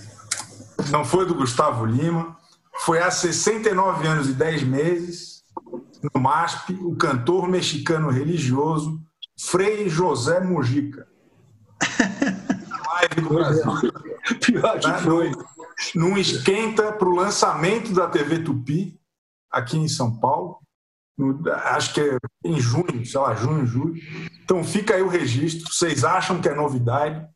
Não 0.90 1.05
foi 1.05 1.26
do 1.26 1.34
Gustavo 1.34 1.84
Lima. 1.84 2.36
Foi 2.78 2.99
há 2.99 3.11
69 3.11 4.07
anos 4.07 4.28
e 4.28 4.32
10 4.32 4.62
meses, 4.62 5.42
no 6.14 6.20
MASP, 6.20 6.78
o 6.80 6.96
cantor 6.96 7.49
mexicano 7.49 8.09
religioso 8.09 9.03
Frei 9.38 9.88
José 9.88 10.40
Mujica. 10.40 11.07
live 12.88 13.20
do 13.20 13.34
Brasil. 13.34 13.64
Pior 14.40 14.78
que 14.78 14.92
foi. 15.03 15.32
Num 15.94 16.16
esquenta 16.16 16.92
para 16.92 17.09
o 17.09 17.14
lançamento 17.14 17.92
da 17.92 18.09
TV 18.09 18.40
Tupi, 18.40 18.99
aqui 19.51 19.76
em 19.76 19.88
São 19.88 20.18
Paulo 20.18 20.59
acho 21.64 21.95
que 21.95 22.01
é 22.01 22.19
em 22.45 22.61
junho, 22.61 23.05
sei 23.05 23.21
lá, 23.21 23.35
junho, 23.35 23.66
julho. 23.66 23.95
Então 24.43 24.62
fica 24.62 24.95
aí 24.95 25.03
o 25.03 25.09
registro. 25.09 25.73
Vocês 25.73 26.05
acham 26.05 26.41
que 26.41 26.49
é 26.49 26.55
novidade, 26.55 27.27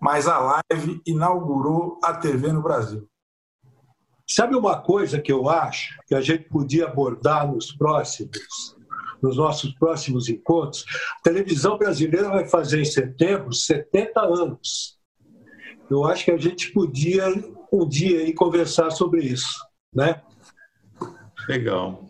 mas 0.00 0.26
a 0.26 0.38
live 0.38 1.00
inaugurou 1.06 1.98
a 2.02 2.14
TV 2.14 2.52
no 2.52 2.62
Brasil. 2.62 3.08
Sabe 4.28 4.54
uma 4.54 4.80
coisa 4.80 5.20
que 5.20 5.32
eu 5.32 5.48
acho 5.48 5.98
que 6.06 6.14
a 6.14 6.20
gente 6.20 6.48
podia 6.48 6.86
abordar 6.86 7.50
nos 7.50 7.72
próximos, 7.72 8.76
nos 9.22 9.36
nossos 9.36 9.72
próximos 9.74 10.28
encontros? 10.28 10.84
A 11.18 11.22
televisão 11.22 11.78
brasileira 11.78 12.28
vai 12.28 12.46
fazer 12.46 12.80
em 12.80 12.84
setembro 12.84 13.52
70 13.52 14.20
anos. 14.20 14.98
Eu 15.90 16.04
acho 16.04 16.26
que 16.26 16.30
a 16.30 16.36
gente 16.36 16.70
podia 16.72 17.24
um 17.72 17.88
dia 17.88 18.20
aí 18.20 18.34
conversar 18.34 18.90
sobre 18.90 19.22
isso, 19.22 19.56
né? 19.94 20.20
Legal. 21.48 22.07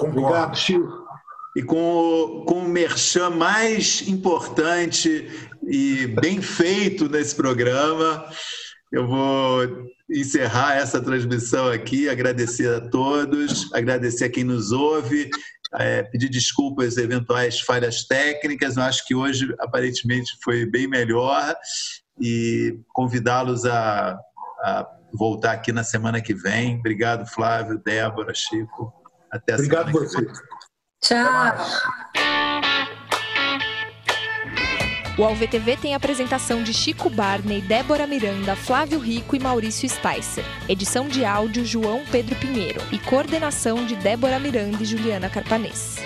Concordo. 0.00 0.26
Obrigado, 0.26 0.56
Chico. 0.56 1.10
E 1.56 1.62
com 1.62 1.76
o, 1.76 2.44
com 2.44 2.60
o 2.60 2.68
merchan 2.68 3.30
mais 3.30 4.06
importante 4.08 5.28
e 5.68 6.06
bem 6.06 6.40
feito 6.40 7.08
nesse 7.08 7.34
programa, 7.34 8.24
eu 8.92 9.06
vou 9.06 9.90
encerrar 10.08 10.76
essa 10.76 11.00
transmissão 11.00 11.68
aqui, 11.68 12.08
agradecer 12.08 12.72
a 12.72 12.88
todos, 12.88 13.72
agradecer 13.72 14.24
a 14.24 14.30
quem 14.30 14.44
nos 14.44 14.70
ouve, 14.70 15.28
é, 15.74 16.02
pedir 16.04 16.28
desculpas 16.28 16.96
eventuais 16.96 17.60
falhas 17.60 18.04
técnicas. 18.04 18.76
Eu 18.76 18.84
acho 18.84 19.06
que 19.06 19.14
hoje 19.14 19.52
aparentemente 19.60 20.32
foi 20.42 20.66
bem 20.66 20.86
melhor 20.86 21.54
e 22.20 22.78
convidá-los 22.92 23.64
a, 23.64 24.16
a 24.62 24.86
voltar 25.12 25.52
aqui 25.52 25.72
na 25.72 25.82
semana 25.82 26.20
que 26.20 26.34
vem. 26.34 26.78
Obrigado, 26.78 27.26
Flávio, 27.26 27.80
Débora, 27.84 28.32
Chico. 28.34 28.99
Até 29.30 29.52
a 29.52 29.56
Obrigado 29.56 29.92
por 29.92 30.06
você. 30.06 30.26
Tchau. 31.02 31.56
O 35.18 35.24
AlvTV 35.24 35.76
tem 35.76 35.92
a 35.92 35.98
apresentação 35.98 36.62
de 36.62 36.72
Chico 36.72 37.10
Barney, 37.10 37.60
Débora 37.60 38.06
Miranda, 38.06 38.56
Flávio 38.56 38.98
Rico 38.98 39.36
e 39.36 39.38
Maurício 39.38 39.88
Spicer. 39.88 40.44
Edição 40.66 41.08
de 41.08 41.24
áudio 41.24 41.64
João 41.64 42.02
Pedro 42.10 42.34
Pinheiro 42.36 42.80
e 42.90 42.98
coordenação 42.98 43.84
de 43.84 43.96
Débora 43.96 44.38
Miranda 44.38 44.82
e 44.82 44.86
Juliana 44.86 45.28
Carpanês. 45.28 45.96